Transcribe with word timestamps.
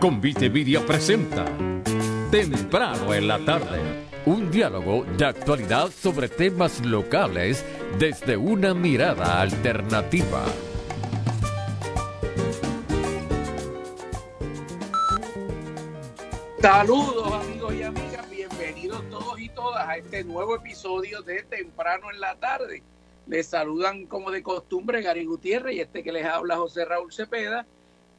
Convite 0.00 0.48
Media 0.48 0.80
presenta 0.86 1.44
Temprano 2.30 3.12
en 3.12 3.28
la 3.28 3.38
tarde. 3.44 4.06
Un 4.24 4.50
diálogo 4.50 5.04
de 5.04 5.26
actualidad 5.26 5.90
sobre 5.90 6.30
temas 6.30 6.82
locales 6.86 7.62
desde 7.98 8.34
una 8.38 8.72
mirada 8.72 9.42
alternativa. 9.42 10.42
Saludos 16.62 17.32
amigos 17.34 17.74
y 17.74 17.82
amigas, 17.82 18.30
bienvenidos 18.30 19.06
todos 19.10 19.38
y 19.38 19.50
todas 19.50 19.86
a 19.86 19.98
este 19.98 20.24
nuevo 20.24 20.56
episodio 20.56 21.20
de 21.20 21.42
Temprano 21.42 22.10
en 22.10 22.20
la 22.20 22.36
tarde. 22.36 22.82
Les 23.26 23.46
saludan 23.46 24.06
como 24.06 24.30
de 24.30 24.42
costumbre 24.42 25.02
Gary 25.02 25.26
Gutiérrez 25.26 25.76
y 25.76 25.80
este 25.80 26.02
que 26.02 26.10
les 26.10 26.24
habla 26.24 26.56
José 26.56 26.86
Raúl 26.86 27.12
Cepeda 27.12 27.66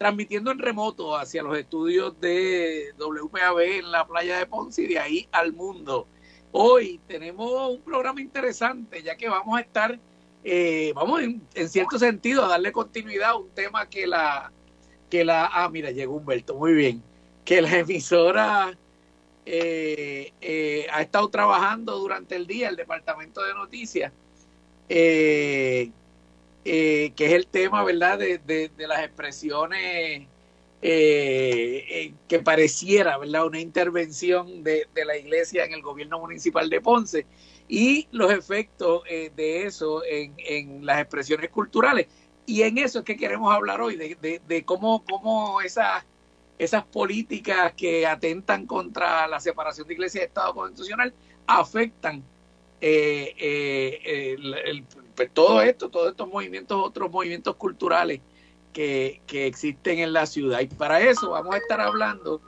transmitiendo 0.01 0.49
en 0.49 0.57
remoto 0.57 1.15
hacia 1.15 1.43
los 1.43 1.55
estudios 1.55 2.19
de 2.19 2.91
WPAB 2.97 3.59
en 3.59 3.91
la 3.91 4.07
playa 4.07 4.39
de 4.39 4.47
Ponce 4.47 4.81
y 4.81 4.87
de 4.87 4.97
ahí 4.97 5.27
al 5.31 5.53
mundo. 5.53 6.07
Hoy 6.51 6.99
tenemos 7.07 7.69
un 7.69 7.83
programa 7.83 8.19
interesante, 8.19 9.03
ya 9.03 9.15
que 9.15 9.29
vamos 9.29 9.55
a 9.55 9.61
estar, 9.61 9.99
eh, 10.43 10.91
vamos 10.95 11.21
en, 11.21 11.69
cierto 11.69 11.99
sentido 11.99 12.43
a 12.43 12.47
darle 12.47 12.71
continuidad 12.71 13.29
a 13.29 13.35
un 13.35 13.49
tema 13.49 13.87
que 13.87 14.07
la, 14.07 14.51
que 15.07 15.23
la, 15.23 15.45
ah, 15.45 15.69
mira, 15.69 15.91
llegó 15.91 16.15
Humberto, 16.15 16.55
muy 16.55 16.73
bien, 16.73 17.03
que 17.45 17.61
la 17.61 17.77
emisora 17.77 18.75
eh, 19.45 20.33
eh, 20.41 20.87
ha 20.91 21.03
estado 21.03 21.29
trabajando 21.29 21.99
durante 21.99 22.37
el 22.37 22.47
día, 22.47 22.69
el 22.69 22.75
departamento 22.75 23.43
de 23.43 23.53
noticias, 23.53 24.11
eh, 24.89 25.91
eh, 26.63 27.13
que 27.15 27.25
es 27.25 27.33
el 27.33 27.47
tema, 27.47 27.83
¿verdad?, 27.83 28.19
de, 28.19 28.37
de, 28.37 28.87
las 28.87 29.03
expresiones 29.03 30.27
eh, 30.83 31.85
eh, 31.89 32.13
que 32.27 32.39
pareciera, 32.39 33.17
¿verdad?, 33.17 33.47
una 33.47 33.59
intervención 33.59 34.63
de, 34.63 34.87
de, 34.93 35.05
la 35.05 35.17
iglesia 35.17 35.65
en 35.65 35.73
el 35.73 35.81
gobierno 35.81 36.19
municipal 36.19 36.69
de 36.69 36.79
Ponce 36.79 37.25
y 37.67 38.07
los 38.11 38.31
efectos 38.31 39.03
de 39.05 39.65
eso 39.65 40.03
en, 40.05 40.35
en, 40.37 40.85
las 40.85 40.99
expresiones 40.99 41.49
culturales. 41.49 42.07
Y 42.45 42.61
en 42.61 42.77
eso 42.77 42.99
es 42.99 43.05
que 43.05 43.17
queremos 43.17 43.51
hablar 43.51 43.81
hoy, 43.81 43.95
de, 43.95 44.63
cómo, 44.65 45.03
cómo 45.03 45.61
esas, 45.61 46.05
esas 46.59 46.83
políticas 46.83 47.73
que 47.73 48.05
atentan 48.05 48.67
contra 48.67 49.27
la 49.27 49.39
separación 49.39 49.87
de 49.87 49.93
iglesia 49.95 50.21
y 50.21 50.25
Estado 50.25 50.53
constitucional 50.53 51.11
afectan 51.47 52.23
el 52.81 54.83
pues, 55.21 55.33
todo 55.35 55.61
esto, 55.61 55.89
todos 55.89 56.09
estos 56.09 56.27
movimientos, 56.27 56.81
otros 56.83 57.11
movimientos 57.11 57.55
culturales 57.55 58.21
que, 58.73 59.21
que 59.27 59.45
existen 59.45 59.99
en 59.99 60.13
la 60.13 60.25
ciudad. 60.25 60.61
Y 60.61 60.67
para 60.67 60.99
eso 60.99 61.29
vamos 61.29 61.53
a 61.53 61.57
estar 61.59 61.79
hablando 61.79 62.41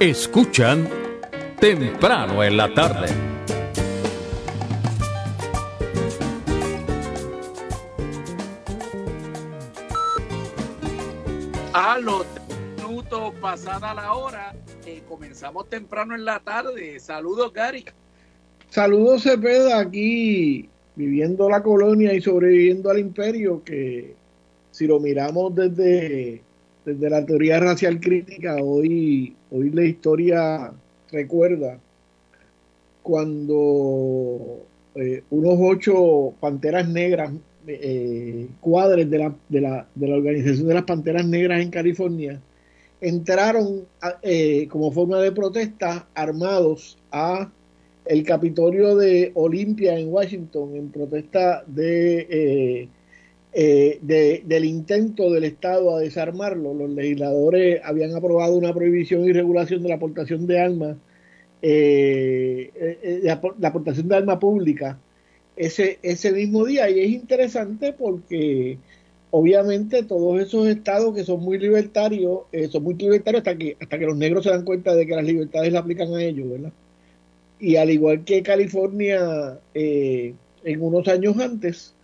Escuchan 0.00 0.88
temprano 1.60 2.42
en 2.42 2.56
la 2.56 2.72
tarde. 2.72 3.27
Pasada 13.50 13.94
la 13.94 14.12
hora, 14.12 14.54
eh, 14.84 15.00
comenzamos 15.08 15.70
temprano 15.70 16.14
en 16.14 16.26
la 16.26 16.38
tarde. 16.38 17.00
Saludos, 17.00 17.50
Gary. 17.54 17.82
Saludos, 18.68 19.22
Cepeda, 19.22 19.80
aquí 19.80 20.68
viviendo 20.96 21.48
la 21.48 21.62
colonia 21.62 22.12
y 22.12 22.20
sobreviviendo 22.20 22.90
al 22.90 22.98
imperio, 22.98 23.64
que 23.64 24.14
si 24.70 24.86
lo 24.86 25.00
miramos 25.00 25.54
desde 25.54 26.42
desde 26.84 27.08
la 27.08 27.24
teoría 27.24 27.58
racial 27.58 28.00
crítica, 28.00 28.56
hoy, 28.62 29.34
hoy 29.50 29.70
la 29.70 29.84
historia 29.84 30.72
recuerda 31.10 31.78
cuando 33.02 34.62
eh, 34.94 35.22
unos 35.30 35.54
ocho 35.58 36.34
panteras 36.38 36.86
negras, 36.86 37.32
eh, 37.66 38.46
cuadres 38.60 39.08
de 39.10 39.18
la, 39.18 39.34
de, 39.48 39.60
la, 39.62 39.86
de 39.94 40.06
la 40.06 40.16
Organización 40.16 40.68
de 40.68 40.74
las 40.74 40.84
Panteras 40.84 41.26
Negras 41.26 41.62
en 41.62 41.70
California, 41.70 42.42
entraron 43.00 43.86
eh, 44.22 44.66
como 44.68 44.92
forma 44.92 45.18
de 45.20 45.32
protesta 45.32 46.08
armados 46.14 46.98
a 47.12 47.50
el 48.04 48.22
Capitolio 48.24 48.96
de 48.96 49.32
Olimpia 49.34 49.98
en 49.98 50.12
Washington 50.12 50.74
en 50.76 50.90
protesta 50.90 51.62
de 51.66 52.88
eh, 53.50 53.98
del 54.44 54.64
intento 54.66 55.32
del 55.32 55.44
Estado 55.44 55.96
a 55.96 56.00
desarmarlo. 56.00 56.74
Los 56.74 56.90
legisladores 56.90 57.80
habían 57.82 58.14
aprobado 58.14 58.56
una 58.56 58.74
prohibición 58.74 59.24
y 59.24 59.32
regulación 59.32 59.82
de 59.82 59.88
la 59.88 59.94
aportación 59.94 60.46
de 60.46 60.60
armas, 60.60 60.96
eh, 61.62 62.70
eh, 63.02 63.20
la, 63.22 63.40
aportación 63.68 64.06
de 64.06 64.16
armas 64.16 64.38
pública 64.38 64.98
ese, 65.56 65.98
ese 66.02 66.30
mismo 66.32 66.64
día. 66.66 66.90
Y 66.90 67.00
es 67.00 67.08
interesante 67.08 67.92
porque 67.94 68.78
obviamente 69.30 70.02
todos 70.02 70.40
esos 70.40 70.68
estados 70.68 71.14
que 71.14 71.24
son 71.24 71.40
muy 71.40 71.58
libertarios, 71.58 72.40
eh, 72.52 72.68
son 72.68 72.82
muy 72.84 72.94
libertarios 72.94 73.40
hasta 73.40 73.56
que, 73.56 73.76
hasta 73.80 73.98
que 73.98 74.06
los 74.06 74.16
negros 74.16 74.44
se 74.44 74.50
dan 74.50 74.64
cuenta 74.64 74.94
de 74.94 75.06
que 75.06 75.14
las 75.14 75.24
libertades 75.24 75.72
le 75.72 75.78
aplican 75.78 76.14
a 76.14 76.22
ellos, 76.22 76.50
¿verdad? 76.50 76.72
Y 77.60 77.76
al 77.76 77.90
igual 77.90 78.24
que 78.24 78.42
California 78.42 79.58
eh, 79.74 80.34
en 80.64 80.82
unos 80.82 81.08
años 81.08 81.38
antes, 81.38 81.94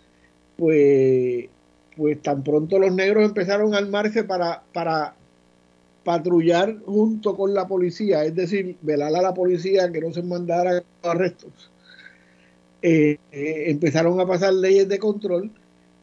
pues, 0.57 1.47
pues 1.95 2.21
tan 2.21 2.43
pronto 2.43 2.79
los 2.79 2.93
negros 2.93 3.25
empezaron 3.25 3.73
a 3.73 3.77
armarse 3.77 4.23
para, 4.23 4.63
para 4.73 5.15
patrullar 6.03 6.77
junto 6.85 7.35
con 7.35 7.53
la 7.53 7.67
policía, 7.67 8.25
es 8.25 8.35
decir, 8.35 8.77
velar 8.81 9.15
a 9.15 9.21
la 9.21 9.33
policía 9.33 9.91
que 9.91 10.01
no 10.01 10.13
se 10.13 10.23
mandara 10.23 10.83
arrestos. 11.03 11.71
Eh, 12.81 13.17
empezaron 13.31 14.19
a 14.19 14.27
pasar 14.27 14.53
leyes 14.53 14.87
de 14.87 14.99
control 14.99 15.51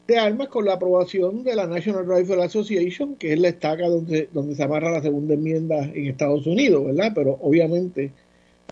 de 0.06 0.18
armas 0.18 0.48
con 0.48 0.64
la 0.64 0.74
aprobación 0.74 1.44
de 1.44 1.54
la 1.54 1.66
National 1.66 2.06
Rifle 2.06 2.42
Association, 2.42 3.16
que 3.16 3.32
es 3.32 3.38
la 3.38 3.48
estaca 3.48 3.88
donde, 3.88 4.28
donde 4.32 4.54
se 4.54 4.62
amarra 4.62 4.90
la 4.90 5.02
segunda 5.02 5.34
enmienda 5.34 5.84
en 5.84 6.06
Estados 6.06 6.46
Unidos, 6.46 6.84
¿verdad? 6.86 7.12
Pero 7.14 7.38
obviamente 7.40 8.12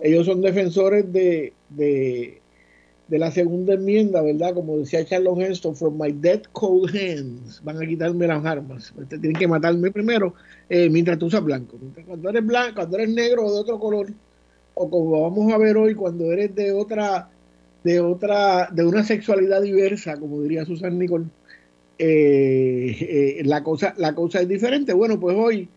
ellos 0.00 0.26
son 0.26 0.40
defensores 0.40 1.12
de, 1.12 1.52
de, 1.68 2.40
la 3.08 3.30
segunda 3.30 3.74
enmienda, 3.74 4.22
¿verdad? 4.22 4.54
Como 4.54 4.78
decía 4.78 5.04
Charles 5.04 5.38
Heston, 5.38 5.76
from 5.76 6.00
my 6.00 6.12
dead 6.12 6.42
cold 6.52 6.90
hands, 6.94 7.60
van 7.62 7.76
a 7.76 7.86
quitarme 7.86 8.26
las 8.26 8.44
armas, 8.44 8.92
tienen 9.08 9.34
que 9.34 9.48
matarme 9.48 9.90
primero 9.90 10.34
eh, 10.68 10.88
mientras 10.88 11.18
tú 11.18 11.26
usas 11.26 11.44
blanco. 11.44 11.76
cuando 12.06 12.30
eres 12.30 12.46
blanco, 12.46 12.76
cuando 12.76 12.96
eres 12.98 13.10
negro 13.10 13.46
o 13.46 13.52
de 13.52 13.60
otro 13.60 13.78
color, 13.78 14.12
o 14.74 14.90
como 14.90 15.22
vamos 15.22 15.52
a 15.52 15.58
ver 15.58 15.76
hoy, 15.76 15.94
cuando 15.94 16.32
eres 16.32 16.54
de 16.54 16.72
otra 16.72 17.28
de 17.84 18.00
otra, 18.00 18.68
de 18.72 18.84
una 18.84 19.04
sexualidad 19.04 19.62
diversa, 19.62 20.18
como 20.18 20.42
diría 20.42 20.64
Susan 20.64 20.98
Nicole, 20.98 21.26
eh, 21.98 23.38
eh, 23.40 23.42
la, 23.44 23.62
cosa, 23.62 23.94
la 23.98 24.14
cosa 24.14 24.40
es 24.40 24.48
diferente. 24.48 24.92
Bueno, 24.92 25.20
pues 25.20 25.36
hoy 25.36 25.68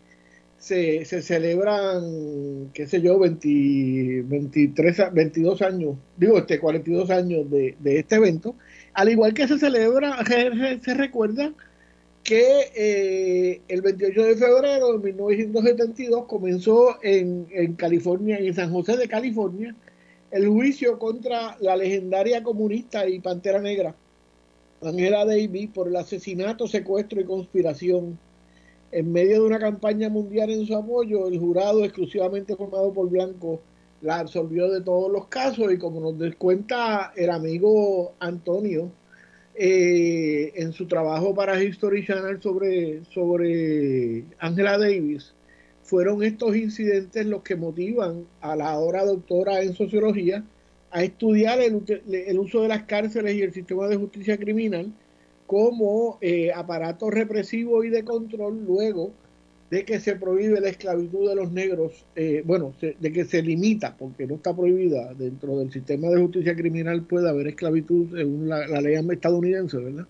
se, 0.58 1.04
se 1.04 1.20
celebran, 1.20 2.70
qué 2.72 2.86
sé 2.86 3.02
yo, 3.02 3.18
20, 3.18 4.22
23, 4.22 5.12
22 5.12 5.62
años, 5.62 5.96
digo, 6.16 6.38
este 6.38 6.58
42 6.58 7.10
años 7.10 7.50
de, 7.50 7.76
de 7.78 7.98
este 7.98 8.16
evento, 8.16 8.54
al 8.94 9.10
igual 9.10 9.34
que 9.34 9.46
se 9.46 9.58
celebra, 9.58 10.24
se, 10.24 10.94
recuerda 10.94 11.52
que 12.22 12.70
eh, 12.74 13.60
el 13.68 13.82
28 13.82 14.22
de 14.22 14.36
febrero 14.36 14.92
de 14.94 15.12
1972 15.12 16.24
comenzó 16.26 16.96
en, 17.02 17.46
en 17.50 17.74
California, 17.74 18.38
en 18.38 18.54
San 18.54 18.72
José 18.72 18.96
de 18.96 19.08
California, 19.08 19.76
el 20.34 20.48
juicio 20.48 20.98
contra 20.98 21.56
la 21.60 21.76
legendaria 21.76 22.42
comunista 22.42 23.08
y 23.08 23.20
pantera 23.20 23.60
negra, 23.60 23.94
Angela 24.82 25.24
Davis, 25.24 25.70
por 25.72 25.86
el 25.86 25.94
asesinato, 25.94 26.66
secuestro 26.66 27.20
y 27.20 27.24
conspiración. 27.24 28.18
En 28.90 29.12
medio 29.12 29.42
de 29.42 29.46
una 29.46 29.60
campaña 29.60 30.08
mundial 30.08 30.50
en 30.50 30.66
su 30.66 30.74
apoyo, 30.74 31.28
el 31.28 31.38
jurado, 31.38 31.84
exclusivamente 31.84 32.56
formado 32.56 32.92
por 32.92 33.08
blancos, 33.10 33.60
la 34.00 34.18
absolvió 34.18 34.68
de 34.72 34.80
todos 34.80 35.10
los 35.10 35.28
casos 35.28 35.72
y 35.72 35.78
como 35.78 36.00
nos 36.00 36.18
descuenta 36.18 37.12
el 37.14 37.30
amigo 37.30 38.14
Antonio 38.18 38.90
eh, 39.54 40.52
en 40.56 40.72
su 40.72 40.88
trabajo 40.88 41.32
para 41.32 41.62
History 41.62 42.04
Channel 42.04 42.42
sobre, 42.42 43.04
sobre 43.04 44.24
Angela 44.40 44.78
Davis, 44.78 45.32
fueron 45.84 46.22
estos 46.22 46.56
incidentes 46.56 47.26
los 47.26 47.42
que 47.42 47.56
motivan 47.56 48.26
a 48.40 48.56
la 48.56 48.70
ahora 48.70 49.04
doctora 49.04 49.62
en 49.62 49.74
sociología 49.74 50.44
a 50.90 51.02
estudiar 51.02 51.60
el, 51.60 52.38
uso 52.38 52.62
de 52.62 52.68
las 52.68 52.84
cárceles 52.84 53.34
y 53.34 53.42
el 53.42 53.52
sistema 53.52 53.86
de 53.88 53.96
justicia 53.96 54.38
criminal 54.38 54.92
como 55.46 56.18
eh, 56.20 56.52
aparato 56.52 57.10
represivo 57.10 57.84
y 57.84 57.90
de 57.90 58.04
control 58.04 58.64
luego 58.64 59.12
de 59.70 59.84
que 59.84 60.00
se 60.00 60.16
prohíbe 60.16 60.60
la 60.60 60.68
esclavitud 60.68 61.28
de 61.28 61.34
los 61.34 61.50
negros, 61.50 62.06
eh, 62.14 62.42
bueno, 62.46 62.72
de 62.80 63.12
que 63.12 63.24
se 63.24 63.42
limita, 63.42 63.96
porque 63.96 64.26
no 64.26 64.36
está 64.36 64.54
prohibida 64.54 65.12
dentro 65.14 65.58
del 65.58 65.72
sistema 65.72 66.08
de 66.08 66.20
justicia 66.20 66.54
criminal 66.54 67.02
puede 67.02 67.28
haber 67.28 67.48
esclavitud 67.48 68.16
según 68.16 68.48
la, 68.48 68.66
la 68.68 68.80
ley 68.80 68.94
estadounidense, 68.94 69.78
¿verdad? 69.78 70.06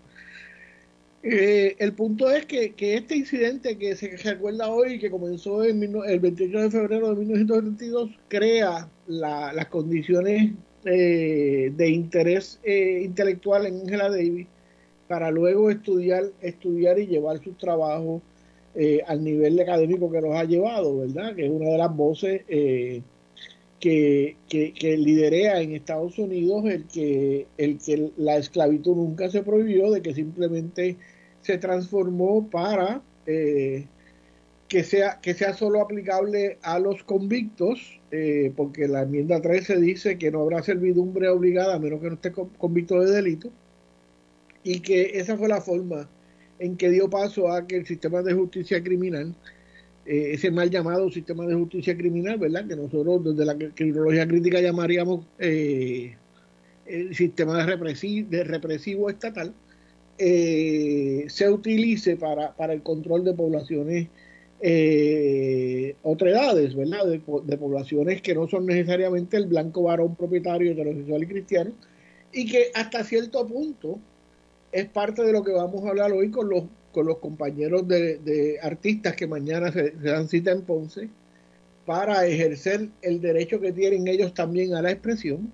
Eh, 1.27 1.77
el 1.79 1.95
punto 1.95 2.31
es 2.31 2.45
que, 2.45 2.75
este 2.77 3.17
incidente 3.17 3.79
que 3.79 3.97
se 3.97 4.15
recuerda 4.19 4.69
hoy, 4.69 4.99
que 4.99 5.11
comenzó 5.11 5.65
en 5.65 5.83
el 5.83 6.21
28 6.21 6.59
de 6.61 6.71
febrero 6.71 7.15
de 7.15 7.17
1972, 7.17 8.11
crea 8.29 8.91
las 9.07 9.67
condiciones 9.69 10.53
eh, 10.85 11.73
de 11.75 11.89
interés 11.89 12.61
eh, 12.63 13.01
intelectual 13.07 13.65
en 13.65 13.81
Angela 13.81 14.11
Davis 14.11 14.47
para 15.09 15.31
luego 15.31 15.71
estudiar, 15.71 16.25
estudiar 16.43 16.99
y 16.99 17.07
llevar 17.07 17.43
sus 17.43 17.57
trabajos 17.57 18.21
al 19.07 19.23
nivel 19.23 19.59
académico 19.61 20.11
que 20.11 20.21
los 20.21 20.35
ha 20.35 20.43
llevado, 20.45 20.99
¿verdad? 20.99 21.35
Que 21.37 21.47
es 21.47 21.51
una 21.51 21.71
de 21.71 21.79
las 21.79 21.95
voces 21.95 22.43
que, 23.79 24.37
que, 24.49 24.97
liderea 24.99 25.61
en 25.61 25.77
Estados 25.77 26.19
Unidos 26.19 26.65
el 26.65 26.85
que, 26.87 27.47
el 27.57 27.79
que 27.79 28.11
la 28.17 28.37
esclavitud 28.37 28.97
nunca 28.97 29.31
se 29.31 29.43
prohibió, 29.43 29.93
de 29.93 30.03
que 30.03 30.13
simplemente 30.13 30.97
se 31.45 31.59
transformó 31.59 32.49
para 32.51 33.03
eh, 33.27 33.87
que, 34.67 34.83
sea, 34.83 35.21
que 35.21 35.35
sea 35.35 35.53
solo 35.53 35.83
aplicable 35.83 36.59
a 36.63 36.79
los 36.79 37.05
convictos, 37.05 38.01
eh, 38.11 38.53
porque 38.57 38.89
la 38.89 39.03
enmienda 39.03 39.43
13 39.43 39.79
dice 39.79 40.19
que 40.19 40.31
no 40.31 40.41
habrá 40.41 40.63
servidumbre 40.63 41.29
obligada 41.29 41.75
a 41.75 41.79
menos 41.79 42.01
que 42.01 42.09
no 42.09 42.15
esté 42.15 42.33
convicto 42.33 43.01
de 43.01 43.13
delito, 43.13 43.51
y 44.63 44.81
que 44.81 45.19
esa 45.19 45.37
fue 45.37 45.49
la 45.49 45.61
forma 45.61 46.09
en 46.59 46.77
que 46.77 46.89
dio 46.89 47.11
paso 47.11 47.53
a 47.53 47.67
que 47.67 47.77
el 47.77 47.87
sistema 47.87 48.23
de 48.23 48.33
justicia 48.33 48.83
criminal, 48.83 49.35
eh, 50.07 50.31
ese 50.33 50.51
mal 50.51 50.71
llamado 50.71 51.11
sistema 51.11 51.47
de 51.47 51.55
justicia 51.55 51.95
criminal, 51.95 52.39
¿verdad? 52.39 52.67
Que 52.67 52.77
nosotros 52.77 53.23
desde 53.25 53.45
la 53.45 53.57
criminología 53.75 54.27
crítica 54.27 54.61
llamaríamos 54.63 55.27
el 55.39 57.15
sistema 57.15 57.67
de, 57.67 58.27
de 58.31 58.45
represivo 58.45 59.11
estatal, 59.11 59.55
eh, 60.19 61.25
se 61.29 61.51
utilice 61.51 62.17
para, 62.17 62.55
para, 62.55 62.73
el 62.73 62.83
control 62.83 63.25
de 63.25 63.35
poblaciones 63.35 64.09
eh, 64.61 65.97
edades, 66.03 66.75
¿verdad? 66.75 67.07
De, 67.07 67.59
poblaciones 67.59 68.23
que 68.23 68.35
no 68.35 68.47
son 68.49 68.67
necesariamente 68.67 69.37
el 69.37 69.47
blanco 69.47 69.83
varón 69.83 70.15
propietario 70.15 70.73
heterosexual 70.73 71.23
y 71.23 71.27
cristiano, 71.27 71.73
y 72.33 72.47
que 72.47 72.71
hasta 72.75 73.05
cierto 73.05 73.47
punto 73.47 73.99
es 74.73 74.87
parte 74.87 75.23
de 75.23 75.33
lo 75.33 75.43
que 75.43 75.53
vamos 75.53 75.85
a 75.85 75.91
hablar 75.91 76.13
hoy 76.13 76.31
con 76.31 76.49
los, 76.49 76.65
con 76.93 77.07
los 77.07 77.19
compañeros 77.19 77.87
de, 77.87 78.59
artistas 78.63 79.17
que 79.17 79.27
mañana 79.27 79.73
se, 79.73 79.93
se, 79.93 80.09
dan 80.09 80.29
cita 80.29 80.53
en 80.53 80.63
Ponce 80.63 81.09
para 81.87 82.27
ejercer 82.27 82.89
el 83.03 83.21
derecho 83.21 83.61
que 83.61 83.73
tienen 83.73 84.09
ellos 84.09 84.33
también 84.33 84.75
a 84.75 84.83
la 84.83 84.91
expresión 84.93 85.53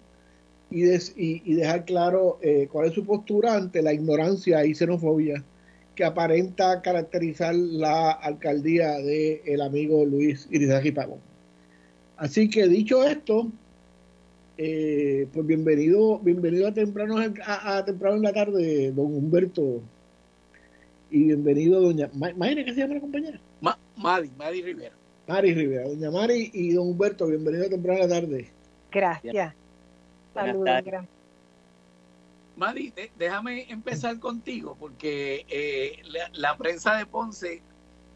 y, 0.71 0.85
y, 1.17 1.55
dejar 1.55 1.85
claro 1.85 2.39
eh, 2.43 2.69
cuál 2.71 2.87
es 2.87 2.95
su 2.95 3.05
postura 3.05 3.55
ante 3.55 3.83
la 3.83 3.93
ignorancia 3.93 4.65
y 4.65 4.75
xenofobia 4.75 5.43
que 5.95 6.05
aparenta 6.05 6.81
caracterizar 6.81 7.55
la 7.55 8.13
alcaldía 8.13 8.93
del 8.99 9.41
el 9.45 9.61
amigo 9.61 10.05
Luis 10.07 10.49
Irizarry 10.51 10.93
Pagón. 10.93 11.19
Así 12.17 12.49
que 12.49 12.69
dicho 12.69 13.05
esto, 13.05 13.51
eh, 14.57 15.27
pues 15.33 15.47
bienvenido, 15.47 16.19
bienvenido 16.21 16.69
a 16.69 16.73
temprano, 16.73 17.17
a, 17.45 17.85
temprano 17.85 18.17
en 18.17 18.23
la 18.23 18.33
tarde, 18.33 18.93
don 18.93 19.07
Humberto. 19.15 19.81
Y 21.11 21.25
bienvenido, 21.25 21.81
doña 21.81 22.09
Mayra, 22.15 22.65
¿qué 22.65 22.73
se 22.73 22.81
llama 22.81 22.95
la 22.95 23.01
compañera? 23.01 23.41
Mari, 23.97 24.31
Mari 24.39 24.63
Rivera. 24.63 24.95
Mari 25.27 25.55
Rivera, 25.55 25.89
doña 25.89 26.11
Mari 26.11 26.51
y 26.53 26.73
don 26.73 26.89
Humberto, 26.89 27.27
bienvenido 27.27 27.67
a 27.67 27.69
temprano 27.71 28.03
en 28.03 28.09
la 28.09 28.21
tarde. 28.21 28.49
Gracias. 28.93 29.55
Saludos, 30.35 31.07
Mari, 32.57 32.93
déjame 33.17 33.71
empezar 33.71 34.19
contigo, 34.19 34.77
porque 34.79 35.47
eh, 35.49 36.03
la, 36.33 36.57
prensa 36.59 36.95
de 36.97 37.07
Ponce, 37.07 37.63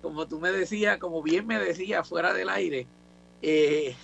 como 0.02 0.28
tú 0.28 0.38
me 0.38 0.52
decías, 0.52 0.99
como 0.99 1.23
bien 1.23 1.47
me 1.47 1.59
decías 1.59 2.06
fuera 2.06 2.35
del 2.35 2.50
aire, 2.50 2.87
eh, 3.40 3.97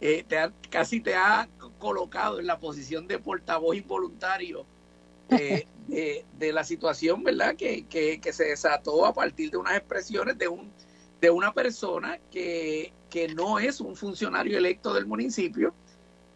eh, 0.00 0.24
casi 0.70 1.00
te 1.00 1.14
ha 1.14 1.48
colocado 1.78 2.40
en 2.40 2.48
la 2.48 2.58
posición 2.58 3.06
de 3.06 3.20
portavoz 3.20 3.76
involuntario 3.76 4.66
de, 5.28 6.52
la 6.52 6.64
situación, 6.64 7.22
¿verdad? 7.22 7.54
Que, 7.54 7.86
que, 7.86 8.32
se 8.32 8.46
desató 8.46 9.06
a 9.06 9.14
partir 9.14 9.52
de 9.52 9.56
unas 9.56 9.76
expresiones 9.76 10.36
de 10.36 10.48
un 10.48 10.72
de 11.20 11.30
una 11.30 11.52
persona 11.52 12.18
que, 12.30 12.94
que 13.10 13.28
no 13.28 13.58
es 13.58 13.80
un 13.80 13.94
funcionario 13.94 14.56
electo 14.56 14.94
del 14.94 15.04
municipio, 15.04 15.74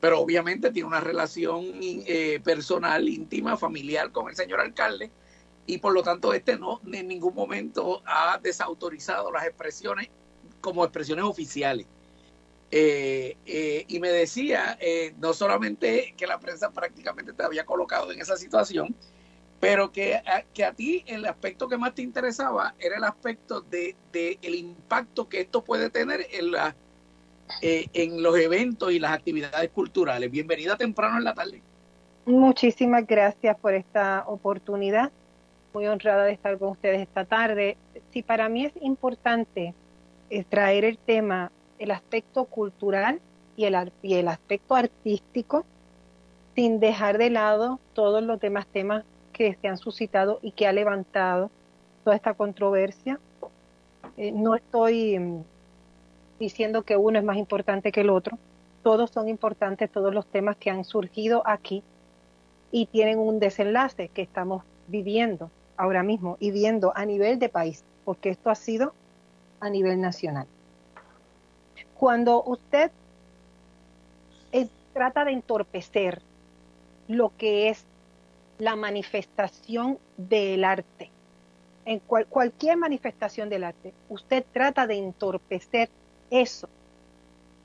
pero 0.04 0.20
obviamente 0.20 0.70
tiene 0.70 0.86
una 0.86 1.00
relación 1.00 1.64
eh, 1.80 2.38
personal, 2.44 3.08
íntima, 3.08 3.56
familiar 3.56 4.12
con 4.12 4.28
el 4.28 4.36
señor 4.36 4.60
alcalde 4.60 5.10
y 5.64 5.78
por 5.78 5.94
lo 5.94 6.02
tanto 6.02 6.34
este 6.34 6.58
no 6.58 6.82
en 6.92 7.08
ningún 7.08 7.34
momento 7.34 8.02
ha 8.04 8.38
desautorizado 8.42 9.32
las 9.32 9.46
expresiones 9.46 10.10
como 10.60 10.84
expresiones 10.84 11.24
oficiales. 11.24 11.86
Eh, 12.70 13.38
eh, 13.46 13.86
y 13.88 13.98
me 13.98 14.10
decía, 14.10 14.78
no 15.16 15.32
solamente 15.32 16.12
que 16.18 16.26
la 16.26 16.38
prensa 16.38 16.70
prácticamente 16.70 17.32
te 17.32 17.42
había 17.42 17.64
colocado 17.64 18.12
en 18.12 18.20
esa 18.20 18.36
situación, 18.36 18.94
pero 19.58 19.90
que 19.90 20.16
a, 20.16 20.42
que 20.52 20.66
a 20.66 20.74
ti 20.74 21.02
el 21.06 21.24
aspecto 21.24 21.66
que 21.66 21.78
más 21.78 21.94
te 21.94 22.02
interesaba 22.02 22.74
era 22.78 22.98
el 22.98 23.04
aspecto 23.04 23.62
de, 23.62 23.96
de 24.12 24.38
el 24.42 24.54
impacto 24.54 25.30
que 25.30 25.40
esto 25.40 25.64
puede 25.64 25.88
tener 25.88 26.26
en, 26.30 26.50
la, 26.50 26.76
en 27.60 28.22
los 28.22 28.36
eventos 28.38 28.92
y 28.92 28.98
las 28.98 29.12
actividades 29.12 29.70
culturales. 29.70 30.30
Bienvenida 30.30 30.76
temprano 30.76 31.18
en 31.18 31.24
la 31.24 31.34
tarde. 31.34 31.62
Muchísimas 32.26 33.06
gracias 33.06 33.58
por 33.58 33.74
esta 33.74 34.24
oportunidad. 34.26 35.12
Muy 35.72 35.86
honrada 35.86 36.24
de 36.24 36.32
estar 36.32 36.58
con 36.58 36.70
ustedes 36.70 37.00
esta 37.00 37.24
tarde. 37.24 37.76
Si 38.10 38.22
para 38.22 38.48
mí 38.48 38.64
es 38.66 38.72
importante 38.80 39.74
traer 40.48 40.84
el 40.84 40.98
tema 40.98 41.52
el 41.78 41.90
aspecto 41.90 42.44
cultural 42.46 43.20
y 43.56 43.64
el, 43.64 43.92
y 44.02 44.14
el 44.14 44.28
aspecto 44.28 44.74
artístico, 44.74 45.64
sin 46.54 46.80
dejar 46.80 47.18
de 47.18 47.30
lado 47.30 47.80
todos 47.92 48.22
los 48.22 48.40
demás 48.40 48.66
temas 48.66 49.04
que 49.32 49.56
se 49.60 49.68
han 49.68 49.78
suscitado 49.78 50.38
y 50.42 50.52
que 50.52 50.66
ha 50.66 50.72
levantado 50.72 51.50
toda 52.04 52.16
esta 52.16 52.34
controversia. 52.34 53.18
Eh, 54.16 54.32
no 54.32 54.54
estoy 54.54 55.18
mm, 55.18 55.44
diciendo 56.38 56.82
que 56.82 56.96
uno 56.96 57.18
es 57.18 57.24
más 57.24 57.36
importante 57.36 57.92
que 57.92 58.00
el 58.00 58.10
otro, 58.10 58.38
todos 58.82 59.10
son 59.10 59.28
importantes, 59.28 59.90
todos 59.90 60.12
los 60.12 60.26
temas 60.26 60.56
que 60.56 60.70
han 60.70 60.84
surgido 60.84 61.42
aquí 61.46 61.82
y 62.70 62.86
tienen 62.86 63.18
un 63.18 63.38
desenlace 63.38 64.08
que 64.08 64.22
estamos 64.22 64.62
viviendo 64.88 65.50
ahora 65.76 66.02
mismo 66.02 66.36
y 66.40 66.50
viendo 66.50 66.92
a 66.94 67.04
nivel 67.04 67.38
de 67.38 67.48
país, 67.48 67.84
porque 68.04 68.30
esto 68.30 68.50
ha 68.50 68.54
sido 68.54 68.92
a 69.60 69.70
nivel 69.70 70.00
nacional. 70.00 70.46
Cuando 71.98 72.42
usted 72.44 72.90
eh, 74.52 74.68
trata 74.92 75.24
de 75.24 75.32
entorpecer 75.32 76.20
lo 77.08 77.32
que 77.36 77.70
es 77.70 77.84
la 78.58 78.76
manifestación 78.76 79.98
del 80.16 80.64
arte, 80.64 81.10
en 81.86 82.00
cualquier 82.00 82.76
manifestación 82.76 83.48
del 83.48 83.64
arte, 83.64 83.92
usted 84.08 84.44
trata 84.52 84.86
de 84.86 84.96
entorpecer 84.96 85.90
eso. 86.30 86.68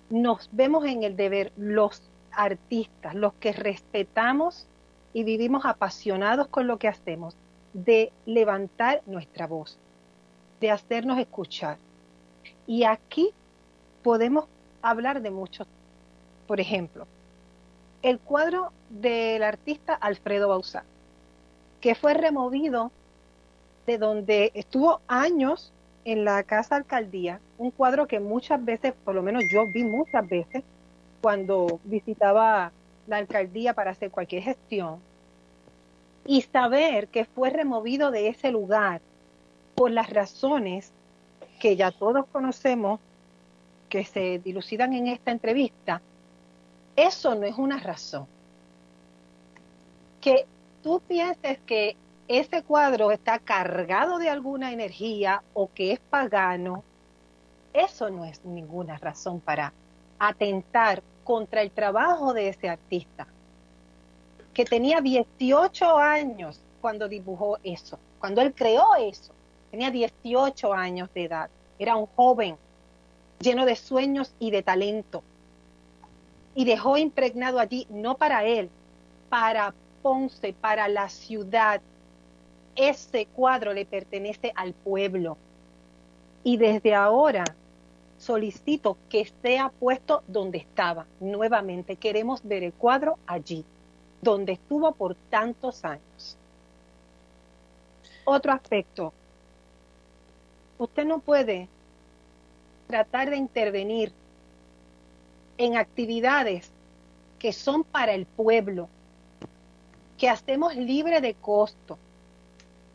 Nos 0.10 0.50
vemos 0.52 0.86
en 0.86 1.04
el 1.04 1.16
deber 1.16 1.52
los 1.58 2.02
artistas, 2.32 3.16
los 3.16 3.34
que 3.34 3.52
respetamos 3.52 4.66
y 5.14 5.24
vivimos 5.24 5.66
apasionados 5.66 6.48
con 6.48 6.68
lo 6.68 6.78
que 6.78 6.88
hacemos, 6.88 7.36
de 7.74 8.12
levantar 8.26 9.02
nuestra 9.06 9.48
voz, 9.48 9.78
de 10.60 10.72
hacernos 10.72 11.20
escuchar. 11.20 11.78
Y 12.66 12.84
aquí 12.84 13.32
podemos 14.04 14.46
hablar 14.82 15.22
de 15.22 15.32
muchos. 15.32 15.68
Por 16.48 16.60
ejemplo, 16.60 17.06
el 18.02 18.20
cuadro 18.20 18.72
del 18.90 19.44
artista 19.44 19.94
Alfredo 19.94 20.50
Bausá, 20.50 20.84
que 21.82 21.96
fue 21.96 22.14
removido 22.14 22.92
de 23.86 23.98
donde 23.98 24.52
estuvo 24.54 25.02
años 25.08 25.72
en 26.12 26.26
la 26.26 26.44
casa 26.44 26.76
alcaldía, 26.76 27.40
un 27.58 27.72
cuadro 27.72 28.08
que 28.08 28.20
muchas 28.20 28.64
veces, 28.64 28.94
por 29.04 29.16
lo 29.16 29.22
menos 29.22 29.44
yo 29.52 29.66
vi 29.74 29.84
muchas 29.84 30.28
veces, 30.28 30.64
cuando 31.22 31.80
visitaba 31.84 32.72
la 33.08 33.18
alcaldía 33.18 33.74
para 33.74 33.92
hacer 33.92 34.10
cualquier 34.10 34.44
gestión, 34.44 35.00
y 36.26 36.42
saber 36.42 37.08
que 37.08 37.26
fue 37.26 37.50
removido 37.50 38.12
de 38.12 38.28
ese 38.28 38.52
lugar 38.52 39.02
por 39.76 39.92
las 39.92 40.10
razones 40.10 40.92
que 41.60 41.76
ya 41.76 41.92
todos 41.92 42.26
conocemos 42.32 43.00
que 43.90 44.06
se 44.06 44.40
dilucidan 44.40 44.94
en 44.94 45.08
esta 45.08 45.32
entrevista, 45.32 46.02
eso 46.96 47.36
no 47.36 47.46
es 47.46 47.58
una 47.58 47.80
razón. 47.80 48.28
Que 50.22 50.46
tú 50.84 51.02
pienses 51.08 51.60
que 51.66 51.96
ese 52.30 52.62
cuadro 52.64 53.12
está 53.12 53.40
cargado 53.40 54.20
de 54.20 54.30
alguna 54.30 54.72
energía 54.72 55.44
o 55.54 55.70
que 55.74 55.92
es 55.92 56.00
pagano, 56.00 56.84
eso 57.74 58.10
no 58.10 58.24
es 58.24 58.46
ninguna 58.46 58.98
razón 58.98 59.42
para 59.42 59.74
atentar 60.20 61.02
contra 61.24 61.62
el 61.64 61.72
trabajo 61.72 62.34
de 62.34 62.50
ese 62.50 62.70
artista, 62.70 63.28
que 64.54 64.64
tenía 64.64 65.02
18 65.02 65.98
años 65.98 66.62
cuando 66.82 67.10
dibujó 67.10 67.58
eso, 67.64 68.00
cuando 68.20 68.42
él 68.42 68.54
creó 68.54 68.96
eso, 68.96 69.34
tenía 69.72 69.90
18 69.90 70.74
años 70.74 71.10
de 71.16 71.24
edad, 71.26 71.50
era 71.80 71.96
un 71.96 72.06
joven 72.16 72.58
lleno 73.40 73.66
de 73.66 73.76
sueños 73.76 74.36
y 74.40 74.52
de 74.52 74.62
talento. 74.62 75.24
Y 76.54 76.66
dejó 76.66 76.98
impregnado 76.98 77.60
allí, 77.60 77.88
no 77.90 78.18
para 78.18 78.44
él, 78.44 78.70
para 79.30 79.74
Ponce, 80.02 80.54
para 80.54 80.88
la 80.88 81.10
ciudad. 81.10 81.82
Ese 82.80 83.26
cuadro 83.26 83.74
le 83.74 83.86
pertenece 83.86 84.54
al 84.56 84.72
pueblo. 84.74 85.38
Y 86.46 86.56
desde 86.56 86.96
ahora 86.96 87.44
solicito 88.18 88.96
que 89.10 89.30
sea 89.42 89.68
puesto 89.68 90.24
donde 90.30 90.60
estaba. 90.60 91.06
Nuevamente 91.20 91.98
queremos 91.98 92.40
ver 92.42 92.64
el 92.64 92.72
cuadro 92.72 93.20
allí, 93.28 93.66
donde 94.22 94.54
estuvo 94.54 94.94
por 94.94 95.16
tantos 95.30 95.84
años. 95.84 96.38
Otro 98.24 98.54
aspecto. 98.54 99.12
Usted 100.78 101.04
no 101.04 101.20
puede 101.20 101.68
tratar 102.88 103.30
de 103.30 103.36
intervenir 103.36 104.14
en 105.58 105.76
actividades 105.76 106.72
que 107.40 107.52
son 107.52 107.84
para 107.84 108.14
el 108.14 108.26
pueblo, 108.26 108.88
que 110.18 110.30
hacemos 110.30 110.78
libre 110.78 111.20
de 111.20 111.34
costo, 111.34 111.98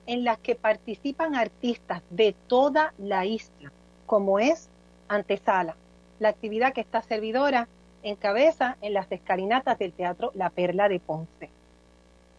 en 0.06 0.24
las 0.24 0.38
que 0.38 0.54
participan 0.54 1.34
artistas 1.34 2.02
de 2.10 2.34
toda 2.46 2.92
la 2.98 3.24
isla, 3.24 3.72
como 4.06 4.38
es 4.38 4.68
Antesala, 5.08 5.76
la 6.18 6.30
actividad 6.30 6.72
que 6.72 6.80
está 6.80 7.02
servidora 7.02 7.68
cabeza 8.16 8.76
en 8.82 8.92
las 8.92 9.10
escalinatas 9.10 9.78
del 9.78 9.92
Teatro 9.92 10.30
La 10.34 10.50
Perla 10.50 10.88
de 10.88 11.00
Ponce. 11.00 11.48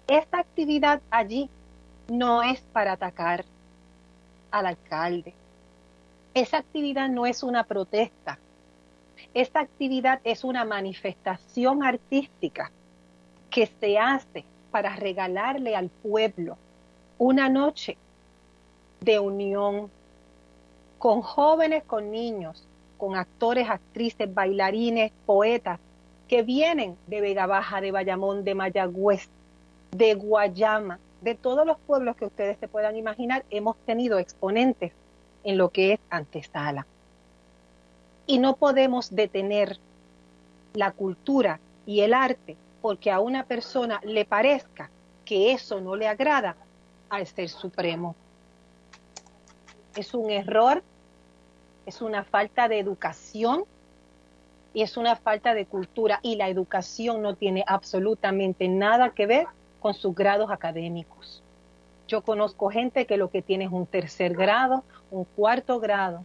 Esta 0.07 0.39
actividad 0.39 1.01
allí 1.09 1.49
no 2.07 2.43
es 2.43 2.61
para 2.71 2.91
atacar 2.93 3.43
al 4.51 4.67
alcalde, 4.67 5.33
esa 6.35 6.57
actividad 6.57 7.07
no 7.07 7.25
es 7.25 7.43
una 7.43 7.63
protesta. 7.63 8.37
Esta 9.33 9.61
actividad 9.61 10.19
es 10.25 10.43
una 10.43 10.65
manifestación 10.65 11.81
artística 11.81 12.71
que 13.49 13.67
se 13.67 13.97
hace 13.97 14.43
para 14.69 14.97
regalarle 14.97 15.77
al 15.77 15.87
pueblo 15.87 16.57
una 17.17 17.49
noche 17.49 17.97
de 19.01 19.19
unión 19.19 19.89
con 20.97 21.21
jóvenes, 21.21 21.83
con 21.83 22.11
niños, 22.11 22.67
con 22.97 23.15
actores, 23.15 23.69
actrices, 23.69 24.33
bailarines, 24.33 25.11
poetas 25.25 25.79
que 26.27 26.41
vienen 26.41 26.97
de 27.07 27.21
Vega 27.21 27.45
Baja, 27.45 27.81
de 27.81 27.91
Bayamón, 27.91 28.43
de 28.43 28.55
Mayagüez, 28.55 29.29
de 29.91 30.15
Guayama, 30.15 30.99
de 31.21 31.35
todos 31.35 31.65
los 31.65 31.77
pueblos 31.79 32.15
que 32.15 32.25
ustedes 32.25 32.57
se 32.59 32.67
puedan 32.67 32.95
imaginar, 32.95 33.45
hemos 33.49 33.77
tenido 33.85 34.19
exponentes 34.19 34.91
en 35.43 35.57
lo 35.57 35.69
que 35.69 35.93
es 35.93 35.99
antesala. 36.09 36.85
Y 38.27 38.39
no 38.39 38.55
podemos 38.55 39.13
detener 39.15 39.77
la 40.73 40.91
cultura 40.91 41.59
y 41.85 42.01
el 42.01 42.13
arte 42.13 42.57
porque 42.81 43.11
a 43.11 43.19
una 43.19 43.45
persona 43.45 44.01
le 44.03 44.25
parezca 44.25 44.89
que 45.23 45.51
eso 45.51 45.79
no 45.81 45.95
le 45.95 46.07
agrada 46.07 46.55
al 47.15 47.27
ser 47.27 47.49
supremo. 47.49 48.15
Es 49.95 50.13
un 50.13 50.29
error, 50.29 50.83
es 51.85 52.01
una 52.01 52.23
falta 52.23 52.67
de 52.67 52.79
educación 52.79 53.65
y 54.73 54.81
es 54.81 54.97
una 54.97 55.15
falta 55.15 55.53
de 55.53 55.65
cultura. 55.65 56.19
Y 56.21 56.35
la 56.35 56.49
educación 56.49 57.21
no 57.21 57.35
tiene 57.35 57.63
absolutamente 57.67 58.67
nada 58.67 59.11
que 59.11 59.25
ver 59.25 59.47
con 59.79 59.93
sus 59.93 60.13
grados 60.13 60.51
académicos. 60.51 61.41
Yo 62.07 62.21
conozco 62.21 62.69
gente 62.69 63.05
que 63.05 63.17
lo 63.17 63.29
que 63.31 63.41
tiene 63.41 63.65
es 63.65 63.71
un 63.71 63.87
tercer 63.87 64.33
grado, 64.33 64.83
un 65.09 65.23
cuarto 65.23 65.79
grado, 65.79 66.23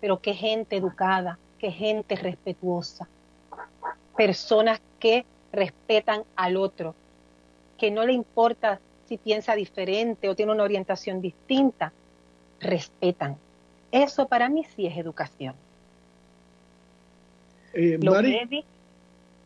pero 0.00 0.20
qué 0.20 0.34
gente 0.34 0.76
educada, 0.76 1.38
qué 1.58 1.70
gente 1.70 2.16
respetuosa. 2.16 3.08
Personas 4.16 4.80
que 4.98 5.26
respetan 5.52 6.24
al 6.34 6.56
otro, 6.56 6.94
que 7.76 7.90
no 7.90 8.06
le 8.06 8.12
importa 8.12 8.80
si 9.12 9.18
piensa 9.18 9.54
diferente 9.54 10.26
o 10.30 10.34
tiene 10.34 10.52
una 10.52 10.62
orientación 10.62 11.20
distinta, 11.20 11.92
respetan. 12.60 13.36
Eso 13.90 14.26
para 14.26 14.48
mí 14.48 14.64
sí 14.74 14.86
es 14.86 14.96
educación. 14.96 15.54
Eh, 17.74 17.98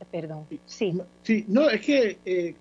perdón, 0.09 0.47
sí. 0.67 0.97
Sí, 1.25 1.45
no, 1.49 1.69
es 1.69 1.81
que 1.81 2.19
eh, 2.25 2.55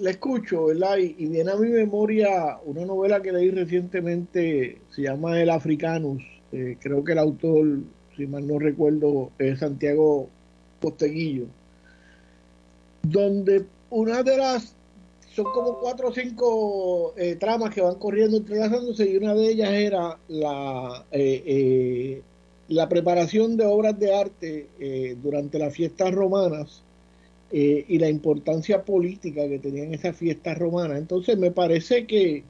la 0.00 0.10
escucho, 0.10 0.66
¿verdad? 0.66 0.96
Y, 0.96 1.26
viene 1.26 1.52
a 1.52 1.54
mi 1.54 1.68
memoria 1.68 2.58
una 2.64 2.84
novela 2.84 3.22
que 3.22 3.30
leí 3.30 3.52
recientemente, 3.52 4.78
se 4.90 5.02
llama 5.02 5.40
El 5.40 5.50
Africanus. 5.50 6.24
Eh, 6.50 6.76
creo 6.80 7.04
que 7.04 7.12
el 7.12 7.18
autor 7.18 7.78
si 8.16 8.26
mal 8.26 8.48
no 8.48 8.58
recuerdo, 8.58 9.30
Santiago 9.60 10.28
Posteguillo, 10.80 11.46
donde 13.02 13.64
una 13.90 14.24
de 14.24 14.36
las, 14.36 14.74
son 15.34 15.46
como 15.46 15.78
cuatro 15.78 16.08
o 16.08 16.12
cinco 16.12 17.14
eh, 17.16 17.36
tramas 17.36 17.74
que 17.74 17.80
van 17.80 17.94
corriendo, 17.96 18.36
entrelazándose, 18.36 19.08
y 19.10 19.16
una 19.16 19.34
de 19.34 19.48
ellas 19.48 19.70
era 19.70 20.18
la, 20.28 21.06
eh, 21.10 21.42
eh, 21.46 22.22
la 22.68 22.88
preparación 22.88 23.56
de 23.56 23.64
obras 23.66 23.98
de 23.98 24.14
arte 24.14 24.68
durante 25.22 25.58
las 25.58 25.74
fiestas 25.74 26.12
romanas 26.14 26.82
y 27.50 27.98
la 27.98 28.08
importancia 28.08 28.82
política 28.82 29.46
que 29.46 29.58
tenían 29.58 29.92
esas 29.92 30.16
fiestas 30.16 30.56
romanas. 30.56 30.98
Entonces 30.98 31.36
me 31.36 31.50
parece 31.50 32.06
que 32.06 32.44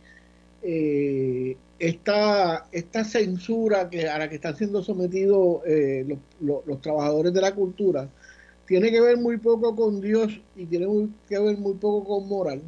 esta, 1.79 2.69
esta 2.71 3.05
censura 3.05 3.91
que, 3.91 4.09
a 4.09 4.19
la 4.19 4.29
que 4.29 4.37
están 4.37 4.57
siendo 4.57 4.81
sometidos 4.83 5.63
los, 6.41 6.67
los 6.67 6.81
trabajadores 6.81 7.33
de 7.33 7.41
la 7.41 7.53
cultura, 7.53 8.09
tiene 8.67 8.91
que 8.91 9.01
ver 9.01 9.17
muy 9.17 9.39
poco 9.39 9.75
con 9.75 10.01
Dios 10.01 10.41
y 10.57 10.67
tiene 10.67 10.87
que 11.29 11.39
ver 11.39 11.57
muy 11.59 11.75
poco 11.75 12.05
con 12.05 12.29
moral, 12.29 12.63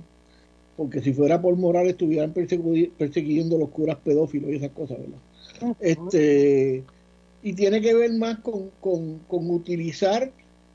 porque 0.76 1.00
si 1.00 1.12
fuera 1.12 1.40
por 1.40 1.56
moral 1.56 1.86
estuvieran 1.86 2.32
persiguiendo 2.32 3.58
los 3.58 3.70
curas 3.70 3.96
pedófilos 4.04 4.50
y 4.50 4.56
esas 4.56 4.70
cosas, 4.70 4.98
¿verdad? 4.98 5.76
Este, 5.80 6.84
y 7.42 7.52
tiene 7.52 7.80
que 7.80 7.94
ver 7.94 8.12
más 8.12 8.38
con, 8.40 8.70
con, 8.80 9.50
utilizar 9.50 10.32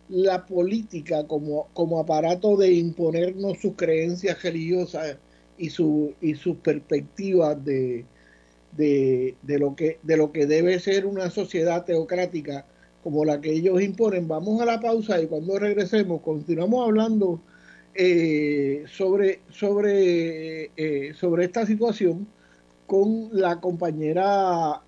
la 0.07 0.45
política 0.45 1.27
como, 1.27 1.67
como 1.73 1.99
aparato 1.99 2.55
de 2.55 2.73
imponernos 2.73 3.59
sus 3.59 3.75
creencias 3.75 4.41
religiosas 4.41 5.17
y, 5.57 5.69
su, 5.69 6.13
y 6.21 6.35
sus 6.35 6.57
perspectivas 6.57 7.63
de, 7.63 8.05
de, 8.75 9.35
de, 9.41 9.59
lo 9.59 9.75
que, 9.75 9.99
de 10.01 10.17
lo 10.17 10.31
que 10.31 10.45
debe 10.45 10.79
ser 10.79 11.05
una 11.05 11.29
sociedad 11.29 11.85
teocrática 11.85 12.65
como 13.03 13.25
la 13.25 13.39
que 13.39 13.51
ellos 13.51 13.81
imponen. 13.81 14.27
Vamos 14.27 14.61
a 14.61 14.65
la 14.65 14.79
pausa 14.79 15.21
y 15.21 15.27
cuando 15.27 15.57
regresemos 15.57 16.21
continuamos 16.21 16.85
hablando 16.85 17.41
eh, 17.95 18.83
sobre, 18.87 19.41
sobre, 19.49 20.71
eh, 20.75 21.13
sobre 21.13 21.45
esta 21.45 21.65
situación 21.65 22.27
con 22.85 23.29
la 23.31 23.59
compañera 23.59 24.81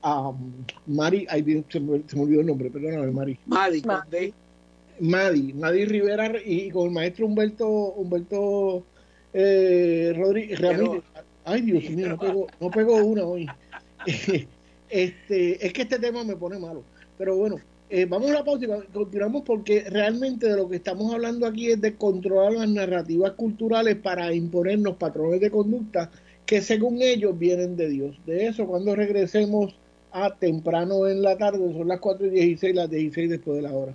Mari, 0.88 1.27
se, 1.70 1.80
me, 1.80 2.01
olvidó 2.15 2.41
el 2.41 2.48
nombre, 2.48 2.72
perdóname 2.72 3.12
Mari. 3.12 3.39
Madi, 3.46 3.84
Madi, 5.00 5.53
Madi 5.53 5.86
Rivera 5.86 6.32
y 6.44 6.72
con 6.72 6.88
el 6.88 6.91
maestro 6.91 7.27
Humberto, 7.27 7.68
Humberto 7.68 8.84
eh, 9.34 10.13
Rodríguez 10.15 10.60
Ramírez. 10.60 11.03
Ay, 11.44 11.62
Dios 11.62 11.89
mío, 11.89 12.10
no 12.10 12.18
pego, 12.20 12.48
no 12.60 12.72
pego 12.72 12.96
una 12.96 13.24
hoy. 13.24 13.48
este, 14.89 15.65
es 15.65 15.74
que 15.74 15.82
este 15.82 16.00
tema 16.00 16.24
me 16.24 16.36
pone 16.36 16.60
malo. 16.60 16.84
Pero 17.18 17.36
bueno, 17.36 17.58
eh, 17.93 18.05
vamos 18.05 18.31
a 18.31 18.36
la 18.36 18.43
pausa 18.45 18.65
y 18.65 18.93
continuamos 18.93 19.43
porque 19.45 19.83
realmente 19.89 20.48
de 20.48 20.55
lo 20.55 20.69
que 20.69 20.77
estamos 20.77 21.13
hablando 21.13 21.45
aquí 21.45 21.71
es 21.71 21.81
de 21.81 21.95
controlar 21.95 22.53
las 22.53 22.69
narrativas 22.69 23.33
culturales 23.33 23.98
para 23.98 24.33
imponernos 24.33 24.95
patrones 24.95 25.41
de 25.41 25.51
conducta 25.51 26.10
que 26.45 26.62
según 26.62 27.01
ellos 27.01 27.38
vienen 27.38 27.75
de 27.75 27.89
Dios. 27.89 28.17
De 28.25 28.48
eso 28.48 28.65
cuando 28.65 28.95
regresemos 28.95 29.75
a 30.13 30.33
temprano 30.36 31.05
en 31.05 31.21
la 31.21 31.38
tarde, 31.38 31.60
son 31.74 31.89
las 31.89 32.00
4 32.00 32.27
y 32.27 32.29
16, 32.29 32.75
las 32.75 32.89
16 32.89 33.29
después 33.29 33.57
de 33.57 33.63
la 33.63 33.74
hora. 33.74 33.93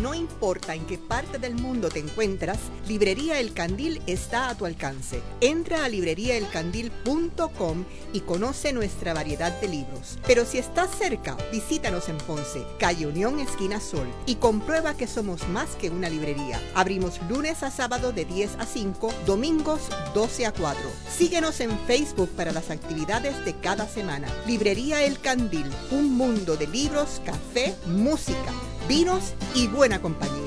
No 0.00 0.12
importa 0.12 0.74
en 0.74 0.84
qué 0.84 0.98
parte 0.98 1.38
del 1.38 1.54
mundo 1.54 1.88
te 1.88 2.00
encuentras, 2.00 2.58
Librería 2.86 3.40
El 3.40 3.54
Candil 3.54 4.02
está 4.06 4.50
a 4.50 4.54
tu 4.54 4.66
alcance. 4.66 5.22
Entra 5.40 5.86
a 5.86 5.88
libreriaelcandil.com 5.88 7.84
y 8.12 8.20
conoce 8.20 8.74
nuestra 8.74 9.14
variedad 9.14 9.58
de 9.58 9.68
libros. 9.68 10.18
Pero 10.26 10.44
si 10.44 10.58
estás 10.58 10.90
cerca, 10.94 11.38
visítanos 11.50 12.10
en 12.10 12.18
Ponce, 12.18 12.62
calle 12.78 13.06
Unión, 13.06 13.40
esquina 13.40 13.80
Sol, 13.80 14.06
y 14.26 14.34
comprueba 14.34 14.94
que 14.98 15.06
somos 15.06 15.48
más 15.48 15.70
que 15.76 15.88
una 15.88 16.10
librería. 16.10 16.60
Abrimos 16.74 17.18
lunes 17.30 17.62
a 17.62 17.70
sábado 17.70 18.12
de 18.12 18.26
10 18.26 18.56
a 18.58 18.66
5, 18.66 19.10
domingos 19.24 19.80
12 20.14 20.44
a 20.44 20.52
4. 20.52 20.82
Síguenos 21.10 21.58
en 21.60 21.70
Facebook 21.86 22.28
para 22.36 22.52
las 22.52 22.68
actividades 22.70 23.42
de 23.46 23.54
cada 23.54 23.88
semana. 23.88 24.28
Librería 24.46 25.02
El 25.04 25.18
Candil, 25.20 25.70
un 25.90 26.14
mundo 26.18 26.58
de 26.58 26.66
libros, 26.66 27.22
café, 27.24 27.74
música 27.86 28.52
vinos 28.86 29.34
y 29.54 29.66
buena 29.68 30.00
compañía. 30.00 30.45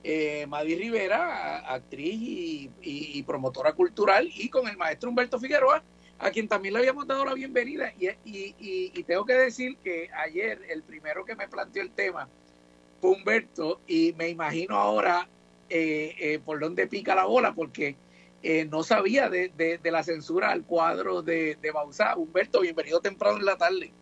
eh, 0.02 0.46
Madi 0.48 0.74
Rivera, 0.74 1.58
actriz 1.58 2.70
y, 2.80 3.22
promotora 3.24 3.74
cultural, 3.74 4.30
y 4.34 4.48
con 4.48 4.66
el 4.66 4.78
maestro 4.78 5.10
Humberto 5.10 5.38
Figueroa, 5.38 5.82
a 6.18 6.30
quien 6.30 6.48
también 6.48 6.72
le 6.72 6.80
habíamos 6.80 7.06
dado 7.06 7.26
la 7.26 7.34
bienvenida. 7.34 7.92
Y, 8.24 9.02
tengo 9.02 9.26
que 9.26 9.34
decir 9.34 9.76
que 9.84 10.08
ayer 10.14 10.58
el 10.70 10.82
primero 10.84 11.26
que 11.26 11.36
me 11.36 11.48
planteó 11.48 11.82
el 11.82 11.90
tema 11.90 12.30
fue 13.02 13.10
Humberto, 13.10 13.82
y 13.86 14.14
me 14.16 14.30
imagino 14.30 14.76
ahora 14.76 15.28
eh, 15.68 16.14
eh, 16.18 16.40
por 16.42 16.58
dónde 16.58 16.86
pica 16.86 17.14
la 17.14 17.26
bola, 17.26 17.54
porque 17.54 17.94
eh, 18.42 18.64
no 18.64 18.82
sabía 18.82 19.28
de, 19.28 19.80
la 19.84 20.02
censura 20.02 20.50
al 20.50 20.64
cuadro 20.64 21.22
de, 21.22 21.56
de 21.60 21.70
Bausá. 21.70 22.16
Humberto, 22.16 22.60
bienvenido 22.60 23.00
temprano 23.00 23.38
en 23.38 23.44
la 23.44 23.56
tarde. 23.56 23.92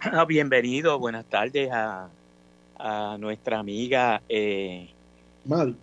Ah, 0.00 0.24
bienvenido, 0.24 0.98
buenas 0.98 1.26
tardes 1.26 1.70
a, 1.72 2.08
nuestra 3.18 3.58
amiga 3.58 4.22
eh, 4.30 4.88
Mal. 5.44 5.76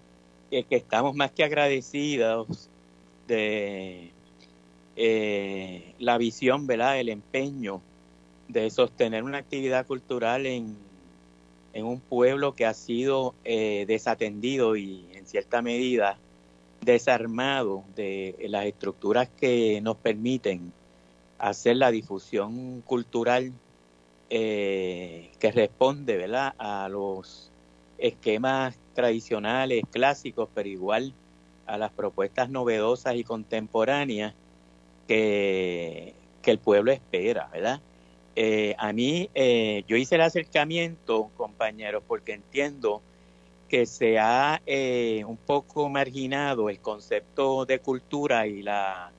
que 0.50 0.66
estamos 0.70 1.16
más 1.16 1.32
que 1.32 1.44
agradecidos 1.44 2.70
de 3.28 4.12
eh, 4.96 5.94
la 6.00 6.18
visión, 6.18 6.66
¿verdad? 6.66 7.00
El 7.00 7.10
empeño 7.10 7.82
de 8.48 8.72
sostener 8.72 9.24
una 9.24 9.38
actividad 9.38 9.86
cultural 9.86 10.48
en, 10.48 10.76
en 11.74 11.86
un 11.86 12.00
pueblo 12.00 12.56
que 12.56 12.66
ha 12.66 12.74
sido 12.74 13.36
eh, 13.44 13.86
desatendido 13.88 14.76
y 14.76 15.06
en 15.14 15.28
cierta 15.28 15.62
medida 15.62 16.18
desarmado 16.82 17.84
de 17.96 18.36
las 18.50 18.66
estructuras 18.66 19.30
que 19.30 19.82
nos 19.82 19.98
permiten 19.98 20.72
hacer 21.38 21.78
la 21.78 21.92
difusión 21.92 22.82
cultural 22.82 23.52
eh, 24.30 25.32
que 25.40 25.52
responde 25.52 26.18
¿verdad? 26.18 26.54
a 26.58 26.90
los 26.90 27.52
esquemas 27.98 28.78
tradicionales, 28.94 29.84
clásicos, 29.92 30.50
pero 30.54 30.68
igual 30.68 31.14
a 31.66 31.78
las 31.78 31.92
propuestas 31.92 32.50
novedosas 32.50 33.16
y 33.16 33.24
contemporáneas 33.24 34.34
que, 35.08 36.14
que 36.42 36.52
el 36.52 36.60
pueblo 36.60 36.92
espera, 36.92 37.50
¿verdad? 37.52 37.82
Eh, 38.40 38.76
a 38.78 38.94
mí, 38.94 39.30
eh, 39.34 39.84
yo 39.88 39.98
hice 39.98 40.16
el 40.16 40.22
acercamiento, 40.22 41.32
compañeros, 41.38 42.04
porque 42.08 42.34
entiendo 42.34 43.02
que 43.68 43.86
se 43.86 44.20
ha 44.20 44.62
eh, 44.66 45.24
un 45.26 45.38
poco 45.38 45.90
marginado 45.90 46.70
el 46.70 46.80
concepto 46.80 47.66
de 47.66 47.80
cultura 47.80 48.48
y 48.48 48.64
la 48.64 49.12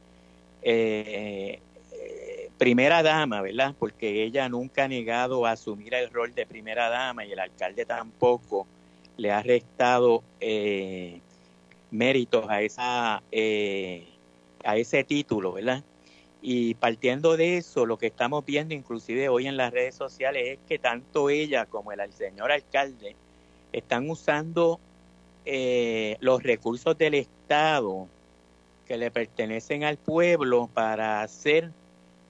primera 2.58 3.02
dama, 3.02 3.40
¿verdad? 3.40 3.74
Porque 3.78 4.24
ella 4.24 4.48
nunca 4.48 4.84
ha 4.84 4.88
negado 4.88 5.46
a 5.46 5.52
asumir 5.52 5.94
el 5.94 6.10
rol 6.10 6.34
de 6.34 6.46
primera 6.46 6.88
dama 6.88 7.24
y 7.24 7.32
el 7.32 7.38
alcalde 7.38 7.84
tampoco 7.84 8.66
le 9.16 9.30
ha 9.30 9.42
restado 9.42 10.22
méritos 11.90 12.46
a 12.48 12.62
esa 12.62 13.22
a 14.64 14.76
ese 14.76 15.04
título, 15.04 15.52
¿verdad? 15.52 15.82
Y 16.40 16.74
partiendo 16.74 17.36
de 17.36 17.56
eso, 17.56 17.86
lo 17.86 17.98
que 17.98 18.06
estamos 18.06 18.44
viendo 18.44 18.74
inclusive 18.74 19.28
hoy 19.28 19.48
en 19.48 19.56
las 19.56 19.72
redes 19.72 19.94
sociales 19.94 20.42
es 20.46 20.58
que 20.68 20.78
tanto 20.78 21.30
ella 21.30 21.66
como 21.66 21.90
el, 21.92 22.12
señor 22.12 22.52
alcalde 22.52 23.16
están 23.72 24.08
usando 24.10 24.80
eh, 25.44 26.16
los 26.20 26.42
recursos 26.42 26.96
del 26.98 27.14
Estado 27.14 28.06
que 28.86 28.96
le 28.96 29.10
pertenecen 29.10 29.84
al 29.84 29.98
pueblo 29.98 30.68
para 30.72 31.22
hacer 31.22 31.70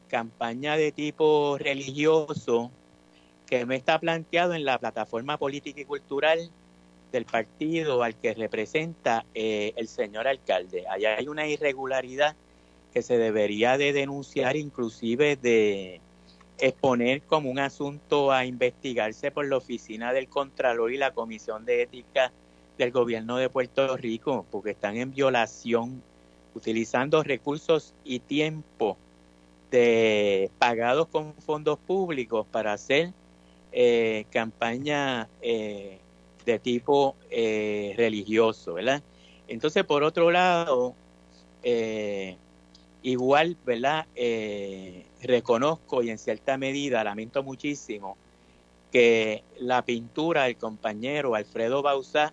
campaña 0.09 0.77
de 0.77 0.93
tipo 0.93 1.57
religioso 1.59 2.71
que 3.47 3.65
no 3.65 3.75
está 3.75 3.99
planteado 3.99 4.55
en 4.55 4.65
la 4.65 4.79
plataforma 4.79 5.39
política 5.39 5.81
y 5.81 5.85
cultural 5.85 6.51
del 7.13 7.25
partido 7.25 8.03
al 8.03 8.15
que 8.15 8.35
representa 8.35 9.25
eh, 9.35 9.73
el 9.77 9.89
señor 9.89 10.29
alcalde. 10.29 10.87
Allá 10.89 11.17
hay 11.17 11.29
una 11.29 11.47
irregularidad 11.47 12.37
que 12.93 13.03
se 13.03 13.19
debería 13.19 13.79
de 13.79 13.93
denunciar, 13.93 14.57
inclusive 14.57 15.37
de 15.37 16.01
exponer 16.59 17.23
como 17.23 17.51
un 17.51 17.59
asunto 17.59 18.33
a 18.33 18.45
investigarse 18.45 19.31
por 19.31 19.47
la 19.47 19.57
oficina 19.57 20.13
del 20.13 20.29
Contralor 20.29 20.93
y 20.93 20.97
la 20.97 21.13
Comisión 21.13 21.65
de 21.65 21.83
Ética 21.83 22.33
del 22.77 22.91
Gobierno 22.91 23.37
de 23.37 23.49
Puerto 23.49 23.97
Rico, 23.97 24.47
porque 24.51 24.71
están 24.71 24.97
en 24.97 25.13
violación, 25.13 26.03
utilizando 26.55 27.23
recursos 27.23 27.95
y 28.05 28.21
tiempo 28.21 28.97
de 29.71 30.51
pagados 30.59 31.09
con 31.09 31.35
fondos 31.35 31.79
públicos 31.79 32.47
para 32.51 32.73
hacer 32.73 33.13
eh, 33.73 34.25
campaña 34.31 35.29
eh, 35.43 35.99
de 36.47 36.59
tipo 36.59 37.15
eh, 37.31 37.95
religioso, 37.97 38.75
¿verdad? 38.75 39.03
Entonces, 39.47 39.85
por 39.85 40.03
otro 40.03 40.31
lado, 40.31 40.95
eh, 41.63 42.37
igual, 43.03 43.57
¿verdad? 43.65 44.07
Eh, 44.15 45.05
reconozco 45.23 46.03
y 46.03 46.11
en 46.11 46.19
cierta 46.19 46.57
medida 46.59 47.05
lamento 47.05 47.43
muchísimo 47.43 48.17
que 48.93 49.43
la 49.59 49.85
pintura 49.85 50.45
del 50.45 50.57
compañero 50.57 51.35
Alfredo 51.35 51.83
Bausá 51.83 52.33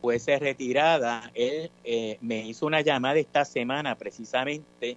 fuese 0.00 0.38
retirada. 0.38 1.30
Él 1.34 1.70
eh, 1.84 2.18
me 2.20 2.46
hizo 2.46 2.66
una 2.66 2.80
llamada 2.80 3.18
esta 3.18 3.44
semana 3.44 3.96
precisamente 3.96 4.96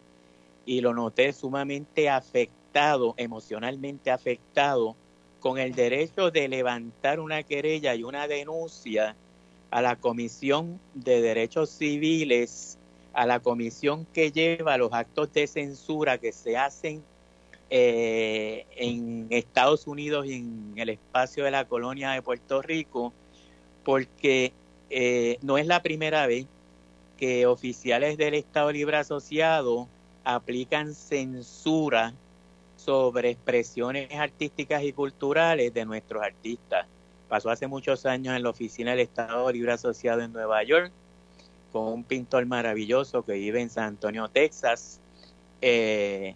y 0.66 0.82
lo 0.82 0.94
noté 0.94 1.34
sumamente 1.34 2.10
afectado, 2.10 3.14
emocionalmente 3.18 4.10
afectado, 4.10 4.96
con 5.40 5.60
el 5.60 5.76
derecho 5.76 6.32
de 6.32 6.48
levantar 6.48 7.20
una 7.20 7.44
querella 7.44 7.94
y 7.94 8.04
una 8.04 8.28
denuncia 8.28 9.16
a 9.70 9.82
la 9.82 9.96
Comisión 9.98 10.80
de 10.94 11.22
Derechos 11.22 11.70
Civiles 11.70 12.80
a 13.16 13.26
la 13.26 13.40
comisión 13.40 14.06
que 14.14 14.32
lleva 14.32 14.78
los 14.78 14.92
actos 14.92 15.32
de 15.32 15.48
censura 15.48 16.18
que 16.18 16.34
se 16.34 16.58
hacen 16.58 17.02
eh, 17.70 18.66
en 18.76 19.28
Estados 19.30 19.88
Unidos 19.88 20.26
y 20.28 20.36
en 20.36 20.74
el 20.76 20.90
espacio 20.90 21.44
de 21.46 21.52
la 21.52 21.66
colonia 21.66 22.12
de 22.12 22.22
Puerto 22.22 22.62
Rico, 22.62 23.14
porque 23.84 24.54
eh, 24.90 25.38
no 25.42 25.58
es 25.58 25.68
la 25.68 25.82
primera 25.82 26.28
vez 26.28 26.46
que 27.18 27.46
oficiales 27.46 28.18
del 28.18 28.34
Estado 28.34 28.72
Libre 28.72 28.98
Asociado 28.98 29.88
aplican 30.24 30.94
censura 30.94 32.14
sobre 32.76 33.32
expresiones 33.32 34.12
artísticas 34.14 34.84
y 34.84 34.94
culturales 34.94 35.74
de 35.74 35.86
nuestros 35.86 36.22
artistas. 36.22 36.86
Pasó 37.30 37.50
hace 37.50 37.68
muchos 37.68 38.06
años 38.06 38.36
en 38.36 38.44
la 38.44 38.50
oficina 38.50 38.92
del 38.92 39.00
Estado 39.00 39.52
Libre 39.52 39.72
Asociado 39.72 40.22
en 40.22 40.34
Nueva 40.34 40.62
York, 40.64 40.92
con 41.72 41.88
un 41.88 42.04
pintor 42.04 42.46
maravilloso 42.46 43.24
que 43.24 43.34
vive 43.34 43.62
en 43.62 43.70
San 43.70 43.86
Antonio, 43.86 44.28
Texas. 44.28 45.00
Eh, 45.62 46.36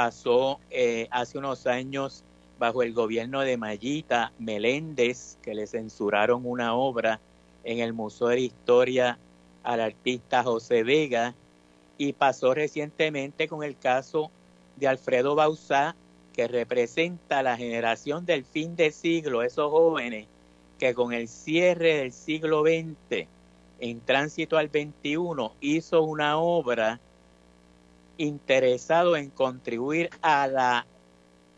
pasó 0.00 0.60
eh, 0.70 1.08
hace 1.10 1.36
unos 1.36 1.66
años 1.66 2.24
bajo 2.58 2.82
el 2.82 2.94
gobierno 2.94 3.42
de 3.42 3.58
Mayita 3.58 4.32
Meléndez, 4.38 5.36
que 5.42 5.54
le 5.54 5.66
censuraron 5.66 6.46
una 6.46 6.72
obra 6.72 7.20
en 7.64 7.80
el 7.80 7.92
Museo 7.92 8.28
de 8.28 8.40
Historia 8.40 9.18
al 9.62 9.82
artista 9.82 10.42
José 10.42 10.84
Vega, 10.84 11.34
y 11.98 12.14
pasó 12.14 12.54
recientemente 12.54 13.46
con 13.46 13.62
el 13.62 13.76
caso 13.76 14.30
de 14.76 14.88
Alfredo 14.88 15.34
Bausá, 15.34 15.94
que 16.32 16.48
representa 16.48 17.42
la 17.42 17.58
generación 17.58 18.24
del 18.24 18.46
fin 18.46 18.76
de 18.76 18.92
siglo, 18.92 19.42
esos 19.42 19.70
jóvenes 19.70 20.28
que 20.78 20.94
con 20.94 21.12
el 21.12 21.28
cierre 21.28 21.96
del 21.96 22.12
siglo 22.12 22.62
XX 22.62 23.26
en 23.80 24.00
tránsito 24.00 24.56
al 24.56 24.68
21 24.68 25.52
hizo 25.60 26.02
una 26.02 26.38
obra 26.38 27.00
interesado 28.20 29.16
en 29.16 29.30
contribuir 29.30 30.10
a 30.20 30.46
la 30.46 30.86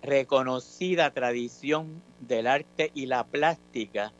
reconocida 0.00 1.12
tradición 1.12 2.02
del 2.20 2.46
arte 2.46 2.92
y 2.94 3.06
la 3.06 3.24
plástica 3.24 4.12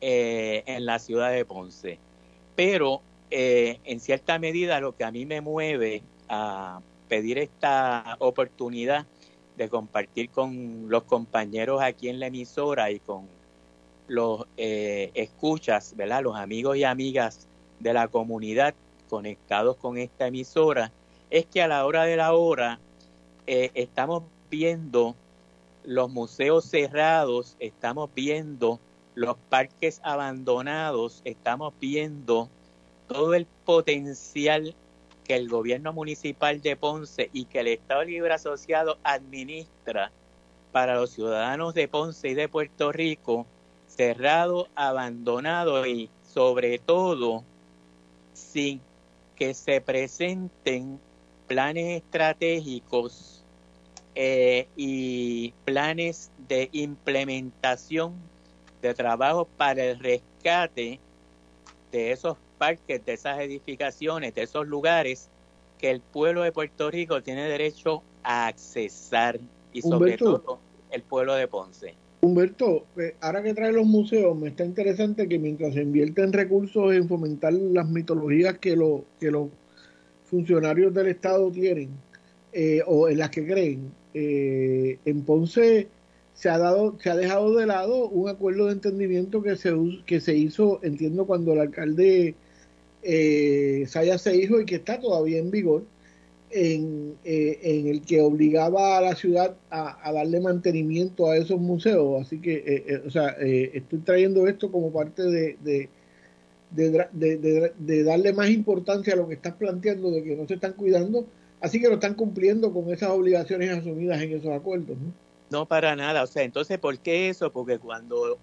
eh, 0.00 0.62
en 0.66 0.84
la 0.84 0.98
ciudad 0.98 1.30
de 1.30 1.44
Ponce. 1.44 1.98
Pero 2.54 3.00
eh, 3.30 3.80
en 3.84 4.00
cierta 4.00 4.38
medida 4.38 4.78
lo 4.80 4.94
que 4.94 5.04
a 5.04 5.10
mí 5.10 5.24
me 5.24 5.40
mueve 5.40 6.02
a 6.28 6.80
pedir 7.08 7.38
esta 7.38 8.16
oportunidad 8.18 9.06
de 9.56 9.68
compartir 9.70 10.28
con 10.28 10.90
los 10.90 11.04
compañeros 11.04 11.80
aquí 11.82 12.10
en 12.10 12.20
la 12.20 12.26
emisora 12.26 12.90
y 12.90 13.00
con 13.00 13.26
los 14.06 14.46
eh, 14.58 15.10
escuchas, 15.14 15.94
¿verdad? 15.96 16.22
Los 16.22 16.36
amigos 16.36 16.76
y 16.76 16.84
amigas 16.84 17.48
de 17.80 17.94
la 17.94 18.08
comunidad 18.08 18.74
conectados 19.08 19.76
con 19.76 19.96
esta 19.96 20.26
emisora, 20.26 20.92
es 21.30 21.46
que 21.46 21.62
a 21.62 21.68
la 21.68 21.84
hora 21.84 22.04
de 22.04 22.16
la 22.16 22.34
hora 22.34 22.78
eh, 23.46 23.70
estamos 23.74 24.22
viendo 24.50 25.14
los 25.84 26.10
museos 26.10 26.64
cerrados, 26.64 27.56
estamos 27.58 28.10
viendo 28.14 28.80
los 29.14 29.36
parques 29.48 30.00
abandonados, 30.02 31.22
estamos 31.24 31.72
viendo 31.80 32.48
todo 33.08 33.34
el 33.34 33.46
potencial 33.64 34.74
que 35.24 35.34
el 35.34 35.48
gobierno 35.48 35.92
municipal 35.92 36.60
de 36.60 36.76
Ponce 36.76 37.30
y 37.32 37.46
que 37.46 37.60
el 37.60 37.68
Estado 37.68 38.04
Libre 38.04 38.34
Asociado 38.34 38.98
administra 39.02 40.12
para 40.72 40.94
los 40.96 41.10
ciudadanos 41.10 41.74
de 41.74 41.88
Ponce 41.88 42.28
y 42.28 42.34
de 42.34 42.48
Puerto 42.48 42.92
Rico 42.92 43.46
cerrado, 43.86 44.68
abandonado 44.74 45.86
y 45.86 46.10
sobre 46.22 46.78
todo 46.78 47.44
sin 48.34 48.80
que 49.36 49.54
se 49.54 49.80
presenten 49.80 51.00
planes 51.46 52.02
estratégicos 52.02 53.42
eh, 54.14 54.66
y 54.76 55.52
planes 55.64 56.30
de 56.48 56.68
implementación 56.72 58.14
de 58.82 58.94
trabajo 58.94 59.46
para 59.56 59.84
el 59.84 59.98
rescate 59.98 61.00
de 61.92 62.12
esos 62.12 62.36
parques, 62.58 63.04
de 63.04 63.12
esas 63.12 63.38
edificaciones, 63.40 64.34
de 64.34 64.42
esos 64.42 64.66
lugares 64.66 65.28
que 65.78 65.90
el 65.90 66.00
pueblo 66.00 66.42
de 66.42 66.52
Puerto 66.52 66.90
Rico 66.90 67.22
tiene 67.22 67.44
derecho 67.48 68.02
a 68.22 68.46
accesar 68.46 69.38
y 69.72 69.82
sobre 69.82 70.16
todo 70.16 70.58
el 70.90 71.02
pueblo 71.02 71.34
de 71.34 71.48
Ponce. 71.48 71.94
Humberto, 72.22 72.86
eh, 72.96 73.14
ahora 73.20 73.42
que 73.42 73.54
trae 73.54 73.72
los 73.72 73.86
museos, 73.86 74.36
me 74.36 74.48
está 74.48 74.64
interesante 74.64 75.28
que 75.28 75.38
mientras 75.38 75.74
se 75.74 75.82
invierten 75.82 76.32
recursos 76.32 76.94
en 76.94 77.06
fomentar 77.06 77.52
las 77.52 77.88
mitologías 77.88 78.58
que, 78.58 78.74
lo, 78.74 79.04
que 79.20 79.30
los 79.30 79.48
funcionarios 80.26 80.92
del 80.94 81.08
Estado 81.08 81.50
tienen 81.50 81.90
eh, 82.52 82.82
o 82.86 83.08
en 83.08 83.18
las 83.18 83.30
que 83.30 83.46
creen, 83.46 83.92
eh, 84.14 84.98
en 85.04 85.22
Ponce 85.22 85.88
se 86.34 86.48
ha 86.50 86.58
dado, 86.58 86.98
se 87.00 87.10
ha 87.10 87.16
dejado 87.16 87.54
de 87.56 87.66
lado 87.66 88.08
un 88.08 88.28
acuerdo 88.28 88.66
de 88.66 88.72
entendimiento 88.72 89.42
que 89.42 89.56
se 89.56 89.74
que 90.06 90.20
se 90.20 90.34
hizo, 90.34 90.80
entiendo, 90.82 91.26
cuando 91.26 91.52
el 91.54 91.60
alcalde 91.60 92.34
eh, 93.02 93.84
Saya 93.88 94.18
se 94.18 94.36
hizo 94.36 94.60
y 94.60 94.66
que 94.66 94.76
está 94.76 95.00
todavía 95.00 95.38
en 95.38 95.50
vigor, 95.50 95.84
en, 96.50 97.16
eh, 97.24 97.58
en 97.62 97.88
el 97.88 98.02
que 98.02 98.20
obligaba 98.20 98.98
a 98.98 99.00
la 99.00 99.14
ciudad 99.14 99.56
a, 99.70 100.12
darle 100.12 100.40
mantenimiento 100.40 101.30
a 101.30 101.36
esos 101.36 101.60
museos. 101.60 102.22
Así 102.22 102.40
que, 102.40 102.54
eh, 102.54 102.84
eh, 102.86 103.02
o 103.06 103.10
sea, 103.10 103.28
estoy 103.38 103.98
trayendo 104.00 104.46
esto 104.46 104.70
como 104.70 104.92
parte 104.92 105.22
de, 105.22 105.88
de, 106.70 108.04
darle 108.04 108.32
más 108.32 108.50
importancia 108.50 109.14
a 109.14 109.16
lo 109.16 109.28
que 109.28 109.34
estás 109.34 109.54
planteando, 109.54 110.10
de 110.10 110.22
que 110.22 110.36
no 110.36 110.46
se 110.46 110.54
están 110.54 110.72
cuidando, 110.72 111.26
así 111.60 111.80
que 111.80 111.88
lo 111.88 111.94
están 111.94 112.14
cumpliendo 112.14 112.72
con 112.72 112.90
esas 112.92 113.10
obligaciones 113.10 113.70
asumidas 113.70 114.20
en 114.22 114.32
esos 114.32 114.50
acuerdos. 114.50 114.96
¿no? 114.98 115.12
No, 115.50 115.66
para 115.66 115.94
nada. 115.96 116.22
O 116.22 116.26
sea, 116.26 116.42
entonces, 116.42 116.78
¿por 116.78 116.98
qué 116.98 117.28
eso? 117.28 117.52
Porque 117.52 117.78
cuando, 117.78 118.38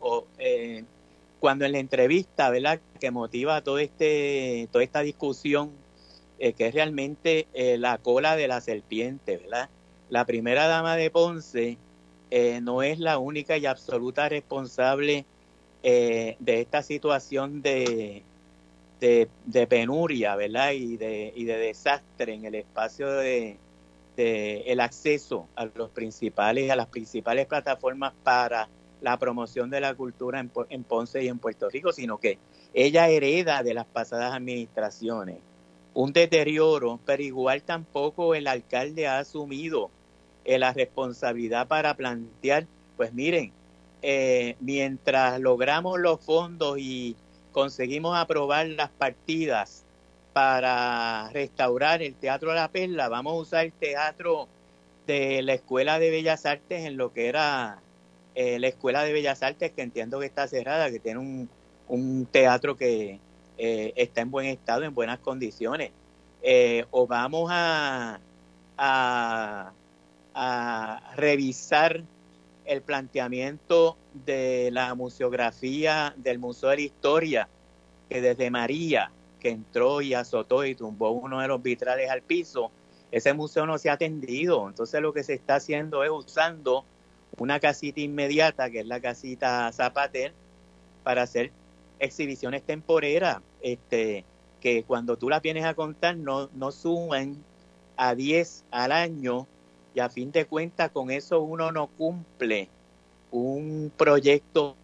cuando 1.40 1.66
en 1.66 1.72
la 1.72 1.80
entrevista, 1.80 2.50
¿verdad?, 2.50 2.80
que 3.00 3.12
motiva 3.12 3.62
todo 3.62 3.80
este, 3.80 4.68
toda 4.72 4.84
esta 4.84 5.02
discusión 5.02 5.72
eh, 6.40 6.54
que 6.54 6.68
es 6.68 6.74
realmente 6.74 7.48
eh, 7.54 7.78
la 7.78 7.98
cola 8.00 8.36
de 8.36 8.48
la 8.48 8.60
serpiente, 8.60 9.38
¿verdad? 9.38 9.70
La 10.10 10.26
primera 10.26 10.68
dama 10.68 10.96
de 10.96 11.10
Ponce 11.10 11.78
eh, 12.32 12.60
no 12.62 12.84
es 12.84 13.00
la 13.00 13.18
única 13.18 13.58
y 13.58 13.66
absoluta 13.66 14.28
responsable 14.28 15.26
de 15.84 16.62
esta 16.62 16.82
situación 16.82 17.62
de, 17.62 18.24
de, 19.00 19.68
penuria, 19.68 20.36
¿verdad? 20.36 20.72
Y 20.72 20.98
de, 20.98 21.34
y 21.36 21.44
de 21.44 21.58
desastre 21.58 22.34
en 22.34 22.46
el 22.46 22.56
espacio 22.56 23.12
de, 23.12 23.58
el 24.16 24.80
acceso 24.80 25.48
a 25.56 25.66
los 25.66 25.90
principales, 25.90 26.72
a 26.72 26.76
las 26.76 26.88
principales 26.88 27.48
plataformas 27.48 28.14
para 28.24 28.70
la 29.02 29.18
promoción 29.18 29.70
de 29.70 29.82
la 29.82 29.94
cultura 29.94 30.40
en, 30.40 30.52
en 30.70 30.84
Ponce 30.84 31.24
y 31.24 31.28
en 31.28 31.40
Puerto 31.40 31.70
Rico, 31.70 31.92
sino 31.92 32.18
que 32.18 32.38
ella 32.74 33.10
hereda 33.10 33.62
de 33.64 33.74
las 33.74 33.86
pasadas 33.86 34.34
administraciones 34.34 35.38
un 35.94 36.12
deterioro, 36.12 37.00
pero 37.06 37.22
igual 37.22 37.62
tampoco 37.64 38.36
el 38.36 38.48
alcalde 38.48 39.08
ha 39.08 39.20
asumido 39.20 39.92
eh, 40.46 40.58
la 40.58 40.74
responsabilidad 40.74 41.68
para 41.68 41.96
plantear, 41.96 42.66
pues 42.98 43.14
miren, 43.14 43.52
eh, 44.04 44.56
mientras 44.60 45.40
logramos 45.40 46.00
los 46.00 46.20
fondos 46.20 46.78
y 46.78 47.16
conseguimos 47.52 48.18
aprobar 48.18 48.68
las 48.68 48.90
partidas 48.90 49.84
para 50.34 51.30
restaurar 51.32 52.04
el 52.04 52.14
Teatro 52.14 52.50
de 52.50 52.56
la 52.56 52.68
Perla, 52.68 53.10
vamos 53.10 53.34
a 53.34 53.38
usar 53.38 53.66
el 53.66 53.72
teatro 53.72 54.48
de 55.08 55.42
la 55.42 55.54
Escuela 55.54 56.00
de 56.00 56.10
Bellas 56.10 56.46
Artes 56.46 56.86
en 56.86 56.98
lo 56.98 57.14
que 57.14 57.28
era 57.28 57.80
eh, 58.36 58.60
la 58.60 58.68
Escuela 58.68 59.04
de 59.04 59.14
Bellas 59.14 59.42
Artes, 59.42 59.72
que 59.72 59.82
entiendo 59.82 60.20
que 60.20 60.26
está 60.26 60.48
cerrada, 60.48 60.92
que 60.92 61.00
tiene 61.00 61.20
un, 61.20 61.50
un 61.88 62.26
teatro 62.26 62.76
que 62.76 63.20
eh, 63.58 63.94
está 63.96 64.22
en 64.22 64.32
buen 64.32 64.48
estado, 64.48 64.84
en 64.84 64.94
buenas 64.94 65.20
condiciones. 65.20 65.92
O 66.92 67.08
vamos 67.08 67.50
a, 67.54 68.20
a, 68.78 69.72
revisar 71.16 72.04
el 72.66 72.82
planteamiento 72.82 73.98
de 74.26 74.70
la 74.72 74.96
museografía 74.96 76.14
del 76.18 76.40
Museo 76.40 76.70
de 76.70 76.76
la 76.78 76.82
Historia, 76.82 77.50
que 78.10 78.22
desde 78.22 78.50
María, 78.50 79.12
que 79.40 79.50
entró 79.50 80.02
y 80.02 80.14
azotó 80.14 80.66
y 80.66 80.76
tumbó 80.76 81.12
uno 81.12 81.42
de 81.42 81.48
los 81.48 81.62
vitrales 81.62 82.10
al 82.10 82.22
piso, 82.22 82.72
ese 83.12 83.34
museo 83.34 83.66
no 83.66 83.78
se 83.78 83.90
ha 83.90 83.94
atendido. 83.94 84.68
Entonces 84.68 85.02
lo 85.02 85.14
que 85.14 85.24
se 85.24 85.34
está 85.34 85.56
haciendo 85.56 86.04
es 86.04 86.10
usando 86.10 86.86
una 87.38 87.60
casita 87.60 88.00
inmediata, 88.00 88.70
que 88.70 88.80
es 88.80 88.88
la 88.88 89.00
casita 89.00 89.72
Zapater, 89.72 90.34
para 91.04 91.24
hacer 91.24 91.52
exhibiciones 92.00 92.64
temporeras, 92.64 93.38
este, 93.62 94.26
que 94.62 94.84
cuando 94.84 95.18
tú 95.18 95.30
las 95.30 95.42
vienes 95.42 95.66
a 95.66 95.74
contar 95.74 96.16
no, 96.16 96.50
no 96.56 96.72
suman 96.72 97.44
a 97.98 98.16
10 98.16 98.66
al 98.72 98.92
año 98.92 99.48
y 99.94 100.00
a 100.00 100.10
fin 100.10 100.32
de 100.32 100.46
cuentas 100.46 100.92
con 100.92 101.12
eso 101.12 101.42
uno 101.42 101.72
no 101.72 101.88
cumple 101.88 102.70
un 103.32 103.92
proyecto 103.96 104.76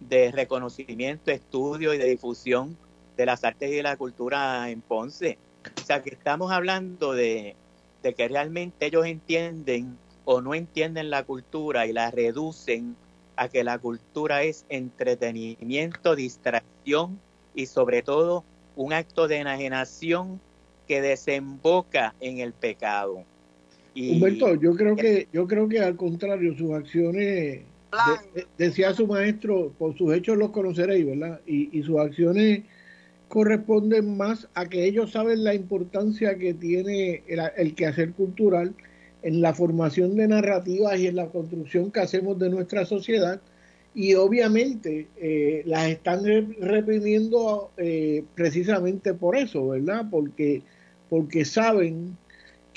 de 0.00 0.30
reconocimiento, 0.30 1.30
estudio 1.30 1.94
y 1.94 1.98
de 1.98 2.06
difusión 2.06 2.76
de 3.16 3.26
las 3.26 3.44
artes 3.44 3.70
y 3.70 3.76
de 3.76 3.82
la 3.82 3.96
cultura 3.96 4.70
en 4.70 4.80
Ponce. 4.80 5.38
O 5.80 5.84
sea 5.84 6.02
que 6.02 6.10
estamos 6.10 6.52
hablando 6.52 7.12
de, 7.12 7.56
de 8.02 8.14
que 8.14 8.28
realmente 8.28 8.86
ellos 8.86 9.06
entienden 9.06 9.98
o 10.24 10.40
no 10.40 10.54
entienden 10.54 11.10
la 11.10 11.24
cultura 11.24 11.86
y 11.86 11.92
la 11.92 12.10
reducen 12.10 12.96
a 13.36 13.48
que 13.48 13.64
la 13.64 13.78
cultura 13.78 14.42
es 14.42 14.66
entretenimiento, 14.68 16.14
distracción 16.14 17.20
y 17.54 17.66
sobre 17.66 18.02
todo 18.02 18.44
un 18.76 18.92
acto 18.92 19.26
de 19.28 19.38
enajenación 19.38 20.40
que 20.86 21.00
desemboca 21.00 22.14
en 22.20 22.38
el 22.38 22.52
pecado. 22.52 23.24
Y, 23.94 24.14
Humberto, 24.14 24.54
yo 24.54 24.74
creo 24.74 24.96
que 24.96 25.28
yo 25.32 25.46
creo 25.46 25.68
que 25.68 25.80
al 25.80 25.96
contrario 25.96 26.56
sus 26.56 26.72
acciones 26.72 27.62
decía 28.58 28.92
su 28.92 29.06
maestro, 29.06 29.72
por 29.78 29.96
sus 29.96 30.14
hechos 30.14 30.36
los 30.36 30.50
conoceréis, 30.50 31.06
¿verdad? 31.06 31.40
Y, 31.46 31.82
sus 31.82 31.98
acciones 31.98 32.62
corresponden 33.28 34.16
más 34.16 34.48
a 34.54 34.66
que 34.66 34.84
ellos 34.84 35.12
saben 35.12 35.44
la 35.44 35.54
importancia 35.54 36.38
que 36.38 36.54
tiene 36.54 37.22
el, 37.26 37.40
el 37.56 37.74
quehacer 37.74 38.12
cultural 38.12 38.74
en 39.22 39.40
la 39.40 39.52
formación 39.52 40.16
de 40.16 40.28
narrativas 40.28 40.98
y 40.98 41.06
en 41.08 41.16
la 41.16 41.26
construcción 41.26 41.90
que 41.90 42.00
hacemos 42.00 42.38
de 42.38 42.50
nuestra 42.50 42.84
sociedad 42.84 43.40
y 43.94 44.14
obviamente 44.14 45.08
eh, 45.16 45.62
las 45.66 45.88
están 45.88 46.24
reprimiendo 46.60 47.72
eh, 47.76 48.22
precisamente 48.34 49.14
por 49.14 49.36
eso, 49.36 49.68
¿verdad? 49.68 50.06
Porque, 50.08 50.62
porque 51.08 51.44
saben 51.44 52.16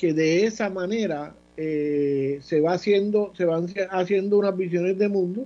que 0.01 0.13
de 0.13 0.47
esa 0.47 0.71
manera 0.71 1.35
eh, 1.57 2.39
se 2.41 2.59
va 2.59 2.73
haciendo, 2.73 3.33
se 3.35 3.45
van 3.45 3.67
haciendo 3.91 4.39
unas 4.39 4.57
visiones 4.57 4.97
de 4.97 5.09
mundo 5.09 5.45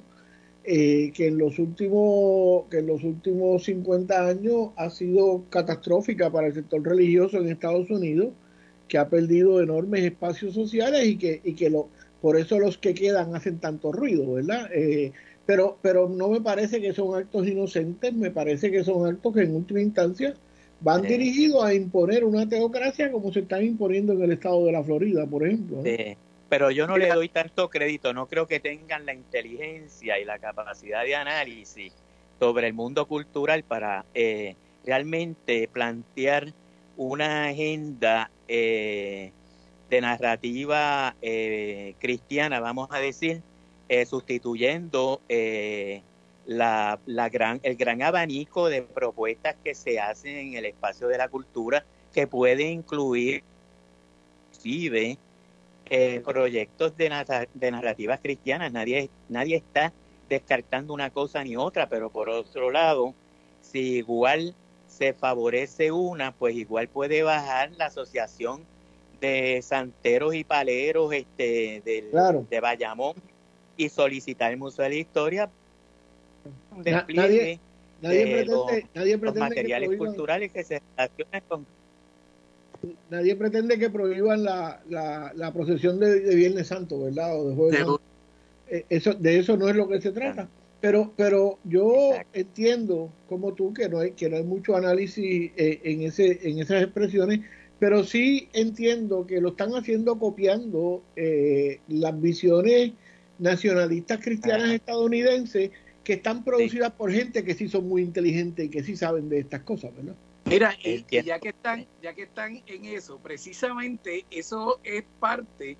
que 0.64 1.14
en 1.18 1.38
los 1.38 1.60
últimos, 1.60 2.64
que 2.72 2.78
en 2.80 2.88
los 2.88 3.04
últimos 3.04 3.66
50 3.66 4.28
años 4.28 4.70
ha 4.78 4.90
sido 4.90 5.44
catastrófica 5.50 6.32
para 6.32 6.48
el 6.48 6.54
sector 6.54 6.82
religioso 6.82 7.38
en 7.38 7.50
Estados 7.50 7.90
Unidos 7.92 8.30
que 8.88 8.98
ha 8.98 9.10
perdido 9.10 9.62
enormes 9.62 10.06
espacios 10.06 10.54
sociales 10.54 11.06
y 11.06 11.18
que, 11.18 11.42
y 11.44 11.54
que 11.54 11.70
lo, 11.70 11.90
por 12.22 12.38
eso 12.38 12.58
los 12.58 12.78
que 12.78 12.94
quedan 12.94 13.36
hacen 13.36 13.60
tanto 13.60 13.92
ruido, 13.92 14.34
¿verdad? 14.36 14.70
Eh, 14.74 15.12
pero, 15.46 15.78
pero 15.82 16.08
no 16.08 16.30
me 16.30 16.40
parece 16.40 16.80
que 16.80 16.94
son 16.94 17.14
actos 17.14 17.46
inocentes, 17.46 18.14
me 18.14 18.32
parece 18.32 18.72
que 18.72 18.86
son 18.86 19.06
actos 19.06 19.34
que 19.34 19.42
en 19.42 19.54
última 19.54 19.82
instancia 19.82 20.34
van 20.86 21.02
dirigidos 21.02 21.64
a 21.64 21.74
imponer 21.74 22.24
una 22.24 22.48
teocracia 22.48 23.12
como 23.12 23.34
se 23.34 23.40
están 23.40 23.66
imponiendo 23.66 24.14
en 24.14 24.22
el 24.22 24.34
estado 24.34 24.64
de 24.68 24.72
la 24.72 24.84
Florida, 24.84 25.26
por 25.26 25.44
ejemplo. 25.44 25.82
Pero 26.48 26.70
yo 26.70 26.86
no 26.86 26.96
le 26.96 27.08
doy 27.08 27.28
tanto 27.28 27.72
crédito, 27.72 28.14
no 28.14 28.28
creo 28.28 28.46
que 28.46 28.60
tengan 28.60 29.04
la 29.04 29.16
inteligencia 29.16 30.20
y 30.20 30.26
la 30.26 30.38
capacidad 30.38 31.04
de 31.04 31.16
análisis 31.16 31.92
sobre 32.40 32.68
el 32.68 32.76
mundo 32.76 33.08
cultural 33.08 33.64
para 33.64 34.06
eh, 34.14 34.56
realmente 34.86 35.68
plantear 35.74 36.54
una 36.98 37.46
agenda 37.48 38.30
eh, 38.48 39.32
de 39.90 40.02
narrativa 40.02 41.16
eh, 41.24 41.96
cristiana, 41.98 42.60
vamos 42.60 42.90
a 42.92 43.00
decir, 43.00 43.42
eh, 43.90 44.06
sustituyendo 44.06 45.20
la, 46.46 47.00
la, 47.06 47.30
gran, 47.30 47.60
el 47.64 47.76
gran 47.76 48.02
abanico 48.02 48.68
de 48.70 48.82
propuestas 48.82 49.56
que 49.64 49.74
se 49.74 50.00
hacen 50.00 50.36
en 50.38 50.54
el 50.56 50.66
espacio 50.66 51.08
de 51.08 51.18
la 51.18 51.28
cultura, 51.28 51.86
que 52.14 52.28
puede 52.28 52.64
incluir 52.64 53.44
inclusive 54.52 55.18
proyectos 56.24 56.98
de, 56.98 57.48
de 57.54 57.72
narrativas 57.72 58.20
cristianas. 58.20 58.72
Nadie, 58.72 59.10
nadie 59.30 59.58
está 59.58 59.94
descartando 60.30 60.94
una 60.94 61.10
cosa 61.12 61.44
ni 61.44 61.56
otra, 61.56 61.88
pero 61.88 62.10
por 62.10 62.30
otro 62.30 62.72
lado, 62.72 63.14
si 63.62 63.98
igual 63.98 64.56
se 64.88 65.14
favorece 65.14 65.92
una, 65.92 66.32
pues 66.32 66.56
igual 66.56 66.88
puede 66.88 67.22
bajar 67.24 67.72
la 67.78 67.88
asociación 67.88 68.64
de 69.20 69.62
santeros 69.62 70.36
y 70.36 70.44
paleros 70.44 71.14
este, 71.14 71.82
del, 71.86 72.12
de 72.50 72.60
Bayamón 72.60 73.16
y 73.78 73.90
solicitar 73.90 74.52
el 74.52 74.58
Museo 74.58 74.84
de 74.84 74.90
la 74.90 74.96
Historia 74.96 75.50
nadie, 76.84 77.60
nadie 78.02 79.18
pretende, 79.18 79.40
materiales 79.40 79.98
culturales 79.98 80.52
que 80.52 80.64
se 80.64 80.82
relacionen 80.98 81.44
con 81.48 81.66
nadie 83.10 83.36
pretende 83.36 83.80
que 83.80 83.90
prohíban 83.90 84.44
la, 84.44 84.82
la, 84.90 85.54
procesión 85.54 86.00
de, 86.00 86.36
Viernes 86.36 86.68
Santo, 86.68 87.04
¿verdad? 87.04 87.40
O 87.40 87.70
de 87.70 87.86
eh, 88.70 88.86
eso, 88.90 89.14
de 89.14 89.40
eso 89.40 89.58
no 89.58 89.70
es 89.70 89.76
lo 89.76 89.88
que 89.88 90.02
se 90.02 90.12
trata. 90.12 90.48
Pero, 90.82 91.14
pero 91.16 91.58
yo 91.64 92.12
entiendo, 92.34 93.10
como 93.28 93.54
tú, 93.54 93.74
que 93.74 93.90
no 93.90 94.00
hay, 94.00 94.12
que 94.12 94.30
no 94.30 94.38
hay 94.38 94.44
mucho 94.44 94.76
análisis 94.76 95.52
eh, 95.56 95.82
en, 95.84 96.04
ese, 96.04 96.48
en 96.48 96.60
esas 96.60 96.84
expresiones, 96.84 97.40
pero 97.80 98.04
sí 98.04 98.50
entiendo 98.54 99.26
que 99.26 99.42
lo 99.42 99.50
están 99.50 99.74
haciendo 99.74 100.20
copiando 100.20 101.02
eh, 101.16 101.80
las 101.88 102.20
visiones 102.22 102.92
nacionalistas 103.40 104.20
cristianas 104.24 104.72
estadounidenses 104.72 105.72
que 106.06 106.14
están 106.14 106.44
producidas 106.44 106.92
por 106.92 107.12
gente 107.12 107.44
que 107.44 107.56
sí 107.56 107.68
son 107.68 107.90
muy 107.90 108.04
inteligentes 108.04 108.68
y 108.68 108.70
que 108.70 108.84
sí 108.84 108.96
saben 108.96 109.28
de 109.28 109.40
estas 109.40 109.64
cosas, 109.64 109.94
¿verdad? 109.96 110.16
Mira, 110.46 110.76
y, 110.84 111.04
ya 111.10 111.40
que 111.40 111.50
están, 111.50 111.88
ya 112.04 112.14
que 112.14 112.22
están 112.24 112.62
en 112.68 112.86
eso, 112.86 113.18
precisamente 113.18 114.24
eso 114.30 114.80
es 114.84 115.04
parte, 115.20 115.76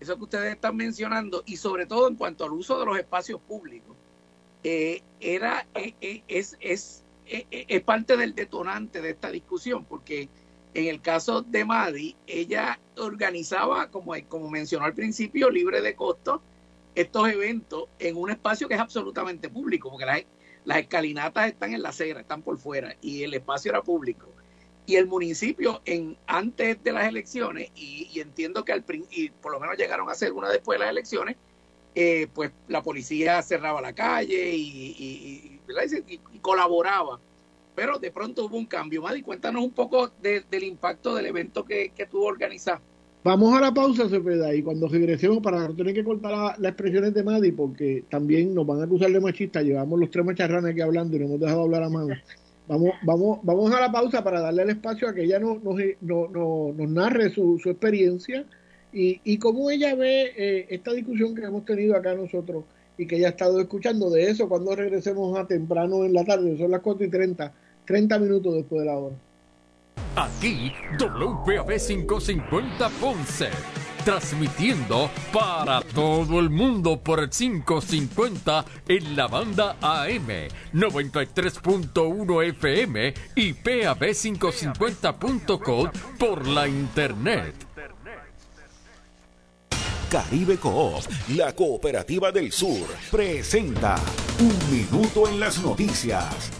eso 0.00 0.16
que 0.16 0.24
ustedes 0.24 0.54
están 0.54 0.76
mencionando, 0.76 1.42
y 1.44 1.58
sobre 1.58 1.84
todo 1.84 2.08
en 2.08 2.16
cuanto 2.16 2.44
al 2.44 2.52
uso 2.52 2.80
de 2.80 2.86
los 2.86 2.98
espacios 2.98 3.38
públicos, 3.42 3.94
eh, 4.64 5.02
era, 5.20 5.66
eh, 5.74 5.94
eh, 6.00 6.22
es, 6.26 6.56
es, 6.60 7.04
es, 7.26 7.82
parte 7.82 8.16
del 8.16 8.34
detonante 8.34 9.02
de 9.02 9.10
esta 9.10 9.30
discusión, 9.30 9.84
porque 9.84 10.30
en 10.72 10.86
el 10.86 11.02
caso 11.02 11.42
de 11.42 11.66
Madi, 11.66 12.16
ella 12.26 12.80
organizaba, 12.96 13.90
como, 13.90 14.14
como 14.28 14.48
mencionó 14.48 14.86
al 14.86 14.94
principio, 14.94 15.50
libre 15.50 15.82
de 15.82 15.94
costo, 15.94 16.40
estos 16.96 17.28
eventos 17.28 17.84
en 17.98 18.16
un 18.16 18.30
espacio 18.30 18.66
que 18.66 18.74
es 18.74 18.80
absolutamente 18.80 19.48
público, 19.50 19.90
porque 19.90 20.06
la, 20.06 20.20
las 20.64 20.78
escalinatas 20.78 21.46
están 21.46 21.72
en 21.74 21.82
la 21.82 21.90
acera, 21.90 22.20
están 22.20 22.42
por 22.42 22.58
fuera 22.58 22.96
y 23.00 23.22
el 23.22 23.34
espacio 23.34 23.70
era 23.70 23.82
público. 23.82 24.28
Y 24.86 24.96
el 24.96 25.06
municipio, 25.06 25.82
en 25.84 26.16
antes 26.26 26.82
de 26.82 26.92
las 26.92 27.06
elecciones, 27.06 27.70
y, 27.74 28.18
entiendo 28.18 28.64
que 28.64 28.72
al 28.72 28.84
y 29.10 29.30
por 29.30 29.52
lo 29.52 29.60
menos 29.60 29.76
llegaron 29.76 30.08
a 30.08 30.14
ser 30.14 30.32
una 30.32 30.48
después 30.48 30.78
de 30.78 30.84
las 30.84 30.90
elecciones, 30.90 31.36
eh, 31.94 32.28
pues 32.32 32.52
la 32.68 32.82
policía 32.82 33.42
cerraba 33.42 33.80
la 33.80 33.94
calle 33.94 34.52
y, 34.54 35.60
colaboraba. 36.40 37.20
Pero 37.74 37.98
de 37.98 38.10
pronto 38.10 38.46
hubo 38.46 38.56
un 38.56 38.66
cambio. 38.66 39.02
Madi, 39.02 39.22
cuéntanos 39.22 39.62
un 39.62 39.72
poco 39.72 40.08
del 40.22 40.62
impacto 40.62 41.14
del 41.14 41.26
evento 41.26 41.64
que, 41.64 41.90
que 41.90 42.06
tuvo 42.06 42.26
organizado. 42.26 42.80
Vamos 43.26 43.58
a 43.58 43.60
la 43.60 43.74
pausa, 43.74 44.08
Cepeda, 44.08 44.54
y 44.54 44.62
cuando 44.62 44.86
regresemos, 44.86 45.38
para 45.38 45.66
no 45.66 45.74
tener 45.74 45.92
que 45.92 46.04
cortar 46.04 46.56
las 46.60 46.70
expresiones 46.70 47.12
de 47.12 47.24
Madi, 47.24 47.50
porque 47.50 48.04
también 48.08 48.54
nos 48.54 48.64
van 48.64 48.80
a 48.80 48.84
acusar 48.84 49.10
de 49.10 49.18
machistas, 49.18 49.64
llevamos 49.64 49.98
los 49.98 50.12
tres 50.12 50.24
macharranes 50.24 50.70
aquí 50.70 50.80
hablando 50.80 51.16
y 51.16 51.18
no 51.18 51.26
hemos 51.26 51.40
dejado 51.40 51.62
hablar 51.62 51.82
a 51.82 51.88
Madi. 51.88 52.12
Vamos, 52.68 52.90
vamos, 53.02 53.40
vamos 53.42 53.74
a 53.74 53.80
la 53.80 53.90
pausa 53.90 54.22
para 54.22 54.40
darle 54.40 54.62
el 54.62 54.70
espacio 54.70 55.08
a 55.08 55.12
que 55.12 55.24
ella 55.24 55.40
nos, 55.40 55.60
nos, 55.60 56.88
narre 56.88 57.30
su, 57.30 57.60
experiencia 57.64 58.44
y, 58.92 59.20
y 59.24 59.38
cómo 59.38 59.72
ella 59.72 59.96
ve 59.96 60.32
eh, 60.36 60.66
esta 60.70 60.92
discusión 60.92 61.34
que 61.34 61.42
hemos 61.42 61.64
tenido 61.64 61.96
acá 61.96 62.14
nosotros 62.14 62.62
y 62.96 63.08
que 63.08 63.16
ella 63.16 63.26
ha 63.26 63.30
estado 63.30 63.60
escuchando 63.60 64.08
de 64.08 64.30
eso 64.30 64.48
cuando 64.48 64.76
regresemos 64.76 65.36
a 65.36 65.48
temprano 65.48 66.04
en 66.04 66.12
la 66.12 66.24
tarde, 66.24 66.56
son 66.56 66.70
las 66.70 66.80
4 66.80 67.04
y 67.04 67.10
30, 67.10 67.52
30 67.86 68.18
minutos 68.20 68.54
después 68.54 68.82
de 68.82 68.86
la 68.86 68.96
hora. 68.96 69.16
Aquí 70.16 70.72
WPAB 70.98 71.78
550 71.78 72.88
Ponce. 73.00 73.50
Transmitiendo 74.04 75.08
para 75.32 75.80
todo 75.82 76.40
el 76.40 76.48
mundo 76.48 76.98
por 76.98 77.20
el 77.20 77.28
550 77.28 78.64
en 78.88 79.16
la 79.16 79.26
banda 79.26 79.76
AM 79.80 80.28
93.1 80.72 82.48
FM 82.50 83.12
y 83.34 83.52
PAB550.com 83.52 85.90
por 86.18 86.46
la 86.46 86.68
internet. 86.68 87.66
Caribe 90.08 90.56
Coop, 90.56 91.02
la 91.34 91.52
cooperativa 91.52 92.30
del 92.30 92.52
sur, 92.52 92.86
presenta 93.10 93.96
Un 94.38 94.56
Minuto 94.70 95.28
en 95.28 95.40
las 95.40 95.58
Noticias 95.58 96.52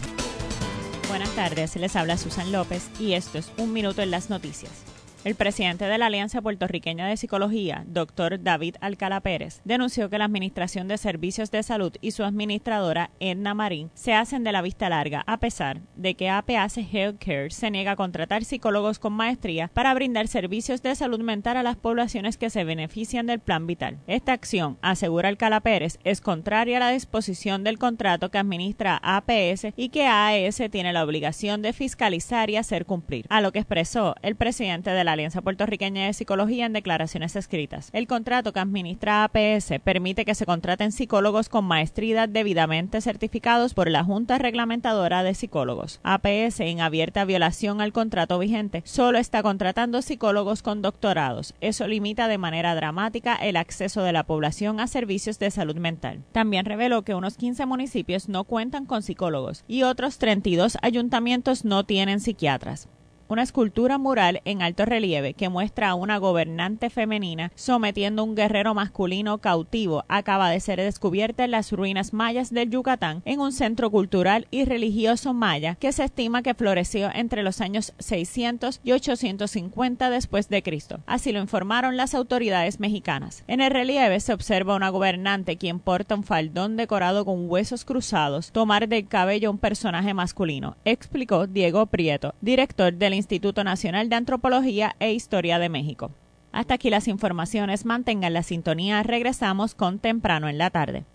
Buenas 1.07 1.33
tardes, 1.35 1.73
les 1.77 1.95
habla 1.95 2.17
Susan 2.17 2.51
López 2.51 2.89
y 2.99 3.13
esto 3.13 3.37
es 3.37 3.49
Un 3.57 3.71
Minuto 3.71 4.01
en 4.01 4.11
las 4.11 4.29
Noticias. 4.29 4.86
El 5.27 5.35
presidente 5.35 5.83
de 5.83 5.97
la 5.97 6.05
Alianza 6.05 6.41
Puertorriqueña 6.41 7.05
de 7.05 7.17
Psicología, 7.17 7.83
doctor 7.85 8.41
David 8.41 8.77
Alcala 8.79 9.19
Pérez, 9.19 9.59
denunció 9.65 10.09
que 10.09 10.17
la 10.17 10.23
Administración 10.23 10.87
de 10.87 10.97
Servicios 10.97 11.51
de 11.51 11.63
Salud 11.63 11.91
y 11.99 12.11
su 12.11 12.23
administradora, 12.23 13.09
Edna 13.19 13.53
Marín, 13.53 13.91
se 13.93 14.13
hacen 14.13 14.45
de 14.45 14.53
la 14.53 14.61
vista 14.61 14.87
larga, 14.87 15.25
a 15.27 15.41
pesar 15.41 15.81
de 15.97 16.15
que 16.15 16.29
APAC 16.29 16.77
Healthcare 16.77 17.51
se 17.51 17.69
niega 17.69 17.91
a 17.91 17.95
contratar 17.97 18.45
psicólogos 18.45 18.99
con 18.99 19.11
maestría 19.11 19.69
para 19.73 19.93
brindar 19.93 20.29
servicios 20.29 20.81
de 20.81 20.95
salud 20.95 21.19
mental 21.19 21.57
a 21.57 21.63
las 21.63 21.75
poblaciones 21.75 22.37
que 22.37 22.49
se 22.49 22.63
benefician 22.63 23.25
del 23.25 23.41
plan 23.41 23.67
vital. 23.67 23.97
Esta 24.07 24.31
acción, 24.31 24.77
asegura 24.81 25.27
Alcala 25.27 25.59
Pérez, 25.59 25.99
es 26.05 26.21
contraria 26.21 26.77
a 26.77 26.79
la 26.79 26.91
disposición 26.91 27.65
del 27.65 27.79
contrato 27.79 28.31
que 28.31 28.37
administra 28.37 28.97
APS 29.03 29.73
y 29.75 29.89
que 29.89 30.07
AES 30.07 30.61
tiene 30.71 30.93
la 30.93 31.03
obligación 31.03 31.61
de 31.61 31.73
fiscalizar 31.73 32.49
y 32.49 32.55
hacer 32.55 32.85
cumplir, 32.85 33.25
a 33.27 33.41
lo 33.41 33.51
que 33.51 33.59
expresó 33.59 34.15
el 34.21 34.37
presidente 34.37 34.91
de 34.91 35.03
la 35.03 35.16
Alianza 35.17 35.41
Puertorriqueña 35.41 36.05
de 36.05 36.13
Psicología 36.13 36.67
en 36.67 36.73
declaraciones 36.73 37.35
escritas. 37.35 37.89
El 37.91 38.05
contrato 38.05 38.53
que 38.53 38.59
administra 38.59 39.23
APS 39.23 39.79
permite 39.83 40.25
que 40.25 40.35
se 40.35 40.45
contraten 40.45 40.91
psicólogos 40.91 41.49
con 41.49 41.65
maestría 41.65 42.27
debidamente 42.27 43.01
certificados 43.01 43.73
por 43.73 43.89
la 43.89 44.03
Junta 44.03 44.37
Reglamentadora 44.37 45.23
de 45.23 45.33
Psicólogos. 45.33 45.99
APS, 46.03 46.59
en 46.59 46.81
abierta 46.81 47.25
violación 47.25 47.81
al 47.81 47.93
contrato 47.93 48.37
vigente, 48.37 48.83
solo 48.85 49.17
está 49.17 49.41
contratando 49.41 50.03
psicólogos 50.03 50.61
con 50.61 50.83
doctorados. 50.83 51.55
Eso 51.61 51.87
limita 51.87 52.27
de 52.27 52.37
manera 52.37 52.75
dramática 52.75 53.33
el 53.35 53.57
acceso 53.57 54.03
de 54.03 54.13
la 54.13 54.23
población 54.23 54.79
a 54.79 54.85
servicios 54.87 55.39
de 55.39 55.49
salud 55.49 55.77
mental. 55.77 56.23
También 56.31 56.65
reveló 56.65 57.01
que 57.01 57.15
unos 57.15 57.37
15 57.37 57.65
municipios 57.65 58.29
no 58.29 58.43
cuentan 58.43 58.85
con 58.85 59.01
psicólogos 59.01 59.63
y 59.67 59.81
otros 59.81 60.19
32 60.19 60.77
ayuntamientos 60.83 61.65
no 61.65 61.83
tienen 61.83 62.19
psiquiatras 62.19 62.87
una 63.27 63.43
escultura 63.43 63.97
mural 63.97 64.41
en 64.45 64.61
alto 64.61 64.85
relieve 64.85 65.33
que 65.33 65.49
muestra 65.49 65.89
a 65.89 65.95
una 65.95 66.17
gobernante 66.17 66.89
femenina 66.89 67.51
sometiendo 67.55 68.21
a 68.21 68.25
un 68.25 68.35
guerrero 68.35 68.73
masculino 68.73 69.39
cautivo 69.39 70.05
acaba 70.07 70.49
de 70.49 70.59
ser 70.59 70.79
descubierta 70.79 71.43
en 71.43 71.51
las 71.51 71.71
ruinas 71.71 72.13
mayas 72.13 72.53
del 72.53 72.69
Yucatán 72.69 73.21
en 73.25 73.39
un 73.39 73.51
centro 73.51 73.91
cultural 73.91 74.47
y 74.51 74.65
religioso 74.65 75.33
maya 75.33 75.75
que 75.75 75.91
se 75.91 76.03
estima 76.03 76.41
que 76.41 76.53
floreció 76.53 77.09
entre 77.13 77.43
los 77.43 77.61
años 77.61 77.93
600 77.99 78.81
y 78.83 78.91
850 78.93 80.09
después 80.09 80.49
de 80.49 80.63
Cristo. 80.63 80.99
Así 81.05 81.31
lo 81.31 81.39
informaron 81.39 81.97
las 81.97 82.13
autoridades 82.15 82.79
mexicanas. 82.79 83.43
En 83.47 83.61
el 83.61 83.71
relieve 83.71 84.19
se 84.19 84.33
observa 84.33 84.75
una 84.75 84.89
gobernante 84.89 85.57
quien 85.57 85.79
porta 85.79 86.15
un 86.15 86.23
faldón 86.23 86.77
decorado 86.77 87.25
con 87.25 87.49
huesos 87.49 87.85
cruzados 87.85 88.51
tomar 88.51 88.87
del 88.87 89.07
cabello 89.07 89.51
un 89.51 89.57
personaje 89.57 90.13
masculino, 90.13 90.77
explicó 90.85 91.47
Diego 91.47 91.85
Prieto, 91.87 92.33
director 92.41 92.93
del 92.93 93.13
Instituto 93.17 93.63
Nacional 93.63 94.09
de 94.09 94.15
Antropología 94.15 94.95
e 94.99 95.11
Historia 95.11 95.59
de 95.59 95.69
México. 95.69 96.11
Hasta 96.51 96.75
aquí 96.75 96.89
las 96.89 97.07
informaciones. 97.07 97.85
Mantengan 97.85 98.33
la 98.33 98.43
sintonía. 98.43 99.03
Regresamos 99.03 99.75
con 99.75 99.99
temprano 99.99 100.49
en 100.49 100.57
la 100.57 100.69
tarde. 100.69 101.05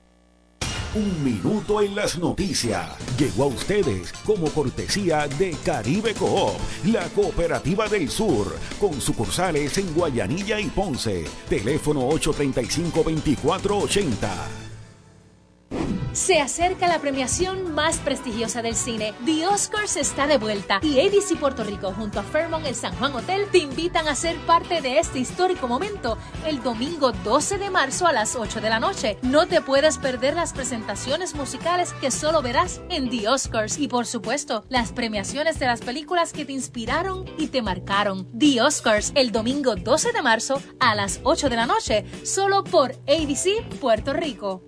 Un 0.94 1.24
minuto 1.24 1.80
en 1.80 1.94
las 1.94 2.18
noticias. 2.18 2.86
Llegó 3.18 3.44
a 3.44 3.46
ustedes 3.46 4.12
como 4.26 4.50
cortesía 4.50 5.26
de 5.38 5.56
Caribe 5.64 6.12
Coop, 6.12 6.52
la 6.84 7.08
cooperativa 7.08 7.88
del 7.88 8.10
sur, 8.10 8.54
con 8.78 9.00
sucursales 9.00 9.78
en 9.78 9.94
Guayanilla 9.94 10.60
y 10.60 10.66
Ponce. 10.66 11.24
Teléfono 11.48 12.10
835-2480. 12.10 14.61
Se 16.12 16.40
acerca 16.40 16.88
la 16.88 17.00
premiación 17.00 17.72
más 17.72 17.96
prestigiosa 17.96 18.60
del 18.60 18.74
cine. 18.74 19.14
The 19.24 19.46
Oscars 19.46 19.96
está 19.96 20.26
de 20.26 20.36
vuelta 20.36 20.78
y 20.82 21.00
ABC 21.00 21.38
Puerto 21.40 21.64
Rico 21.64 21.92
junto 21.92 22.20
a 22.20 22.22
Fairmont 22.22 22.66
el 22.66 22.74
San 22.74 22.94
Juan 22.96 23.14
Hotel 23.14 23.46
te 23.50 23.58
invitan 23.58 24.06
a 24.06 24.14
ser 24.14 24.36
parte 24.40 24.82
de 24.82 24.98
este 24.98 25.20
histórico 25.20 25.68
momento 25.68 26.18
el 26.46 26.62
domingo 26.62 27.12
12 27.12 27.56
de 27.56 27.70
marzo 27.70 28.06
a 28.06 28.12
las 28.12 28.36
8 28.36 28.60
de 28.60 28.68
la 28.68 28.78
noche. 28.78 29.16
No 29.22 29.46
te 29.46 29.62
puedes 29.62 29.96
perder 29.96 30.34
las 30.34 30.52
presentaciones 30.52 31.34
musicales 31.34 31.94
que 31.94 32.10
solo 32.10 32.42
verás 32.42 32.82
en 32.90 33.08
The 33.08 33.28
Oscars 33.28 33.78
y 33.78 33.88
por 33.88 34.04
supuesto 34.06 34.64
las 34.68 34.92
premiaciones 34.92 35.58
de 35.58 35.66
las 35.66 35.80
películas 35.80 36.34
que 36.34 36.44
te 36.44 36.52
inspiraron 36.52 37.24
y 37.38 37.46
te 37.46 37.62
marcaron. 37.62 38.28
The 38.38 38.60
Oscars 38.60 39.12
el 39.14 39.32
domingo 39.32 39.76
12 39.76 40.12
de 40.12 40.20
marzo 40.20 40.60
a 40.78 40.94
las 40.94 41.20
8 41.22 41.48
de 41.48 41.56
la 41.56 41.66
noche 41.66 42.04
solo 42.22 42.64
por 42.64 42.92
ABC 43.08 43.66
Puerto 43.80 44.12
Rico. 44.12 44.62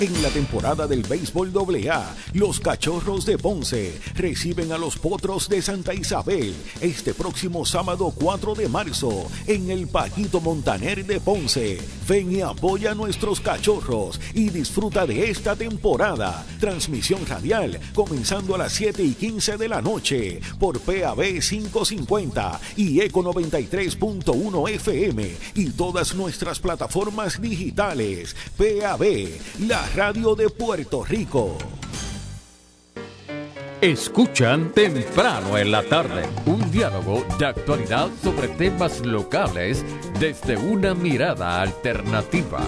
En 0.00 0.22
la 0.22 0.28
temporada 0.28 0.86
del 0.86 1.02
béisbol 1.02 1.52
AA, 1.52 2.14
los 2.34 2.60
Cachorros 2.60 3.26
de 3.26 3.36
Ponce 3.36 4.00
reciben 4.14 4.70
a 4.70 4.78
los 4.78 4.96
Potros 4.96 5.48
de 5.48 5.60
Santa 5.60 5.92
Isabel 5.92 6.54
este 6.80 7.14
próximo 7.14 7.66
sábado 7.66 8.14
4 8.14 8.54
de 8.54 8.68
marzo 8.68 9.26
en 9.48 9.72
el 9.72 9.88
Paquito 9.88 10.40
Montaner 10.40 11.04
de 11.04 11.18
Ponce. 11.18 11.80
Ven 12.08 12.30
y 12.30 12.42
apoya 12.42 12.92
a 12.92 12.94
nuestros 12.94 13.40
cachorros 13.40 14.20
y 14.34 14.50
disfruta 14.50 15.04
de 15.04 15.30
esta 15.30 15.56
temporada. 15.56 16.46
Transmisión 16.60 17.26
radial 17.26 17.80
comenzando 17.92 18.54
a 18.54 18.58
las 18.58 18.74
7 18.74 19.02
y 19.02 19.14
15 19.14 19.56
de 19.56 19.68
la 19.68 19.82
noche 19.82 20.40
por 20.60 20.78
PAB 20.78 21.40
550 21.40 22.60
y 22.76 23.00
Eco 23.00 23.24
93.1 23.24 24.70
FM 24.70 25.36
y 25.56 25.70
todas 25.70 26.14
nuestras 26.14 26.60
plataformas 26.60 27.40
digitales. 27.42 28.36
PAB, 28.56 29.28
la 29.60 29.84
radio 29.96 30.36
de 30.36 30.48
Puerto 30.50 31.04
Rico. 31.04 31.58
Escuchan 33.80 34.70
temprano 34.72 35.58
en 35.58 35.72
la 35.72 35.82
tarde 35.82 36.28
un 36.46 36.70
diálogo 36.70 37.24
de 37.38 37.46
actualidad 37.46 38.08
sobre 38.22 38.48
temas 38.48 39.04
locales 39.04 39.84
desde 40.20 40.56
una 40.56 40.94
mirada 40.94 41.60
alternativa. 41.60 42.60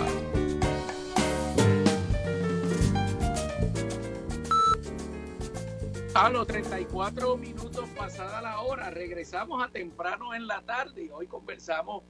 A 6.14 6.28
los 6.28 6.46
34 6.48 7.36
minutos 7.36 7.88
pasada 7.96 8.42
la 8.42 8.60
hora, 8.62 8.90
regresamos 8.90 9.62
a 9.62 9.68
temprano 9.68 10.34
en 10.34 10.48
la 10.48 10.60
tarde. 10.62 11.08
Hoy 11.12 11.28
conversamos 11.28 12.02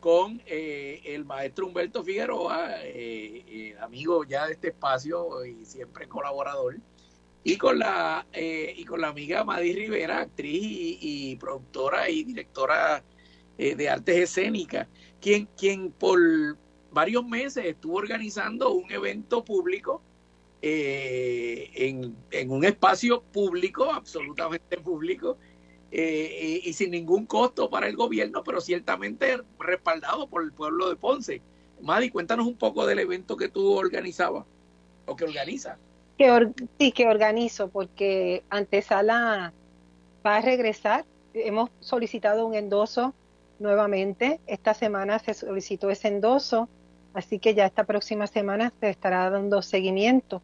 con 0.00 0.42
eh, 0.46 1.02
el 1.04 1.24
maestro 1.24 1.66
Humberto 1.66 2.02
Figueroa, 2.02 2.82
eh, 2.84 3.44
eh, 3.46 3.76
amigo 3.80 4.24
ya 4.24 4.46
de 4.46 4.54
este 4.54 4.68
espacio 4.68 5.44
y 5.44 5.64
siempre 5.64 6.08
colaborador, 6.08 6.76
y 7.44 7.56
con 7.56 7.78
la 7.78 8.26
y 8.34 8.84
con 8.84 9.00
la 9.00 9.08
amiga 9.08 9.44
Madi 9.44 9.72
Rivera, 9.72 10.20
actriz 10.20 10.98
y, 11.00 11.36
productora 11.36 12.10
y 12.10 12.24
directora 12.24 13.02
de 13.56 13.88
artes 13.88 14.16
escénicas, 14.16 14.88
quien, 15.20 15.48
quien 15.56 15.90
por 15.90 16.18
varios 16.90 17.24
meses 17.24 17.64
estuvo 17.64 17.96
organizando 17.96 18.72
un 18.72 18.90
evento 18.90 19.44
público 19.44 20.02
eh, 20.62 21.70
en, 22.30 22.50
un 22.50 22.64
espacio 22.64 23.22
público, 23.22 23.90
absolutamente 23.90 24.76
público, 24.76 25.38
eh, 25.92 26.60
y, 26.64 26.72
sin 26.72 26.92
ningún 26.92 27.26
costo 27.26 27.68
para 27.68 27.88
el 27.88 27.96
gobierno, 27.96 28.44
pero 28.44 28.60
ciertamente 28.60 29.42
respaldado 29.58 30.28
por 30.28 30.42
el 30.42 30.52
pueblo 30.52 30.88
de 30.88 30.96
Ponce. 30.96 31.42
Madi, 31.80 32.10
cuéntanos 32.10 32.46
un 32.46 32.56
poco 32.56 32.86
del 32.86 33.00
evento 33.00 33.36
que 33.36 33.48
tú 33.48 33.72
organizabas 33.76 34.44
o 35.06 35.16
que 35.16 35.24
organiza. 35.24 35.78
Que 36.16 36.48
sí, 36.78 36.92
que 36.92 37.08
organizo, 37.08 37.68
porque 37.68 38.44
Antesala 38.50 39.52
va 40.24 40.36
a 40.36 40.40
regresar. 40.40 41.04
Hemos 41.34 41.70
solicitado 41.80 42.46
un 42.46 42.54
endoso 42.54 43.14
nuevamente. 43.58 44.40
Esta 44.46 44.74
semana 44.74 45.18
se 45.18 45.34
solicitó 45.34 45.90
ese 45.90 46.08
endoso, 46.08 46.68
así 47.14 47.40
que 47.40 47.54
ya 47.54 47.66
esta 47.66 47.84
próxima 47.84 48.28
semana 48.28 48.72
se 48.78 48.90
estará 48.90 49.28
dando 49.28 49.62
seguimiento 49.62 50.40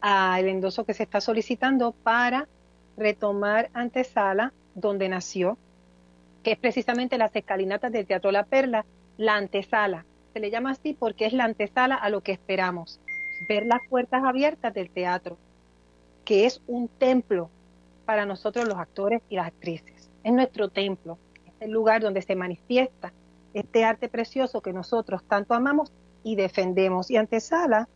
al 0.00 0.48
endoso 0.48 0.84
que 0.84 0.94
se 0.94 1.02
está 1.02 1.20
solicitando 1.20 1.92
para 1.92 2.48
retomar 2.96 3.70
antesala 3.74 4.52
donde 4.74 5.08
nació, 5.08 5.58
que 6.42 6.52
es 6.52 6.58
precisamente 6.58 7.18
las 7.18 7.34
escalinatas 7.34 7.92
del 7.92 8.06
Teatro 8.06 8.32
La 8.32 8.44
Perla, 8.44 8.84
la 9.16 9.36
antesala. 9.36 10.06
Se 10.32 10.40
le 10.40 10.50
llama 10.50 10.70
así 10.70 10.94
porque 10.94 11.26
es 11.26 11.32
la 11.32 11.44
antesala 11.44 11.94
a 11.94 12.08
lo 12.08 12.22
que 12.22 12.32
esperamos, 12.32 13.00
ver 13.48 13.66
las 13.66 13.80
puertas 13.88 14.22
abiertas 14.24 14.72
del 14.72 14.90
teatro, 14.90 15.36
que 16.24 16.46
es 16.46 16.62
un 16.66 16.88
templo 16.88 17.50
para 18.04 18.26
nosotros 18.26 18.66
los 18.66 18.78
actores 18.78 19.22
y 19.28 19.36
las 19.36 19.48
actrices. 19.48 20.10
Es 20.22 20.32
nuestro 20.32 20.68
templo, 20.68 21.18
es 21.46 21.54
el 21.60 21.70
lugar 21.70 22.02
donde 22.02 22.22
se 22.22 22.36
manifiesta 22.36 23.12
este 23.54 23.84
arte 23.84 24.08
precioso 24.08 24.60
que 24.60 24.72
nosotros 24.72 25.24
tanto 25.24 25.54
amamos 25.54 25.92
y 26.22 26.36
defendemos. 26.36 27.10
Y 27.10 27.16
antesala 27.16 27.88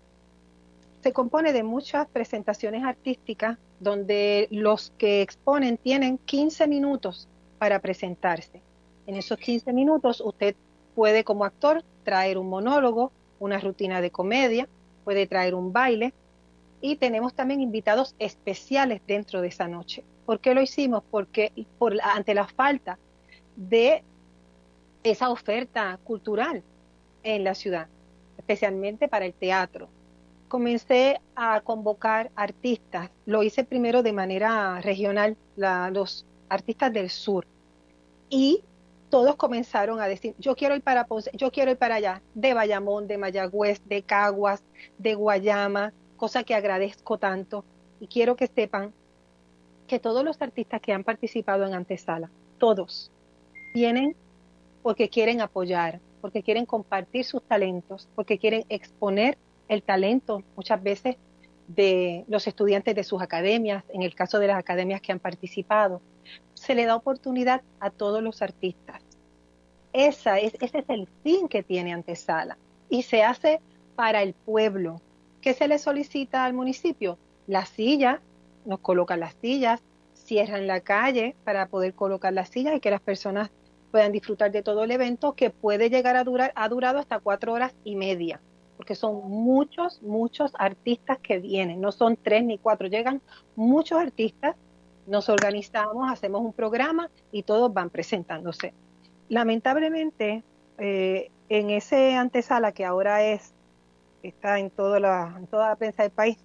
se 1.03 1.13
compone 1.13 1.53
de 1.53 1.63
muchas 1.63 2.07
presentaciones 2.09 2.83
artísticas 2.85 3.59
donde 3.81 4.49
los 4.51 4.93
que 4.99 5.23
exponen 5.23 5.77
tienen 5.77 6.19
15 6.19 6.67
minutos 6.67 7.29
para 7.59 7.81
presentarse. 7.81 8.61
En 9.07 9.17
esos 9.17 9.39
15 9.39 9.73
minutos 9.73 10.23
usted 10.25 10.55
puede 10.95 11.25
como 11.25 11.45
actor 11.45 11.83
traer 12.05 12.39
un 12.39 12.49
monólogo, 12.49 13.13
una 13.39 13.59
rutina 13.59 14.01
de 14.01 14.11
comedia, 14.11 14.69
puede 15.05 15.27
traer 15.27 15.55
un 15.55 15.73
baile 15.73 16.15
y 16.81 16.97
tenemos 16.97 17.35
también 17.35 17.61
invitados 17.61 18.15
especiales 18.19 19.01
dentro 19.07 19.41
de 19.41 19.49
esa 19.49 19.69
noche. 19.69 20.05
¿Por 20.27 20.41
qué 20.41 20.55
lo 20.55 20.63
hicimos? 20.63 21.03
Porque 21.11 21.53
por, 21.79 21.97
ante 22.03 22.35
la 22.35 22.47
falta 22.47 22.99
de 23.57 24.03
esa 25.03 25.31
oferta 25.31 25.99
cultural 26.05 26.63
en 27.23 27.45
la 27.45 27.55
ciudad, 27.55 27.89
especialmente 28.39 29.09
para 29.09 29.27
el 29.27 29.35
teatro, 29.35 29.89
comencé 30.55 31.21
a 31.35 31.63
convocar 31.63 32.31
artistas. 32.37 33.11
Lo 33.27 33.43
hice 33.43 33.65
primero 33.65 34.05
de 34.05 34.13
manera 34.13 34.81
regional, 34.81 35.37
los 35.57 36.25
artistas 36.49 36.93
del 36.93 37.11
sur. 37.11 37.45
Y 38.31 38.63
todos 39.11 39.35
comenzaron 39.35 40.01
a 40.01 40.07
decir, 40.07 40.37
yo 40.39 40.55
quiero 40.55 40.77
ir 40.77 40.83
para 40.83 41.09
yo 41.33 41.51
quiero 41.51 41.73
ir 41.73 41.77
para 41.77 41.97
allá, 41.97 42.23
de 42.37 42.55
Bayamón, 42.55 43.09
de 43.09 43.19
Mayagüez, 43.19 43.83
de 43.87 44.03
Caguas, 44.03 44.63
de 44.97 45.17
Guayama, 45.17 45.93
cosa 46.17 46.45
que 46.45 46.55
agradezco 46.55 47.19
tanto. 47.19 47.65
Y 47.99 48.07
quiero 48.07 48.37
que 48.37 48.47
sepan 48.47 48.93
que 49.89 49.99
todos 49.99 50.23
los 50.23 50.41
artistas 50.41 50.81
que 50.81 50.93
han 50.93 51.03
participado 51.03 51.67
en 51.67 51.75
Antesala, 51.75 52.31
todos, 52.59 53.11
vienen 53.75 54.15
porque 54.85 55.09
quieren 55.09 55.41
apoyar, 55.41 55.99
porque 56.21 56.45
quieren 56.45 56.65
compartir 56.65 57.25
sus 57.25 57.43
talentos, 57.43 58.09
porque 58.15 58.39
quieren 58.39 58.65
exponer 58.69 59.37
el 59.69 59.83
talento 59.83 60.43
muchas 60.57 60.83
veces 60.83 61.17
de 61.69 62.25
los 62.29 62.47
estudiantes 62.47 62.95
de 62.95 63.05
sus 63.05 63.23
academias, 63.23 63.85
en 63.89 64.03
el 64.03 64.15
caso 64.15 64.39
de 64.39 64.49
las 64.49 64.59
academias 64.59 65.01
que 65.01 65.13
han 65.13 65.19
participado. 65.19 66.01
Se 66.55 66.75
le 66.75 66.85
da 66.85 66.97
oportunidad 66.97 67.63
a 67.81 67.91
todos 67.91 68.23
los 68.23 68.43
artistas. 68.43 69.03
Esa 69.93 70.39
es, 70.39 70.55
ese 70.61 70.79
es 70.79 70.85
el 70.89 71.09
fin 71.23 71.49
que 71.49 71.63
tiene 71.63 71.93
Antesala 71.93 72.59
y 72.89 73.03
se 73.03 73.23
hace 73.23 73.61
para 73.97 74.23
el 74.23 74.35
pueblo. 74.35 75.01
¿Qué 75.41 75.55
se 75.55 75.69
le 75.69 75.79
solicita 75.79 76.45
al 76.45 76.53
municipio? 76.53 77.19
Las 77.47 77.69
sillas, 77.69 78.21
nos 78.65 78.81
colocan 78.81 79.21
las 79.21 79.35
sillas, 79.41 79.83
cierran 80.15 80.67
la 80.67 80.81
calle 80.81 81.37
para 81.45 81.67
poder 81.67 81.95
colocar 81.95 82.33
las 82.33 82.49
sillas 82.49 82.77
y 82.77 82.81
que 82.81 82.91
las 82.91 83.01
personas 83.01 83.51
puedan 83.91 84.11
disfrutar 84.11 84.51
de 84.51 84.63
todo 84.63 84.85
el 84.85 84.91
evento 84.91 85.35
que 85.35 85.51
puede 85.51 85.91
llegar 85.91 86.17
a 86.17 86.25
durar, 86.25 86.53
ha 86.57 86.69
durado 86.69 86.99
hasta 86.99 87.21
cuatro 87.21 87.53
horas 87.53 87.75
y 87.85 87.95
media 87.95 88.41
porque 88.77 88.95
son 88.95 89.31
muchos, 89.31 90.03
muchos 90.03 90.53
artistas 90.59 91.19
que 91.19 91.39
vienen, 91.39 91.81
no 91.81 91.93
son 91.93 92.17
tres 92.17 92.45
ni 92.45 92.59
cuatro, 92.59 92.89
llegan 92.89 93.21
muchos 93.57 93.99
artistas, 93.99 94.57
nos 95.07 95.29
organizamos, 95.29 96.11
hacemos 96.11 96.41
un 96.41 96.53
programa 96.53 97.11
y 97.31 97.43
todos 97.43 97.73
van 97.73 97.91
presentándose. 97.91 98.75
Lamentablemente, 99.29 100.43
eh, 100.79 101.31
en 101.49 101.71
ese 101.71 102.15
antesala 102.15 102.73
que 102.73 102.85
ahora 102.85 103.23
es, 103.23 103.53
está 104.23 104.59
en, 104.59 104.71
toda 104.71 104.99
la, 104.99 105.35
en 105.39 105.47
toda 105.47 105.69
la 105.71 105.77
prensa 105.77 106.03
del 106.03 106.13
país, 106.13 106.39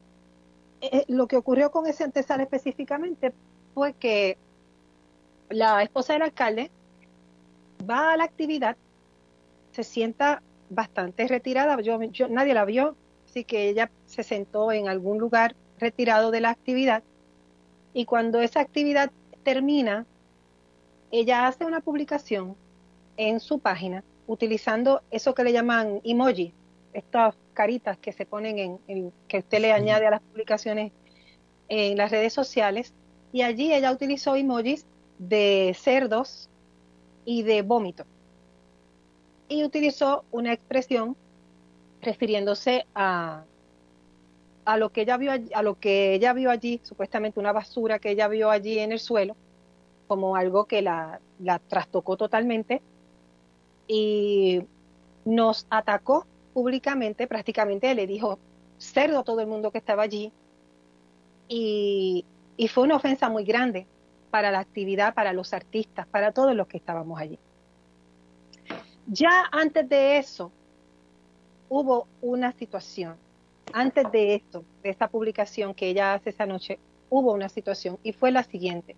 eh, 0.82 1.06
lo 1.08 1.28
que 1.28 1.38
ocurrió 1.38 1.72
con 1.72 1.88
ese 1.88 2.04
antesala 2.04 2.44
específicamente 2.44 3.34
fue 3.74 3.94
que 3.94 4.38
la 5.50 5.82
esposa 5.82 6.14
del 6.14 6.24
alcalde 6.24 6.70
va 7.90 8.14
a 8.14 8.18
la 8.18 8.24
actividad, 8.24 8.78
se 9.72 9.84
sienta 9.84 10.42
bastante 10.70 11.28
retirada, 11.28 11.80
yo, 11.82 12.00
nadie 12.30 12.54
la 12.54 12.66
vio, 12.66 12.96
así 13.28 13.44
que 13.44 13.70
ella 13.70 13.92
se 14.06 14.24
sentó 14.24 14.72
en 14.72 14.88
algún 14.88 15.18
lugar 15.18 15.56
retirado 15.80 16.32
de 16.32 16.42
la 16.42 16.50
actividad. 16.50 17.04
Y 17.94 18.06
cuando 18.06 18.42
esa 18.42 18.60
actividad 18.60 19.12
termina, 19.44 20.06
ella 21.12 21.48
hace 21.48 21.66
una 21.66 21.82
publicación 21.82 22.56
en 23.18 23.40
su 23.40 23.60
página 23.60 24.04
utilizando 24.28 25.02
eso 25.10 25.34
que 25.34 25.44
le 25.44 25.52
llaman 25.52 26.02
emoji, 26.04 26.54
estas 26.94 27.36
caritas 27.54 27.98
que 27.98 28.12
se 28.12 28.26
ponen 28.26 28.80
en, 28.88 29.12
que 29.28 29.40
usted 29.40 29.60
le 29.60 29.74
añade 29.74 30.06
a 30.06 30.12
las 30.12 30.22
publicaciones 30.22 30.92
en 31.68 31.98
las 31.98 32.12
redes 32.12 32.34
sociales. 32.34 32.94
Y 33.32 33.42
allí 33.42 33.74
ella 33.74 33.92
utilizó 33.92 34.36
emojis 34.36 34.86
de 35.18 35.76
cerdos 35.78 36.50
y 37.26 37.44
de 37.44 37.62
vómito 37.62 38.06
y 39.50 39.64
utilizó 39.64 40.24
una 40.32 40.54
expresión 40.54 41.18
refiriéndose 42.02 42.86
a, 42.96 43.44
a 44.64 44.78
lo 44.78 44.92
que 44.92 45.02
ella 45.02 45.18
vio 45.18 45.32
a 45.54 45.64
lo 45.64 45.80
que 45.80 46.14
ella 46.14 46.32
vio 46.34 46.52
allí, 46.52 46.80
supuestamente 46.84 47.40
una 47.40 47.52
basura 47.52 48.00
que 48.00 48.12
ella 48.12 48.28
vio 48.28 48.52
allí 48.52 48.80
en 48.80 48.92
el 48.92 49.00
suelo, 49.00 49.36
como 50.08 50.36
algo 50.36 50.66
que 50.66 50.82
la, 50.82 51.20
la 51.40 51.60
trastocó 51.60 52.16
totalmente 52.16 52.82
y 53.88 54.64
nos 55.26 55.66
atacó 55.70 56.26
públicamente, 56.54 57.28
prácticamente 57.28 57.94
le 57.96 58.08
dijo 58.08 58.40
cerdo 58.78 59.20
a 59.20 59.24
todo 59.24 59.42
el 59.42 59.48
mundo 59.48 59.72
que 59.72 59.80
estaba 59.80 60.04
allí 60.04 60.32
y, 61.48 62.26
y 62.56 62.68
fue 62.68 62.84
una 62.84 62.96
ofensa 62.96 63.30
muy 63.30 63.44
grande 63.44 63.88
para 64.30 64.52
la 64.52 64.60
actividad, 64.60 65.16
para 65.16 65.34
los 65.34 65.54
artistas, 65.54 66.08
para 66.08 66.32
todos 66.32 66.56
los 66.56 66.68
que 66.68 66.78
estábamos 66.78 67.20
allí. 67.20 67.40
Ya 69.12 69.46
antes 69.52 69.90
de 69.90 70.20
eso 70.20 70.52
hubo 71.68 72.08
una 72.22 72.52
situación, 72.52 73.16
antes 73.74 74.12
de 74.12 74.36
esto, 74.36 74.64
de 74.84 74.92
esta 74.92 75.08
publicación 75.08 75.74
que 75.74 75.90
ella 75.90 76.14
hace 76.14 76.30
esa 76.30 76.46
noche, 76.46 76.78
hubo 77.10 77.34
una 77.34 77.50
situación 77.50 77.98
y 78.04 78.14
fue 78.14 78.30
la 78.30 78.44
siguiente. 78.44 78.96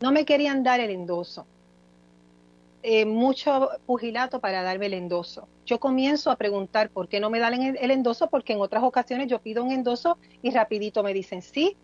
No 0.00 0.10
me 0.10 0.24
querían 0.24 0.64
dar 0.64 0.80
el 0.80 0.90
endoso. 0.90 1.46
Eh, 2.82 3.06
mucho 3.06 3.70
pugilato 3.86 4.40
para 4.40 4.64
darme 4.64 4.86
el 4.86 4.94
endoso. 4.94 5.46
Yo 5.64 5.78
comienzo 5.78 6.32
a 6.32 6.36
preguntar 6.36 6.90
por 6.90 7.08
qué 7.08 7.20
no 7.20 7.30
me 7.30 7.38
dan 7.38 7.62
el, 7.62 7.78
el, 7.80 7.92
endoso, 7.92 8.28
porque 8.28 8.54
en 8.54 8.60
otras 8.60 8.82
ocasiones 8.82 9.28
yo 9.28 9.38
pido 9.38 9.62
un 9.62 9.70
endoso 9.70 10.18
y 10.42 10.50
rapidito 10.50 11.04
me 11.04 11.14
dicen 11.14 11.42
sí, 11.42 11.76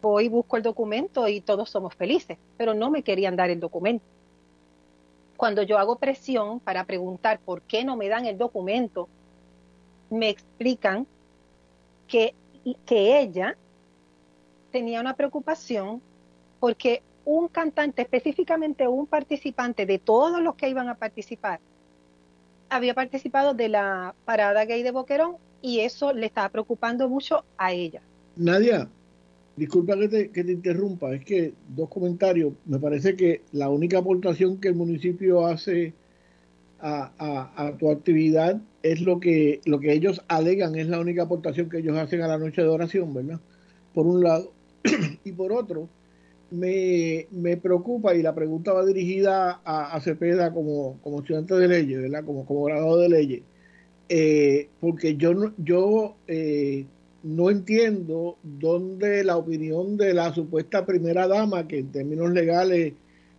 voy, 0.00 0.28
busco 0.28 0.56
el 0.56 0.62
documento 0.62 1.26
y 1.26 1.40
todos 1.40 1.70
somos 1.70 1.92
felices, 1.92 2.38
pero 2.56 2.72
no 2.72 2.88
me 2.88 3.02
querían 3.02 3.34
dar 3.34 3.50
el 3.50 3.58
documento 3.58 4.04
cuando 5.40 5.62
yo 5.62 5.78
hago 5.78 5.96
presión 5.96 6.60
para 6.60 6.84
preguntar 6.84 7.40
por 7.40 7.62
qué 7.62 7.82
no 7.82 7.96
me 7.96 8.10
dan 8.10 8.26
el 8.26 8.36
documento, 8.36 9.08
me 10.10 10.28
explican 10.28 11.06
que, 12.06 12.34
que 12.84 13.18
ella 13.18 13.56
tenía 14.70 15.00
una 15.00 15.14
preocupación 15.14 16.02
porque 16.60 17.02
un 17.24 17.48
cantante, 17.48 18.02
específicamente 18.02 18.86
un 18.86 19.06
participante 19.06 19.86
de 19.86 19.98
todos 19.98 20.42
los 20.42 20.56
que 20.56 20.68
iban 20.68 20.90
a 20.90 20.96
participar, 20.96 21.58
había 22.68 22.92
participado 22.92 23.54
de 23.54 23.70
la 23.70 24.14
parada 24.26 24.66
gay 24.66 24.82
de 24.82 24.90
Boquerón 24.90 25.38
y 25.62 25.80
eso 25.80 26.12
le 26.12 26.26
estaba 26.26 26.50
preocupando 26.50 27.08
mucho 27.08 27.46
a 27.56 27.72
ella. 27.72 28.02
Nadia, 28.36 28.90
disculpa 29.56 29.98
que 29.98 30.08
te, 30.08 30.30
que 30.30 30.44
te 30.44 30.52
interrumpa, 30.52 31.14
es 31.14 31.24
que 31.24 31.52
dos 31.68 31.88
comentarios. 31.88 32.54
Me 32.66 32.78
parece 32.78 33.16
que 33.16 33.42
la 33.52 33.68
única 33.68 33.98
aportación 33.98 34.60
que 34.60 34.68
el 34.68 34.74
municipio 34.74 35.46
hace 35.46 35.94
a, 36.80 37.12
a, 37.56 37.76
tu 37.76 37.90
actividad 37.90 38.60
es 38.82 39.02
lo 39.02 39.20
que, 39.20 39.60
lo 39.66 39.80
que 39.80 39.92
ellos 39.92 40.22
alegan, 40.28 40.74
es 40.76 40.88
la 40.88 41.00
única 41.00 41.24
aportación 41.24 41.68
que 41.68 41.78
ellos 41.78 41.96
hacen 41.98 42.22
a 42.22 42.28
la 42.28 42.38
noche 42.38 42.62
de 42.62 42.68
oración, 42.68 43.12
¿verdad? 43.12 43.40
Por 43.94 44.06
un 44.06 44.22
lado. 44.22 44.52
y 45.24 45.32
por 45.32 45.52
otro, 45.52 45.88
me, 46.50 47.26
me, 47.30 47.56
preocupa, 47.56 48.14
y 48.14 48.22
la 48.22 48.34
pregunta 48.34 48.72
va 48.72 48.84
dirigida 48.84 49.60
a, 49.64 49.94
a 49.94 50.00
Cepeda 50.00 50.52
como, 50.52 50.98
como 51.02 51.20
estudiante 51.20 51.54
de 51.54 51.68
leyes, 51.68 52.00
¿verdad? 52.00 52.24
Como, 52.24 52.46
como 52.46 52.64
graduado 52.64 52.98
de 52.98 53.08
leyes, 53.08 53.42
eh, 54.08 54.68
porque 54.80 55.16
yo, 55.16 55.52
yo 55.58 56.16
eh, 56.26 56.86
no 57.22 57.50
entiendo 57.50 58.38
dónde 58.42 59.24
la 59.24 59.36
opinión 59.36 59.96
de 59.96 60.14
la 60.14 60.32
supuesta 60.32 60.86
primera 60.86 61.28
dama, 61.28 61.68
que 61.68 61.78
en 61.78 61.92
términos 61.92 62.30
legales 62.32 62.94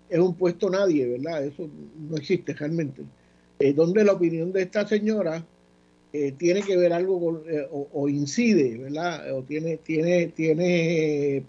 es 0.10 0.20
un 0.20 0.36
puesto 0.36 0.70
nadie, 0.70 1.08
¿verdad? 1.08 1.46
Eso 1.46 1.70
no 2.10 2.18
existe 2.18 2.54
realmente. 2.54 3.02
Eh, 3.60 3.74
donde 3.74 4.04
la 4.04 4.14
opinión 4.14 4.52
de 4.52 4.64
esta 4.64 4.88
señora 4.88 5.46
eh, 6.14 6.34
tiene 6.34 6.62
que 6.62 6.78
ver 6.78 6.94
algo 6.94 7.20
con, 7.20 7.44
eh, 7.50 7.68
o, 7.72 8.10
incide, 8.10 8.78
¿verdad? 8.78 9.34
O 9.36 9.44
tiene, 9.44 9.78
tiene, 9.78 10.28
tiene 10.28 11.44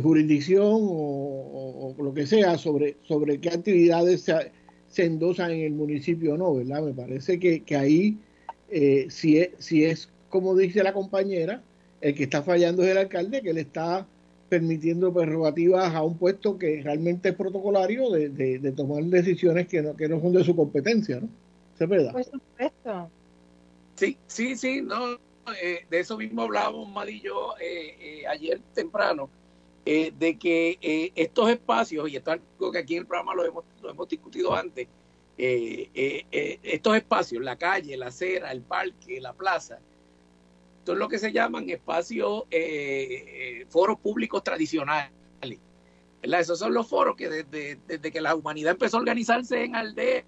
jurisdicción 0.00 0.78
o, 0.80 1.94
lo 1.98 2.14
que 2.14 2.26
sea 2.26 2.58
sobre, 2.58 2.96
sobre 3.02 3.38
qué 3.38 3.50
actividades 3.50 4.22
se, 4.22 4.52
se 4.88 5.04
endosan 5.04 5.50
en 5.50 5.60
el 5.60 5.72
municipio 5.72 6.34
o 6.34 6.36
no, 6.36 6.54
¿verdad? 6.54 6.82
Me 6.82 6.92
parece 6.92 7.38
que, 7.38 7.62
que 7.62 7.76
ahí 7.76 8.18
eh, 8.74 9.06
si, 9.10 9.38
es, 9.38 9.50
si 9.58 9.84
es 9.84 10.08
como 10.30 10.56
dice 10.56 10.82
la 10.82 10.94
compañera, 10.94 11.62
el 12.00 12.14
que 12.14 12.24
está 12.24 12.42
fallando 12.42 12.82
es 12.82 12.88
el 12.88 12.96
alcalde, 12.96 13.42
que 13.42 13.52
le 13.52 13.60
está 13.60 14.06
permitiendo 14.48 15.12
prerrogativas 15.12 15.94
a 15.94 16.02
un 16.02 16.16
puesto 16.16 16.58
que 16.58 16.82
realmente 16.82 17.28
es 17.28 17.34
protocolario 17.34 18.10
de, 18.10 18.30
de, 18.30 18.72
tomar 18.72 19.02
decisiones 19.04 19.68
que 19.68 19.82
no, 19.82 19.94
que 19.94 20.08
no 20.08 20.20
son 20.20 20.32
de 20.32 20.42
su 20.42 20.56
competencia, 20.56 21.20
¿no? 21.20 21.28
¿Se 21.76 21.84
verdad? 21.84 22.12
Por 22.12 22.24
supuesto. 22.24 23.10
Sí, 23.94 24.16
sí, 24.26 24.56
sí, 24.56 24.80
no, 24.80 25.18
eh, 25.62 25.84
de 25.90 26.00
eso 26.00 26.16
mismo 26.16 26.42
hablábamos 26.42 26.88
Mad 26.88 27.08
y 27.08 27.20
yo 27.20 27.54
eh, 27.60 28.24
ayer 28.26 28.60
temprano, 28.74 29.28
de 29.84 30.38
que 30.40 31.12
estos 31.14 31.50
espacios, 31.50 32.08
y 32.08 32.16
esto 32.16 32.32
es 32.32 32.40
algo 32.58 32.72
que 32.72 32.78
aquí 32.78 32.94
en 32.94 33.00
el 33.00 33.06
programa 33.06 33.34
lo 33.34 33.44
hemos, 33.44 33.64
lo 33.82 33.90
hemos 33.90 34.08
discutido 34.08 34.54
antes, 34.54 34.88
eh, 35.38 35.90
eh, 35.94 36.26
eh, 36.30 36.60
estos 36.62 36.96
espacios, 36.96 37.42
la 37.42 37.56
calle, 37.56 37.96
la 37.96 38.08
acera, 38.08 38.52
el 38.52 38.60
parque, 38.62 39.20
la 39.20 39.32
plaza, 39.32 39.78
es 40.86 40.94
lo 40.94 41.08
que 41.08 41.18
se 41.18 41.32
llaman 41.32 41.70
espacios, 41.70 42.44
foros 43.68 43.98
públicos 44.00 44.42
tradicionales. 44.42 45.10
Esos 46.22 46.58
son 46.58 46.74
los 46.74 46.86
foros 46.88 47.16
que 47.16 47.28
desde, 47.28 48.12
que 48.12 48.20
la 48.20 48.34
humanidad 48.34 48.72
empezó 48.72 48.96
a 48.96 49.00
organizarse 49.00 49.64
en 49.64 49.74
aldeas, 49.74 50.24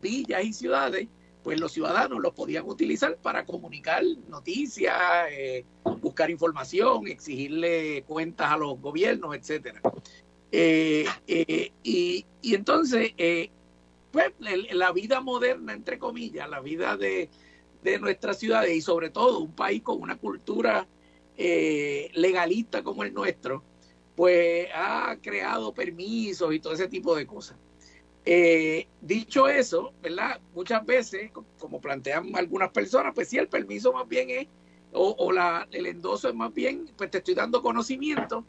villas 0.00 0.44
y 0.44 0.52
ciudades, 0.52 1.08
pues 1.42 1.60
los 1.60 1.72
ciudadanos 1.72 2.20
los 2.20 2.32
podían 2.32 2.68
utilizar 2.68 3.16
para 3.16 3.44
comunicar 3.44 4.02
noticias, 4.28 4.96
buscar 6.00 6.30
información, 6.30 7.08
exigirle 7.08 8.04
cuentas 8.06 8.52
a 8.52 8.56
los 8.56 8.80
gobiernos, 8.80 9.34
etcétera. 9.36 9.80
y, 10.52 12.24
entonces 12.42 13.12
pues, 14.16 14.32
la 14.72 14.92
vida 14.92 15.20
moderna, 15.20 15.72
entre 15.72 15.98
comillas, 15.98 16.48
la 16.48 16.60
vida 16.60 16.96
de, 16.96 17.28
de 17.82 17.98
nuestras 17.98 18.38
ciudades 18.38 18.74
y 18.74 18.80
sobre 18.80 19.10
todo 19.10 19.40
un 19.40 19.52
país 19.52 19.82
con 19.82 20.00
una 20.00 20.16
cultura 20.16 20.86
eh, 21.36 22.10
legalista 22.14 22.82
como 22.82 23.02
el 23.02 23.12
nuestro, 23.12 23.62
pues 24.14 24.68
ha 24.74 25.18
creado 25.20 25.74
permisos 25.74 26.54
y 26.54 26.60
todo 26.60 26.72
ese 26.72 26.88
tipo 26.88 27.14
de 27.14 27.26
cosas. 27.26 27.58
Eh, 28.24 28.88
dicho 29.00 29.46
eso, 29.48 29.92
¿verdad? 30.02 30.40
Muchas 30.54 30.84
veces, 30.84 31.30
como 31.58 31.80
plantean 31.80 32.34
algunas 32.34 32.70
personas, 32.70 33.12
pues 33.14 33.28
sí, 33.28 33.36
el 33.38 33.48
permiso 33.48 33.92
más 33.92 34.08
bien 34.08 34.30
es, 34.30 34.48
o, 34.92 35.14
o 35.18 35.30
la, 35.30 35.68
el 35.70 35.86
endoso 35.86 36.28
es 36.28 36.34
más 36.34 36.52
bien, 36.52 36.90
pues 36.96 37.10
te 37.10 37.18
estoy 37.18 37.34
dando 37.34 37.62
conocimiento 37.62 38.44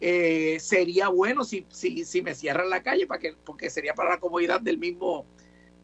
eh, 0.00 0.58
sería 0.60 1.08
bueno 1.08 1.42
si, 1.42 1.66
si, 1.70 2.04
si 2.04 2.22
me 2.22 2.34
cierran 2.34 2.70
la 2.70 2.82
calle 2.82 3.06
para 3.06 3.20
que, 3.20 3.32
porque 3.32 3.68
sería 3.68 3.94
para 3.94 4.10
la 4.10 4.20
comodidad 4.20 4.60
del 4.60 4.78
mismo, 4.78 5.26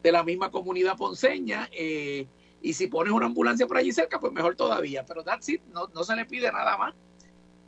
de 0.01 0.11
la 0.11 0.23
misma 0.23 0.51
comunidad 0.51 0.97
ponceña. 0.97 1.69
Eh, 1.71 2.27
y 2.61 2.73
si 2.73 2.87
pones 2.87 3.11
una 3.13 3.25
ambulancia 3.25 3.67
por 3.67 3.77
allí 3.77 3.91
cerca, 3.91 4.19
pues 4.19 4.31
mejor 4.31 4.55
todavía. 4.55 5.05
Pero 5.05 5.23
that's 5.23 5.49
it, 5.49 5.61
no, 5.73 5.87
no 5.93 6.03
se 6.03 6.15
le 6.15 6.25
pide 6.25 6.51
nada 6.51 6.77
más. 6.77 6.95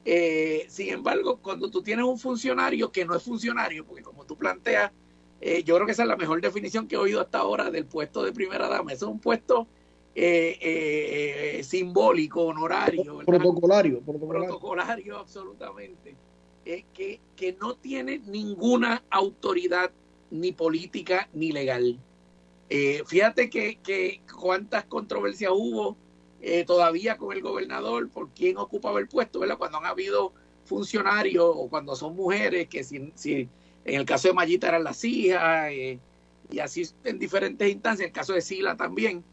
Eh, 0.05 0.65
sin 0.69 0.89
embargo, 0.89 1.37
cuando 1.41 1.69
tú 1.69 1.81
tienes 1.83 2.05
un 2.05 2.17
funcionario 2.17 2.91
que 2.91 3.03
no 3.03 3.13
es 3.13 3.23
funcionario, 3.23 3.85
porque 3.85 4.03
como 4.03 4.25
tú 4.25 4.37
planteas, 4.37 4.91
yo 5.65 5.75
creo 5.75 5.85
que 5.85 5.91
esa 5.91 6.01
es 6.03 6.07
la 6.09 6.15
mejor 6.15 6.41
definición 6.41 6.87
que 6.87 6.95
he 6.95 6.97
oído 6.97 7.21
hasta 7.21 7.39
ahora 7.39 7.69
del 7.69 7.85
puesto 7.85 8.23
de 8.23 8.31
primera 8.31 8.67
dama. 8.69 8.93
Eso 8.93 9.05
es 9.05 9.11
un 9.11 9.19
puesto 9.19 9.67
simbólico, 11.61 12.45
honorario. 12.45 13.19
Protocolario, 13.23 13.99
protocolario. 13.99 14.47
Protocolario, 14.47 15.17
absolutamente 15.19 16.15
que, 16.93 17.19
que 17.35 17.53
no 17.53 17.75
tiene 17.75 18.19
ninguna 18.19 19.03
autoridad 19.09 19.91
ni 20.29 20.51
política 20.51 21.29
ni 21.33 21.51
legal. 21.51 21.99
Eh, 22.69 23.03
fíjate 23.05 23.49
que, 23.49 23.77
que, 23.77 24.21
cuántas 24.37 24.85
controversias 24.85 25.51
hubo 25.53 25.95
eh, 26.41 26.65
todavía 26.65 27.17
con 27.17 27.35
el 27.35 27.41
gobernador 27.41 28.09
por 28.09 28.29
quién 28.31 28.57
ocupaba 28.57 28.99
el 28.99 29.07
puesto, 29.07 29.39
¿verdad? 29.39 29.57
Cuando 29.57 29.77
han 29.77 29.85
habido 29.85 30.33
funcionarios 30.65 31.45
o 31.47 31.69
cuando 31.69 31.95
son 31.95 32.15
mujeres, 32.15 32.67
que 32.67 32.83
si, 32.83 33.11
si 33.15 33.47
en 33.85 33.99
el 34.01 34.05
caso 34.05 34.27
de 34.27 34.33
Mayita 34.33 34.67
eran 34.67 34.83
las 34.83 35.03
hijas, 35.05 35.69
eh, 35.71 35.99
y 36.49 36.59
así 36.59 36.83
en 37.03 37.19
diferentes 37.19 37.69
instancias, 37.69 38.01
en 38.01 38.07
el 38.07 38.13
caso 38.13 38.33
de 38.33 38.41
Sila 38.41 38.75
también, 38.75 39.23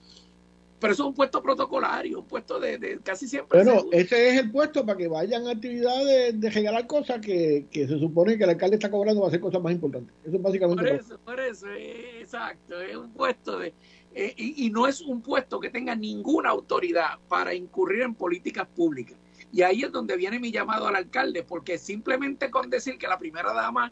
pero 0.85 0.93
eso 0.93 1.05
es 1.05 1.09
un 1.09 1.15
puesto 1.15 1.43
protocolario, 1.43 2.19
un 2.21 2.27
puesto 2.27 2.61
de, 2.61 3.01
casi 3.03 3.27
siempre. 3.27 3.65
Bueno, 3.65 3.87
ese 3.91 4.29
es 4.29 4.39
el 4.39 4.53
puesto 4.53 4.85
para 4.85 4.99
que 4.99 5.09
vayan 5.09 5.47
a 5.47 5.53
actividades 5.53 6.39
de 6.39 6.51
regalar 6.51 6.87
cosas 6.87 7.23
que, 7.23 7.67
se 7.73 7.99
supone 7.99 8.37
que 8.37 8.45
el 8.45 8.51
alcalde 8.51 8.77
está 8.77 8.91
cobrando 8.91 9.23
para 9.23 9.29
hacer 9.29 9.41
cosas 9.41 9.63
más 9.63 9.73
importantes. 9.73 10.15
Eso 10.27 10.37
es 10.37 10.43
básicamente. 10.43 10.85
Por 10.85 11.01
eso, 11.01 11.19
por 11.25 11.41
eso, 11.41 11.69
eh, 11.71 12.21
exacto, 12.21 12.79
es 12.83 12.97
un 12.97 13.11
puesto 13.15 13.61
de. 13.61 13.73
Eh, 14.15 14.35
y, 14.37 14.69
no 14.69 14.87
es 14.87 15.01
un 15.01 15.23
puesto 15.23 15.59
que 15.59 15.71
tenga 15.71 15.95
ninguna 15.95 16.51
autoridad 16.51 17.19
para 17.29 17.55
incurrir 17.55 18.03
en 18.03 18.15
políticas 18.15 18.69
públicas. 18.69 19.17
Y 19.53 19.63
ahí 19.63 19.85
es 19.85 19.91
donde 19.91 20.19
viene 20.19 20.39
mi 20.39 20.53
llamado 20.53 20.87
al 20.87 20.97
alcalde, 20.97 21.45
porque 21.45 21.79
simplemente 21.79 22.51
con 22.51 22.69
decir 22.69 22.99
que 22.99 23.09
la 23.09 23.17
primera 23.17 23.55
dama 23.55 23.91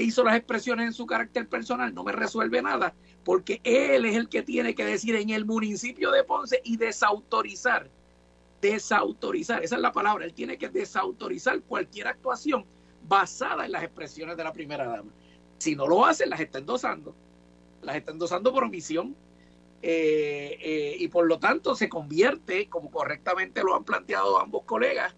hizo 0.00 0.24
las 0.24 0.36
expresiones 0.36 0.86
en 0.86 0.92
su 0.92 1.06
carácter 1.06 1.48
personal 1.48 1.94
no 1.94 2.04
me 2.04 2.12
resuelve 2.12 2.62
nada, 2.62 2.94
porque 3.24 3.60
él 3.64 4.04
es 4.04 4.16
el 4.16 4.28
que 4.28 4.42
tiene 4.42 4.74
que 4.74 4.84
decir 4.84 5.14
en 5.16 5.30
el 5.30 5.44
municipio 5.44 6.10
de 6.10 6.24
Ponce 6.24 6.60
y 6.64 6.76
desautorizar, 6.76 7.90
desautorizar, 8.60 9.62
esa 9.62 9.76
es 9.76 9.80
la 9.82 9.92
palabra, 9.92 10.24
él 10.24 10.32
tiene 10.32 10.56
que 10.56 10.68
desautorizar 10.68 11.60
cualquier 11.62 12.08
actuación 12.08 12.64
basada 13.06 13.66
en 13.66 13.72
las 13.72 13.82
expresiones 13.82 14.36
de 14.36 14.44
la 14.44 14.52
primera 14.52 14.86
dama. 14.86 15.12
Si 15.58 15.76
no 15.76 15.86
lo 15.86 16.06
hace, 16.06 16.26
las 16.26 16.40
está 16.40 16.58
endosando, 16.58 17.14
las 17.82 17.96
está 17.96 18.12
endosando 18.12 18.52
por 18.52 18.64
omisión. 18.64 19.14
Eh, 19.84 20.58
eh, 20.60 20.96
y 21.00 21.08
por 21.08 21.26
lo 21.26 21.40
tanto 21.40 21.74
se 21.74 21.88
convierte, 21.88 22.68
como 22.68 22.88
correctamente 22.88 23.64
lo 23.64 23.74
han 23.74 23.82
planteado 23.82 24.38
ambos 24.38 24.62
colegas, 24.62 25.12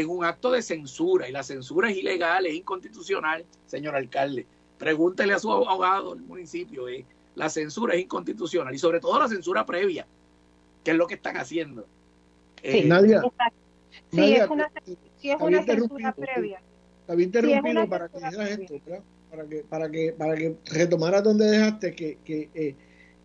en 0.00 0.10
un 0.10 0.24
acto 0.24 0.50
de 0.50 0.60
censura 0.60 1.26
y 1.26 1.32
la 1.32 1.42
censura 1.42 1.90
es 1.90 1.96
ilegal, 1.96 2.44
es 2.44 2.54
inconstitucional, 2.54 3.46
señor 3.66 3.96
alcalde. 3.96 4.46
Pregúntele 4.76 5.32
a 5.32 5.38
su 5.38 5.50
abogado 5.50 6.14
del 6.14 6.22
municipio, 6.22 6.86
eh, 6.86 7.06
la 7.34 7.48
censura 7.48 7.94
es 7.94 8.02
inconstitucional 8.02 8.74
y 8.74 8.78
sobre 8.78 9.00
todo 9.00 9.18
la 9.18 9.26
censura 9.26 9.64
previa, 9.64 10.06
que 10.84 10.90
es 10.90 10.96
lo 10.98 11.06
que 11.06 11.14
están 11.14 11.38
haciendo. 11.38 11.86
Sí, 12.62 12.78
eh, 12.78 12.84
Nadia, 12.84 13.22
sí, 14.10 14.34
es 14.34 14.50
una, 14.50 14.70
sí 15.16 15.30
es 15.30 15.40
una 15.40 15.62
censura 15.62 16.12
previa. 16.12 16.60
Había 17.08 17.24
interrumpido 17.24 17.88
para 17.88 18.08
que 18.08 18.18
dijeras 18.18 18.50
esto, 18.50 18.74
Para 19.30 19.46
que, 19.46 19.56
para 19.62 19.90
que, 19.90 20.12
para 20.12 20.34
que 20.36 20.56
retomaras 20.66 21.22
donde 21.22 21.46
dejaste 21.46 21.94
que, 21.94 22.18
que 22.22 22.50
eh, 22.54 22.74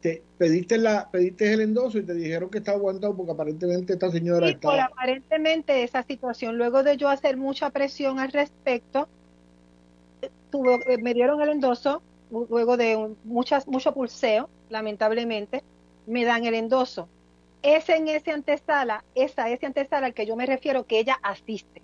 te 0.02 0.24
pediste 0.38 0.78
la 0.78 1.10
pediste 1.10 1.54
el 1.54 1.62
endoso 1.62 2.00
y 2.00 2.04
te 2.04 2.14
dijeron 2.14 2.50
que 2.50 2.58
está 2.58 2.72
aguantado 2.72 3.16
porque 3.16 3.32
aparentemente 3.32 3.94
esta 3.94 4.12
señora 4.12 4.48
sí, 4.48 4.54
está 4.54 4.86
aparentemente 4.86 5.84
esa 5.84 6.04
situación 6.04 6.58
luego 6.58 6.84
de 6.84 6.98
yo 6.98 7.10
hacer 7.10 7.38
mucha 7.38 7.70
presión 7.70 8.20
al 8.20 8.32
respecto 8.32 9.08
tuvo, 10.50 10.76
eh, 10.88 10.98
me 11.02 11.14
dieron 11.14 11.42
el 11.42 11.50
endoso 11.50 12.02
luego 12.32 12.78
de 12.78 13.16
muchas, 13.24 13.68
mucho 13.68 13.94
pulseo, 13.94 14.50
lamentablemente, 14.70 15.64
me 16.08 16.24
dan 16.24 16.46
el 16.46 16.54
endoso. 16.54 17.10
es 17.62 17.90
en 17.90 18.08
ese 18.08 18.32
antesala, 18.32 19.04
esa, 19.14 19.50
ese 19.50 19.66
antesala 19.66 20.08
al 20.08 20.14
que 20.14 20.26
yo 20.26 20.36
me 20.36 20.46
refiero 20.46 20.86
que 20.86 21.00
ella 21.00 21.20
asiste. 21.22 21.82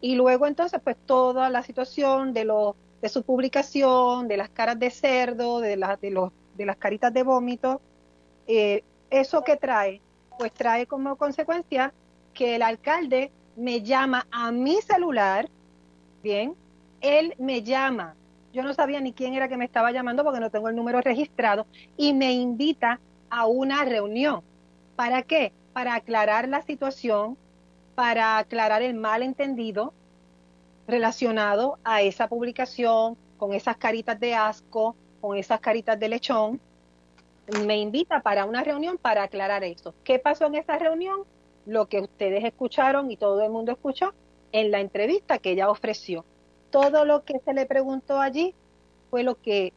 Y 0.00 0.16
luego 0.16 0.46
entonces, 0.46 0.80
pues 0.82 0.96
toda 1.06 1.48
la 1.48 1.62
situación 1.62 2.34
de, 2.34 2.44
lo, 2.44 2.76
de 3.00 3.08
su 3.08 3.22
publicación, 3.22 4.28
de 4.28 4.36
las 4.36 4.50
caras 4.50 4.78
de 4.78 4.90
cerdo, 4.90 5.60
de, 5.60 5.76
de, 6.00 6.10
los, 6.10 6.32
de 6.56 6.66
las 6.66 6.76
caritas 6.76 7.12
de 7.12 7.22
vómito, 7.22 7.80
eh, 8.46 8.82
eso 9.10 9.44
que 9.44 9.56
trae, 9.56 10.00
pues 10.38 10.52
trae 10.52 10.86
como 10.86 11.16
consecuencia 11.16 11.92
que 12.34 12.56
el 12.56 12.62
alcalde 12.62 13.30
me 13.56 13.82
llama 13.82 14.26
a 14.30 14.50
mi 14.52 14.80
celular, 14.80 15.48
bien, 16.22 16.54
él 17.00 17.34
me 17.38 17.62
llama, 17.62 18.14
yo 18.52 18.62
no 18.62 18.74
sabía 18.74 19.00
ni 19.00 19.12
quién 19.12 19.34
era 19.34 19.48
que 19.48 19.56
me 19.56 19.64
estaba 19.64 19.92
llamando 19.92 20.24
porque 20.24 20.40
no 20.40 20.50
tengo 20.50 20.68
el 20.68 20.76
número 20.76 21.00
registrado, 21.00 21.66
y 21.96 22.12
me 22.14 22.32
invita 22.32 23.00
a 23.30 23.46
una 23.46 23.84
reunión. 23.84 24.42
¿Para 24.96 25.22
qué? 25.22 25.52
Para 25.72 25.94
aclarar 25.94 26.48
la 26.48 26.62
situación, 26.62 27.36
para 27.94 28.38
aclarar 28.38 28.82
el 28.82 28.94
malentendido 28.94 29.92
relacionado 30.86 31.78
a 31.84 32.02
esa 32.02 32.28
publicación, 32.28 33.16
con 33.38 33.54
esas 33.54 33.76
caritas 33.76 34.20
de 34.20 34.34
asco, 34.34 34.94
con 35.22 35.38
esas 35.38 35.60
caritas 35.60 35.98
de 35.98 36.10
lechón. 36.10 36.60
Me 37.64 37.78
invita 37.78 38.20
para 38.20 38.44
una 38.44 38.62
reunión 38.62 38.98
para 38.98 39.22
aclarar 39.22 39.64
eso. 39.64 39.94
¿Qué 40.04 40.18
pasó 40.18 40.46
en 40.46 40.56
esa 40.56 40.76
reunión? 40.78 41.22
Lo 41.64 41.86
que 41.86 42.00
ustedes 42.00 42.44
escucharon 42.44 43.10
y 43.10 43.16
todo 43.16 43.42
el 43.42 43.50
mundo 43.50 43.72
escuchó 43.72 44.12
en 44.52 44.70
la 44.70 44.80
entrevista 44.80 45.38
que 45.38 45.52
ella 45.52 45.70
ofreció. 45.70 46.24
Todo 46.70 47.04
lo 47.04 47.24
que 47.24 47.38
se 47.38 47.54
le 47.54 47.64
preguntó 47.64 48.20
allí 48.20 48.54
fue 49.10 49.22
lo 49.22 49.40
que 49.40 49.72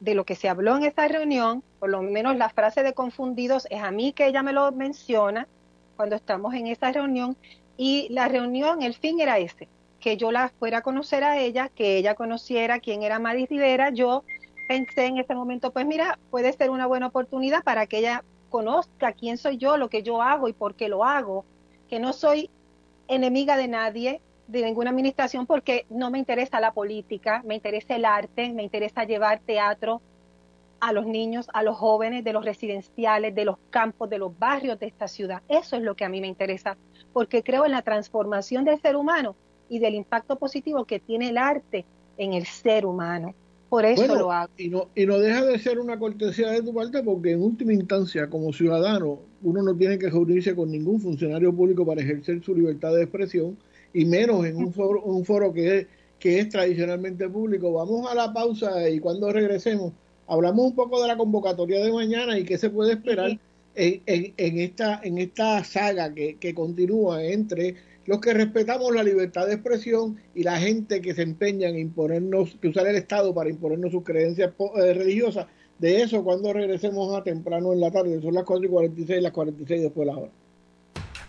de 0.00 0.14
lo 0.14 0.24
que 0.24 0.34
se 0.34 0.48
habló 0.48 0.76
en 0.76 0.84
esa 0.84 1.06
reunión, 1.08 1.62
por 1.78 1.90
lo 1.90 2.00
menos 2.00 2.36
la 2.36 2.48
frase 2.48 2.82
de 2.82 2.94
confundidos 2.94 3.66
es 3.68 3.82
a 3.82 3.90
mí 3.90 4.12
que 4.14 4.26
ella 4.26 4.42
me 4.42 4.54
lo 4.54 4.72
menciona 4.72 5.46
cuando 5.96 6.16
estamos 6.16 6.54
en 6.54 6.68
esa 6.68 6.90
reunión 6.90 7.36
y 7.76 8.08
la 8.10 8.26
reunión, 8.26 8.82
el 8.82 8.94
fin 8.94 9.20
era 9.20 9.38
ese, 9.38 9.68
que 10.00 10.16
yo 10.16 10.32
la 10.32 10.48
fuera 10.58 10.78
a 10.78 10.82
conocer 10.82 11.22
a 11.24 11.38
ella, 11.38 11.68
que 11.68 11.98
ella 11.98 12.14
conociera 12.14 12.80
quién 12.80 13.02
era 13.02 13.18
Mari 13.18 13.46
Rivera. 13.46 13.90
Yo 13.90 14.24
pensé 14.70 15.06
en 15.06 15.18
ese 15.18 15.34
momento, 15.34 15.72
pues 15.72 15.84
mira, 15.84 16.20
puede 16.30 16.52
ser 16.52 16.70
una 16.70 16.86
buena 16.86 17.08
oportunidad 17.08 17.64
para 17.64 17.88
que 17.88 17.98
ella 17.98 18.22
conozca 18.50 19.12
quién 19.14 19.36
soy 19.36 19.56
yo, 19.56 19.76
lo 19.76 19.90
que 19.90 20.04
yo 20.04 20.22
hago 20.22 20.46
y 20.46 20.52
por 20.52 20.76
qué 20.76 20.88
lo 20.88 21.04
hago, 21.04 21.44
que 21.88 21.98
no 21.98 22.12
soy 22.12 22.50
enemiga 23.08 23.56
de 23.56 23.66
nadie, 23.66 24.20
de 24.46 24.62
ninguna 24.62 24.90
administración, 24.90 25.44
porque 25.44 25.86
no 25.90 26.12
me 26.12 26.20
interesa 26.20 26.60
la 26.60 26.72
política, 26.72 27.42
me 27.44 27.56
interesa 27.56 27.96
el 27.96 28.04
arte, 28.04 28.52
me 28.52 28.62
interesa 28.62 29.02
llevar 29.02 29.40
teatro 29.40 30.02
a 30.78 30.92
los 30.92 31.04
niños, 31.04 31.48
a 31.52 31.64
los 31.64 31.76
jóvenes 31.76 32.22
de 32.22 32.32
los 32.32 32.44
residenciales, 32.44 33.34
de 33.34 33.46
los 33.46 33.56
campos, 33.70 34.08
de 34.08 34.18
los 34.18 34.38
barrios 34.38 34.78
de 34.78 34.86
esta 34.86 35.08
ciudad. 35.08 35.42
Eso 35.48 35.74
es 35.74 35.82
lo 35.82 35.96
que 35.96 36.04
a 36.04 36.08
mí 36.08 36.20
me 36.20 36.28
interesa, 36.28 36.76
porque 37.12 37.42
creo 37.42 37.66
en 37.66 37.72
la 37.72 37.82
transformación 37.82 38.64
del 38.64 38.80
ser 38.80 38.94
humano 38.94 39.34
y 39.68 39.80
del 39.80 39.96
impacto 39.96 40.36
positivo 40.36 40.84
que 40.84 41.00
tiene 41.00 41.30
el 41.30 41.38
arte 41.38 41.84
en 42.18 42.34
el 42.34 42.46
ser 42.46 42.86
humano. 42.86 43.34
Por 43.70 43.84
eso 43.84 44.14
lo 44.16 44.32
hago. 44.32 44.50
Y 44.58 44.68
no, 44.68 44.88
y 44.96 45.06
no 45.06 45.18
deja 45.18 45.44
de 45.44 45.58
ser 45.60 45.78
una 45.78 45.96
cortesía 45.96 46.50
de 46.50 46.60
tu 46.60 46.74
parte 46.74 47.02
porque 47.04 47.30
en 47.30 47.42
última 47.42 47.72
instancia, 47.72 48.28
como 48.28 48.52
ciudadano, 48.52 49.20
uno 49.42 49.62
no 49.62 49.76
tiene 49.76 49.96
que 49.96 50.10
reunirse 50.10 50.56
con 50.56 50.72
ningún 50.72 51.00
funcionario 51.00 51.54
público 51.54 51.86
para 51.86 52.02
ejercer 52.02 52.42
su 52.42 52.54
libertad 52.54 52.92
de 52.94 53.04
expresión 53.04 53.56
y 53.94 54.04
menos 54.04 54.44
en 54.44 54.56
un 54.56 54.72
foro, 54.72 55.02
un 55.02 55.24
foro 55.24 55.52
que, 55.52 55.78
es, 55.78 55.86
que 56.18 56.40
es 56.40 56.48
tradicionalmente 56.48 57.28
público. 57.28 57.72
Vamos 57.72 58.10
a 58.10 58.14
la 58.16 58.32
pausa 58.32 58.88
y 58.90 58.98
cuando 58.98 59.32
regresemos 59.32 59.92
hablamos 60.26 60.66
un 60.66 60.74
poco 60.74 61.00
de 61.00 61.08
la 61.08 61.16
convocatoria 61.16 61.80
de 61.80 61.92
mañana 61.92 62.38
y 62.38 62.44
qué 62.44 62.58
se 62.58 62.70
puede 62.70 62.92
esperar 62.94 63.38
en, 63.76 64.02
en, 64.36 64.58
esta, 64.58 65.00
en 65.02 65.18
esta 65.18 65.62
saga 65.62 66.12
que, 66.12 66.36
que 66.38 66.54
continúa 66.54 67.24
entre 67.24 67.76
los 68.10 68.18
que 68.18 68.34
respetamos 68.34 68.92
la 68.92 69.04
libertad 69.04 69.46
de 69.46 69.54
expresión 69.54 70.16
y 70.34 70.42
la 70.42 70.58
gente 70.58 71.00
que 71.00 71.14
se 71.14 71.22
empeña 71.22 71.68
en 71.68 71.78
imponernos, 71.78 72.56
que 72.60 72.66
usar 72.66 72.88
el 72.88 72.96
Estado 72.96 73.32
para 73.32 73.50
imponernos 73.50 73.92
sus 73.92 74.02
creencias 74.02 74.52
eh, 74.58 74.94
religiosas. 74.94 75.46
De 75.78 76.02
eso 76.02 76.24
cuando 76.24 76.52
regresemos 76.52 77.14
a 77.14 77.22
temprano 77.22 77.72
en 77.72 77.78
la 77.78 77.92
tarde, 77.92 78.20
son 78.20 78.34
las 78.34 78.42
4 78.42 78.66
y 78.66 78.68
46, 78.68 79.22
las 79.22 79.30
46 79.30 79.82
después 79.82 80.08
de 80.08 80.12
la 80.12 80.18
hora. 80.18 80.32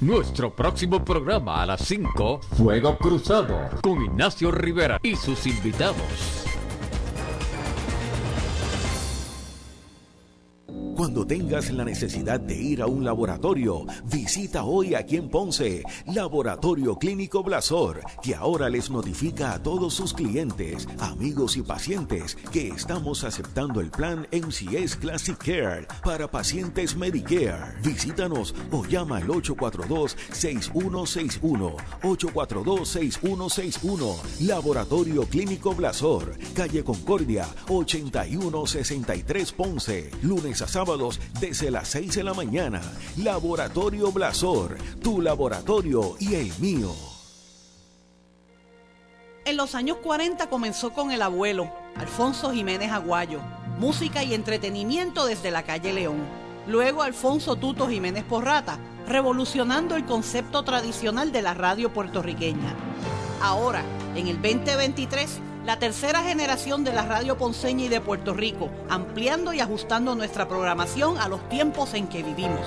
Nuestro 0.00 0.56
próximo 0.56 1.04
programa 1.04 1.60
a 1.60 1.66
las 1.66 1.82
5, 1.82 2.40
Fuego 2.56 2.96
Cruzado, 2.96 3.68
con 3.82 4.02
Ignacio 4.02 4.50
Rivera 4.50 4.98
y 5.02 5.14
sus 5.14 5.46
invitados. 5.46 6.39
Cuando 11.00 11.24
tengas 11.26 11.70
la 11.70 11.82
necesidad 11.82 12.38
de 12.38 12.54
ir 12.54 12.82
a 12.82 12.86
un 12.86 13.06
laboratorio, 13.06 13.86
visita 14.04 14.64
hoy 14.64 14.94
aquí 14.94 15.16
en 15.16 15.30
Ponce, 15.30 15.82
Laboratorio 16.04 16.98
Clínico 16.98 17.42
Blasor, 17.42 18.02
que 18.22 18.34
ahora 18.34 18.68
les 18.68 18.90
notifica 18.90 19.54
a 19.54 19.62
todos 19.62 19.94
sus 19.94 20.12
clientes, 20.12 20.86
amigos 20.98 21.56
y 21.56 21.62
pacientes 21.62 22.36
que 22.52 22.68
estamos 22.68 23.24
aceptando 23.24 23.80
el 23.80 23.90
plan 23.90 24.28
MCS 24.30 24.96
Classic 24.96 25.38
Care 25.38 25.86
para 26.04 26.30
pacientes 26.30 26.94
Medicare. 26.94 27.80
Visítanos 27.82 28.54
o 28.70 28.84
llama 28.84 29.16
al 29.16 29.28
842-6161, 29.28 31.76
842-6161, 32.02 34.16
Laboratorio 34.40 35.24
Clínico 35.24 35.74
Blasor, 35.74 36.36
calle 36.54 36.84
Concordia, 36.84 37.48
8163 37.68 39.52
Ponce, 39.52 40.10
lunes 40.20 40.60
a 40.60 40.68
sábado 40.68 40.89
desde 41.40 41.70
las 41.70 41.88
6 41.88 42.16
de 42.16 42.24
la 42.24 42.34
mañana. 42.34 42.80
Laboratorio 43.16 44.10
Blasor, 44.10 44.76
tu 45.00 45.20
laboratorio 45.20 46.16
y 46.18 46.34
el 46.34 46.52
mío. 46.58 46.92
En 49.44 49.56
los 49.56 49.74
años 49.74 49.98
40 50.02 50.48
comenzó 50.48 50.92
con 50.92 51.12
el 51.12 51.22
abuelo, 51.22 51.70
Alfonso 51.96 52.52
Jiménez 52.52 52.90
Aguayo, 52.90 53.40
música 53.78 54.24
y 54.24 54.34
entretenimiento 54.34 55.26
desde 55.26 55.50
la 55.50 55.62
calle 55.62 55.92
León. 55.92 56.18
Luego 56.66 57.02
Alfonso 57.02 57.56
Tuto 57.56 57.88
Jiménez 57.88 58.24
Porrata, 58.24 58.78
revolucionando 59.06 59.96
el 59.96 60.04
concepto 60.04 60.62
tradicional 60.64 61.32
de 61.32 61.42
la 61.42 61.54
radio 61.54 61.92
puertorriqueña. 61.92 62.74
Ahora, 63.40 63.82
en 64.14 64.28
el 64.28 64.42
2023, 64.42 65.40
la 65.64 65.78
tercera 65.78 66.22
generación 66.22 66.84
de 66.84 66.92
la 66.92 67.04
radio 67.04 67.36
ponceña 67.36 67.84
y 67.84 67.88
de 67.88 68.00
Puerto 68.00 68.34
Rico, 68.34 68.70
ampliando 68.88 69.52
y 69.52 69.60
ajustando 69.60 70.14
nuestra 70.14 70.48
programación 70.48 71.18
a 71.18 71.28
los 71.28 71.46
tiempos 71.48 71.94
en 71.94 72.08
que 72.08 72.22
vivimos. 72.22 72.66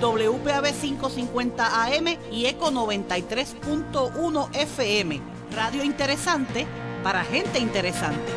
WPAB 0.00 0.72
550 0.72 1.84
AM 1.84 2.18
y 2.30 2.46
ECO 2.46 2.70
93.1 2.70 4.48
FM. 4.54 5.20
Radio 5.54 5.84
interesante 5.84 6.66
para 7.02 7.24
gente 7.24 7.58
interesante. 7.58 8.32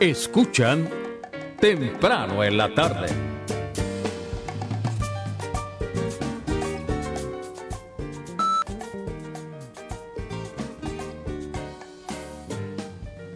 Escuchan 0.00 0.90
temprano 1.60 2.42
en 2.42 2.56
la 2.56 2.74
tarde. 2.74 3.31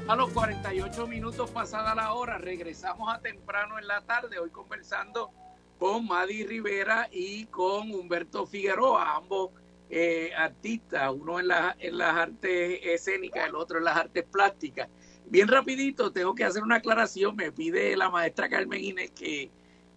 A 0.08 0.14
los 0.14 0.30
48 0.30 1.08
minutos 1.08 1.50
pasada 1.50 1.92
la 1.92 2.12
hora, 2.12 2.38
regresamos 2.38 3.12
a 3.12 3.20
temprano 3.20 3.76
en 3.76 3.88
la 3.88 4.02
tarde, 4.02 4.38
hoy 4.38 4.50
conversando 4.50 5.32
con 5.80 6.06
Madi 6.06 6.46
Rivera 6.46 7.08
y 7.10 7.46
con 7.46 7.90
Humberto 7.90 8.46
Figueroa, 8.46 9.16
ambos 9.16 9.50
eh, 9.90 10.30
artistas, 10.36 11.12
uno 11.12 11.40
en, 11.40 11.48
la, 11.48 11.76
en 11.80 11.98
las 11.98 12.16
artes 12.16 12.78
escénicas, 12.84 13.48
el 13.48 13.56
otro 13.56 13.78
en 13.78 13.84
las 13.84 13.96
artes 13.96 14.22
plásticas. 14.22 14.88
Bien 15.24 15.48
rapidito, 15.48 16.12
tengo 16.12 16.36
que 16.36 16.44
hacer 16.44 16.62
una 16.62 16.76
aclaración, 16.76 17.34
me 17.34 17.50
pide 17.50 17.96
la 17.96 18.08
maestra 18.08 18.48
Carmen 18.48 18.84
Inés 18.84 19.10
que, 19.10 19.50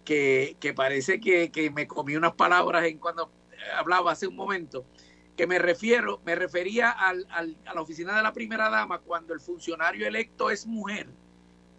que, 0.04 0.74
parece 0.76 1.20
que, 1.20 1.52
que, 1.52 1.70
me 1.70 1.86
comí 1.86 2.16
unas 2.16 2.34
palabras 2.34 2.84
en 2.86 2.98
cuando 2.98 3.32
hablaba 3.78 4.14
hace 4.14 4.26
un 4.26 4.36
momento, 4.36 4.86
que 5.40 5.48
me 5.48 5.58
refiero, 5.58 6.20
me 6.26 6.36
refería 6.36 6.90
al, 6.92 7.26
al, 7.30 7.56
a 7.66 7.74
la 7.74 7.80
oficina 7.80 8.14
de 8.14 8.22
la 8.22 8.34
primera 8.34 8.70
dama 8.70 9.00
cuando 9.00 9.34
el 9.34 9.40
funcionario 9.40 10.06
electo 10.06 10.50
es 10.50 10.68
mujer 10.68 11.08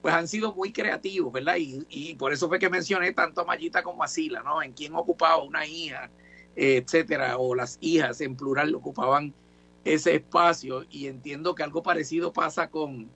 pues 0.00 0.14
han 0.14 0.28
sido 0.28 0.54
muy 0.54 0.72
creativos, 0.72 1.30
¿verdad? 1.30 1.56
Y, 1.58 1.84
y, 1.90 2.14
por 2.14 2.32
eso 2.32 2.48
fue 2.48 2.58
que 2.58 2.70
mencioné 2.70 3.12
tanto 3.12 3.42
a 3.42 3.44
Mayita 3.44 3.82
como 3.82 4.02
a 4.02 4.08
Sila, 4.08 4.42
¿no? 4.42 4.62
En 4.62 4.72
quién 4.72 4.94
ocupaba 4.94 5.42
una 5.42 5.66
hija, 5.66 6.10
etcétera, 6.56 7.36
o 7.36 7.54
las 7.54 7.76
hijas 7.82 8.22
en 8.22 8.34
plural 8.34 8.74
ocupaban 8.74 9.34
ese 9.84 10.14
espacio 10.14 10.86
y 10.90 11.08
entiendo 11.08 11.54
que 11.54 11.62
algo 11.62 11.82
parecido 11.82 12.32
pasa 12.32 12.70
con, 12.70 13.10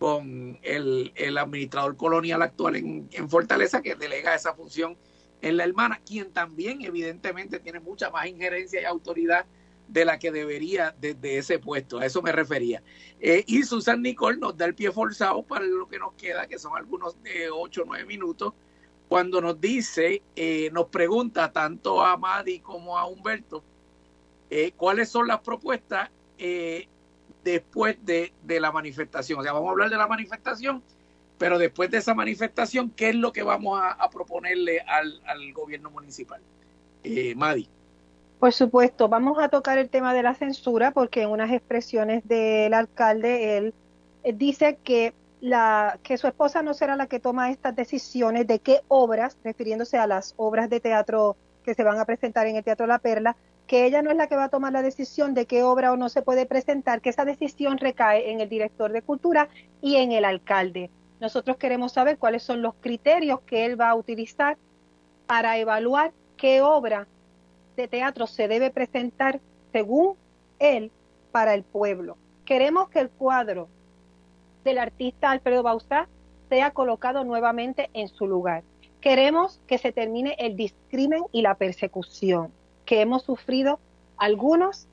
con 0.00 0.58
el, 0.62 1.12
el 1.14 1.38
administrador 1.38 1.96
colonial 1.96 2.42
actual 2.42 2.74
en, 2.74 3.08
en, 3.12 3.30
Fortaleza 3.30 3.82
que 3.82 3.94
delega 3.94 4.34
esa 4.34 4.52
función 4.52 4.96
en 5.42 5.56
la 5.56 5.62
hermana, 5.62 6.00
quien 6.04 6.32
también 6.32 6.82
evidentemente 6.82 7.60
tiene 7.60 7.78
mucha 7.78 8.10
más 8.10 8.26
injerencia 8.26 8.82
y 8.82 8.84
autoridad 8.84 9.46
de 9.88 10.04
la 10.04 10.18
que 10.18 10.32
debería 10.32 10.94
desde 11.00 11.38
ese 11.38 11.58
puesto, 11.58 11.98
a 11.98 12.06
eso 12.06 12.22
me 12.22 12.32
refería. 12.32 12.82
Eh, 13.20 13.44
y 13.46 13.62
Susan 13.62 14.02
Nicole 14.02 14.38
nos 14.38 14.56
da 14.56 14.66
el 14.66 14.74
pie 14.74 14.90
forzado 14.90 15.42
para 15.42 15.64
lo 15.64 15.88
que 15.88 15.98
nos 15.98 16.14
queda, 16.14 16.46
que 16.46 16.58
son 16.58 16.76
algunos 16.76 17.22
de 17.22 17.50
8 17.50 17.82
o 17.82 17.84
9 17.86 18.04
minutos, 18.04 18.52
cuando 19.08 19.40
nos 19.40 19.60
dice, 19.60 20.22
eh, 20.34 20.70
nos 20.72 20.86
pregunta 20.86 21.52
tanto 21.52 22.04
a 22.04 22.16
Madi 22.16 22.58
como 22.60 22.98
a 22.98 23.06
Humberto, 23.06 23.62
eh, 24.50 24.72
cuáles 24.76 25.08
son 25.08 25.28
las 25.28 25.40
propuestas 25.40 26.10
eh, 26.38 26.88
después 27.44 27.96
de, 28.04 28.32
de, 28.42 28.60
la 28.60 28.72
manifestación. 28.72 29.38
O 29.40 29.42
sea, 29.42 29.52
vamos 29.52 29.68
a 29.68 29.72
hablar 29.72 29.90
de 29.90 29.96
la 29.96 30.08
manifestación, 30.08 30.82
pero 31.38 31.58
después 31.58 31.90
de 31.90 31.98
esa 31.98 32.14
manifestación, 32.14 32.90
¿qué 32.90 33.10
es 33.10 33.14
lo 33.14 33.32
que 33.32 33.42
vamos 33.42 33.80
a, 33.80 34.10
proponerle 34.10 34.80
al, 34.80 35.20
al, 35.26 35.52
gobierno 35.52 35.90
municipal? 35.90 36.40
Madi. 37.36 37.68
Por 38.38 38.52
supuesto, 38.52 39.08
vamos 39.08 39.38
a 39.38 39.48
tocar 39.48 39.78
el 39.78 39.88
tema 39.88 40.12
de 40.12 40.22
la 40.22 40.34
censura 40.34 40.90
porque 40.90 41.22
en 41.22 41.30
unas 41.30 41.50
expresiones 41.52 42.26
del 42.28 42.74
alcalde, 42.74 43.56
él 43.56 43.74
dice 44.34 44.78
que 44.84 45.14
la, 45.40 45.98
que 46.02 46.18
su 46.18 46.26
esposa 46.26 46.62
no 46.62 46.74
será 46.74 46.96
la 46.96 47.06
que 47.06 47.18
toma 47.18 47.50
estas 47.50 47.74
decisiones 47.74 48.46
de 48.46 48.58
qué 48.58 48.82
obras, 48.88 49.38
refiriéndose 49.42 49.96
a 49.96 50.06
las 50.06 50.34
obras 50.36 50.68
de 50.68 50.80
teatro 50.80 51.36
que 51.64 51.74
se 51.74 51.82
van 51.82 51.98
a 51.98 52.04
presentar 52.04 52.46
en 52.46 52.56
el 52.56 52.64
Teatro 52.64 52.86
La 52.86 52.98
Perla, 52.98 53.36
que 53.66 53.86
ella 53.86 54.02
no 54.02 54.10
es 54.10 54.16
la 54.16 54.28
que 54.28 54.36
va 54.36 54.44
a 54.44 54.48
tomar 54.48 54.72
la 54.72 54.82
decisión 54.82 55.34
de 55.34 55.46
qué 55.46 55.62
obra 55.62 55.92
o 55.92 55.96
no 55.96 56.08
se 56.08 56.22
puede 56.22 56.46
presentar, 56.46 57.00
que 57.00 57.10
esa 57.10 57.24
decisión 57.24 57.78
recae 57.78 58.30
en 58.30 58.40
el 58.40 58.48
director 58.48 58.92
de 58.92 59.02
cultura 59.02 59.48
y 59.80 59.96
en 59.96 60.12
el 60.12 60.24
alcalde. 60.24 60.90
Nosotros 61.20 61.56
queremos 61.56 61.92
saber 61.92 62.18
cuáles 62.18 62.42
son 62.42 62.62
los 62.62 62.74
criterios 62.74 63.40
que 63.40 63.64
él 63.64 63.80
va 63.80 63.90
a 63.90 63.94
utilizar 63.96 64.58
para 65.26 65.58
evaluar 65.58 66.12
qué 66.36 66.60
obra 66.62 67.08
de 67.76 67.88
teatro 67.88 68.26
se 68.26 68.48
debe 68.48 68.70
presentar 68.70 69.40
según 69.72 70.16
él 70.58 70.90
para 71.32 71.54
el 71.54 71.62
pueblo. 71.62 72.16
Queremos 72.44 72.88
que 72.88 73.00
el 73.00 73.10
cuadro 73.10 73.68
del 74.64 74.78
artista 74.78 75.30
Alfredo 75.30 75.62
Bausá 75.62 76.08
sea 76.48 76.70
colocado 76.70 77.24
nuevamente 77.24 77.90
en 77.92 78.08
su 78.08 78.26
lugar. 78.26 78.62
Queremos 79.00 79.60
que 79.66 79.78
se 79.78 79.92
termine 79.92 80.34
el 80.38 80.56
discrimen 80.56 81.24
y 81.32 81.42
la 81.42 81.54
persecución 81.54 82.52
que 82.84 83.00
hemos 83.00 83.22
sufrido 83.22 83.78
algunos 84.16 84.86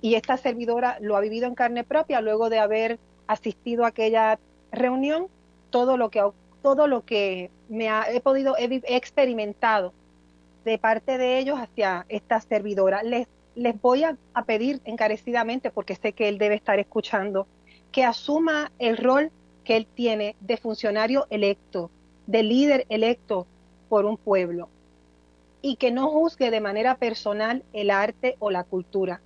y 0.00 0.14
esta 0.14 0.36
servidora 0.36 0.98
lo 1.00 1.16
ha 1.16 1.20
vivido 1.20 1.46
en 1.46 1.54
carne 1.54 1.84
propia 1.84 2.20
luego 2.20 2.48
de 2.48 2.58
haber 2.58 2.98
asistido 3.26 3.84
a 3.84 3.88
aquella 3.88 4.38
reunión, 4.72 5.26
todo 5.70 5.96
lo 5.96 6.10
que 6.10 6.22
todo 6.62 6.86
lo 6.86 7.04
que 7.04 7.50
me 7.68 7.88
ha, 7.88 8.10
he 8.10 8.20
podido 8.20 8.56
he, 8.56 8.82
experimentado 8.96 9.92
de 10.64 10.78
parte 10.78 11.18
de 11.18 11.38
ellos 11.38 11.58
hacia 11.58 12.06
esta 12.08 12.40
servidora. 12.40 13.02
Les 13.02 13.28
les 13.58 13.80
voy 13.80 14.04
a, 14.04 14.16
a 14.34 14.44
pedir 14.44 14.80
encarecidamente 14.84 15.70
porque 15.70 15.96
sé 15.96 16.12
que 16.12 16.28
él 16.28 16.38
debe 16.38 16.54
estar 16.54 16.78
escuchando 16.78 17.48
que 17.90 18.04
asuma 18.04 18.70
el 18.78 18.96
rol 18.96 19.32
que 19.64 19.76
él 19.76 19.86
tiene 19.86 20.36
de 20.40 20.56
funcionario 20.56 21.26
electo, 21.28 21.90
de 22.26 22.42
líder 22.42 22.86
electo 22.88 23.46
por 23.88 24.04
un 24.04 24.16
pueblo, 24.16 24.68
y 25.60 25.76
que 25.76 25.90
no 25.90 26.08
juzgue 26.08 26.50
de 26.50 26.60
manera 26.60 26.96
personal 26.96 27.64
el 27.72 27.90
arte 27.90 28.36
o 28.38 28.50
la 28.50 28.64
cultura, 28.64 29.20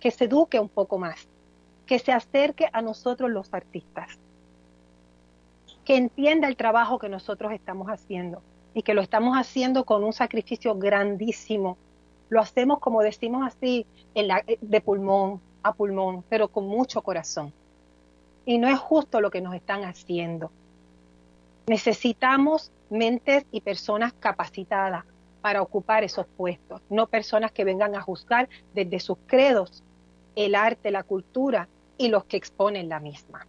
que 0.00 0.10
se 0.10 0.24
eduque 0.24 0.58
un 0.58 0.68
poco 0.68 0.98
más, 0.98 1.28
que 1.86 1.98
se 1.98 2.12
acerque 2.12 2.68
a 2.72 2.82
nosotros 2.82 3.30
los 3.30 3.54
artistas, 3.54 4.18
que 5.84 5.96
entienda 5.96 6.48
el 6.48 6.56
trabajo 6.56 6.98
que 6.98 7.08
nosotros 7.08 7.52
estamos 7.52 7.88
haciendo 7.88 8.42
y 8.78 8.82
que 8.84 8.94
lo 8.94 9.02
estamos 9.02 9.36
haciendo 9.36 9.84
con 9.84 10.04
un 10.04 10.12
sacrificio 10.12 10.76
grandísimo. 10.76 11.76
Lo 12.28 12.40
hacemos, 12.40 12.78
como 12.78 13.02
decimos 13.02 13.44
así, 13.44 13.84
de 14.14 14.80
pulmón 14.80 15.40
a 15.64 15.72
pulmón, 15.72 16.22
pero 16.28 16.46
con 16.46 16.68
mucho 16.68 17.02
corazón. 17.02 17.52
Y 18.46 18.58
no 18.58 18.68
es 18.68 18.78
justo 18.78 19.20
lo 19.20 19.32
que 19.32 19.40
nos 19.40 19.56
están 19.56 19.82
haciendo. 19.82 20.52
Necesitamos 21.66 22.70
mentes 22.88 23.46
y 23.50 23.62
personas 23.62 24.12
capacitadas 24.12 25.04
para 25.40 25.60
ocupar 25.60 26.04
esos 26.04 26.26
puestos, 26.36 26.80
no 26.88 27.08
personas 27.08 27.50
que 27.50 27.64
vengan 27.64 27.96
a 27.96 28.00
juzgar 28.00 28.48
desde 28.74 29.00
sus 29.00 29.18
credos 29.26 29.82
el 30.36 30.54
arte, 30.54 30.92
la 30.92 31.02
cultura 31.02 31.68
y 31.96 32.10
los 32.10 32.26
que 32.26 32.36
exponen 32.36 32.88
la 32.88 33.00
misma. 33.00 33.44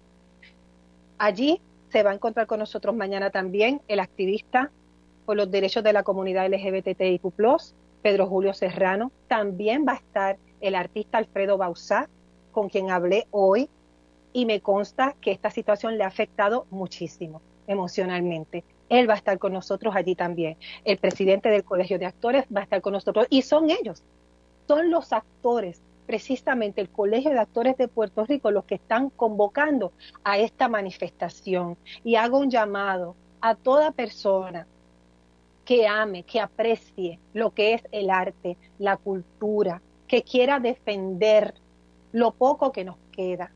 Allí 1.20 1.62
se 1.92 2.02
va 2.02 2.10
a 2.10 2.16
encontrar 2.16 2.48
con 2.48 2.58
nosotros 2.58 2.96
mañana 2.96 3.30
también 3.30 3.80
el 3.88 4.00
activista 4.00 4.72
por 5.30 5.38
los 5.38 5.52
derechos 5.52 5.84
de 5.84 5.94
la 5.94 6.02
comunidad 6.02 6.50
LGBTIQ+, 6.50 7.22
Pedro 8.02 8.26
Julio 8.26 8.52
Serrano. 8.52 9.12
También 9.28 9.86
va 9.88 9.92
a 9.92 9.98
estar 9.98 10.38
el 10.60 10.74
artista 10.74 11.20
Alfredo 11.20 11.56
Bausá, 11.56 12.10
con 12.52 12.68
quien 12.68 12.90
hablé 12.90 13.28
hoy 13.30 13.70
y 14.34 14.48
me 14.48 14.60
consta 14.60 15.14
que 15.22 15.30
esta 15.30 15.52
situación 15.52 16.00
le 16.00 16.04
ha 16.04 16.08
afectado 16.08 16.66
muchísimo 16.72 17.44
emocionalmente. 17.68 18.64
Él 18.90 19.08
va 19.08 19.14
a 19.14 19.18
estar 19.18 19.38
con 19.38 19.54
nosotros 19.54 19.96
allí 19.96 20.16
también. 20.16 20.58
El 20.84 20.98
presidente 20.98 21.50
del 21.50 21.64
Colegio 21.64 22.00
de 22.00 22.08
Actores 22.08 22.46
va 22.46 22.62
a 22.62 22.64
estar 22.64 22.82
con 22.82 22.94
nosotros 22.94 23.28
y 23.30 23.44
son 23.44 23.70
ellos, 23.70 24.02
son 24.68 24.90
los 24.90 25.14
actores, 25.14 25.80
precisamente 26.08 26.82
el 26.82 26.90
Colegio 26.90 27.30
de 27.30 27.38
Actores 27.38 27.78
de 27.78 27.88
Puerto 27.88 28.26
Rico, 28.26 28.50
los 28.50 28.66
que 28.66 28.74
están 28.74 29.12
convocando 29.12 29.92
a 30.24 30.40
esta 30.40 30.68
manifestación. 30.68 31.78
Y 32.04 32.16
hago 32.16 32.40
un 32.40 32.50
llamado 32.50 33.16
a 33.42 33.54
toda 33.54 33.92
persona 33.92 34.66
que 35.70 35.88
ame, 35.88 36.24
que 36.24 36.40
aprecie 36.40 37.20
lo 37.32 37.52
que 37.52 37.76
es 37.76 37.84
el 37.92 38.10
arte, 38.10 38.58
la 38.80 38.98
cultura, 38.98 39.84
que 40.08 40.24
quiera 40.24 40.60
defender 40.60 41.54
lo 42.12 42.32
poco 42.32 42.72
que 42.72 42.84
nos 42.84 42.96
queda, 43.12 43.52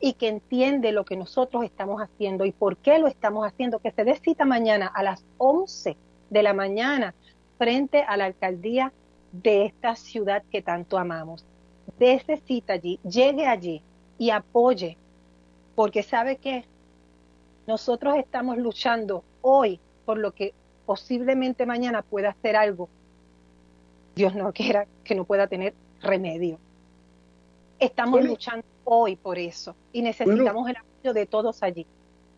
y 0.00 0.14
que 0.14 0.28
entiende 0.28 0.92
lo 0.92 1.04
que 1.04 1.18
nosotros 1.18 1.62
estamos 1.64 2.00
haciendo 2.00 2.46
y 2.46 2.52
por 2.52 2.78
qué 2.78 2.98
lo 2.98 3.06
estamos 3.06 3.46
haciendo, 3.46 3.80
que 3.80 3.90
se 3.90 4.04
dé 4.04 4.16
cita 4.16 4.46
mañana 4.46 4.86
a 4.86 5.02
las 5.02 5.22
11 5.36 5.94
de 6.30 6.42
la 6.42 6.54
mañana 6.54 7.14
frente 7.58 8.02
a 8.02 8.16
la 8.16 8.24
alcaldía 8.24 8.90
de 9.30 9.66
esta 9.66 9.96
ciudad 9.96 10.42
que 10.50 10.62
tanto 10.62 10.96
amamos. 10.96 11.44
Dese 11.98 12.38
cita 12.38 12.72
allí, 12.72 12.98
llegue 13.04 13.46
allí 13.46 13.82
y 14.16 14.30
apoye, 14.30 14.96
porque 15.74 16.02
sabe 16.02 16.38
que 16.38 16.64
nosotros 17.66 18.16
estamos 18.16 18.56
luchando 18.56 19.22
hoy 19.42 19.78
por 20.06 20.16
lo 20.16 20.32
que 20.32 20.54
posiblemente 20.90 21.66
mañana 21.66 22.02
pueda 22.02 22.30
hacer 22.30 22.56
algo. 22.56 22.88
Dios 24.16 24.34
no 24.34 24.52
quiera 24.52 24.88
que 25.04 25.14
no 25.14 25.24
pueda 25.24 25.46
tener 25.46 25.72
remedio. 26.02 26.58
Estamos 27.78 28.24
luchando 28.24 28.64
hoy 28.82 29.14
por 29.14 29.38
eso 29.38 29.76
y 29.92 30.02
necesitamos 30.02 30.68
el 30.68 30.74
apoyo 30.78 31.14
de 31.14 31.26
todos 31.26 31.62
allí. 31.62 31.86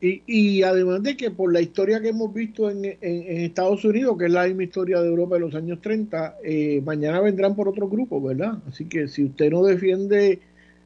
Y, 0.02 0.22
y, 0.26 0.62
además 0.64 1.02
de 1.02 1.16
que 1.16 1.30
por 1.30 1.50
la 1.50 1.62
historia 1.62 2.02
que 2.02 2.10
hemos 2.10 2.34
visto 2.34 2.68
en, 2.68 2.84
en, 2.84 3.40
Estados 3.40 3.86
Unidos, 3.86 4.18
que 4.18 4.26
es 4.26 4.30
la 4.30 4.46
misma 4.46 4.64
historia 4.64 5.00
de 5.00 5.08
Europa 5.08 5.36
de 5.36 5.40
los 5.40 5.54
años 5.54 5.80
30, 5.80 6.36
eh, 6.44 6.82
mañana 6.84 7.22
vendrán 7.22 7.56
por 7.56 7.68
otro 7.68 7.88
grupo, 7.88 8.20
¿verdad? 8.20 8.58
Así 8.68 8.84
que 8.84 9.08
si 9.08 9.24
usted 9.24 9.50
no 9.50 9.62
defiende 9.62 10.40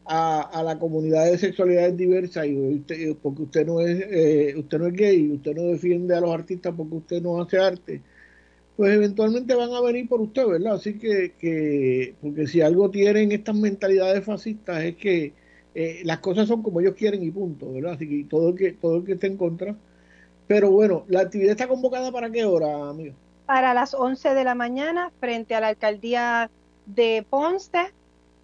a, 0.09 0.41
a 0.43 0.63
la 0.63 0.79
comunidad 0.79 1.27
de 1.27 1.39
sexualidades 1.39 1.97
diversas 1.97 2.47
y 2.47 2.57
usted, 2.57 3.17
porque 3.23 3.43
usted 3.43 3.67
no 3.67 3.81
es 3.81 4.01
eh, 4.09 4.55
usted 4.57 4.79
no 4.79 4.87
es 4.87 4.93
gay, 4.95 5.33
usted 5.33 5.55
no 5.55 5.63
defiende 5.63 6.15
a 6.17 6.21
los 6.21 6.31
artistas 6.31 6.75
porque 6.77 6.95
usted 6.95 7.23
no 7.23 7.41
hace 7.41 7.59
arte, 7.59 8.03
pues 8.77 8.95
eventualmente 8.95 9.55
van 9.55 9.73
a 9.73 9.81
venir 9.81 10.09
por 10.09 10.21
usted, 10.21 10.47
¿verdad? 10.47 10.75
Así 10.75 10.99
que, 10.99 11.35
que 11.39 12.15
porque 12.21 12.47
si 12.47 12.61
algo 12.61 12.91
tienen 12.91 13.33
estas 13.33 13.57
mentalidades 13.57 14.25
fascistas 14.25 14.85
es 14.85 14.97
que 14.97 15.33
eh, 15.75 16.01
las 16.05 16.19
cosas 16.21 16.49
son 16.49 16.63
como 16.63 16.81
ellos 16.81 16.95
quieren 16.95 17.23
y 17.23 17.31
punto, 17.31 17.73
¿verdad? 17.73 17.93
Así 17.93 18.09
que 18.09 18.25
todo 18.29 18.51
el 18.51 18.55
que, 18.55 18.73
todo 18.73 18.97
el 18.99 19.05
que 19.05 19.13
esté 19.13 19.27
en 19.27 19.37
contra. 19.37 19.77
Pero 20.47 20.71
bueno, 20.71 21.05
¿la 21.09 21.21
actividad 21.21 21.53
está 21.53 21.69
convocada 21.69 22.13
para 22.13 22.31
qué 22.31 22.45
hora, 22.45 22.91
amigo? 22.91 23.15
Para 23.47 23.75
las 23.75 23.95
11 23.95 24.35
de 24.35 24.45
la 24.45 24.55
mañana 24.55 25.11
frente 25.21 25.55
a 25.55 25.61
la 25.61 25.69
alcaldía 25.69 26.51
de 26.87 27.27
Ponce 27.29 27.93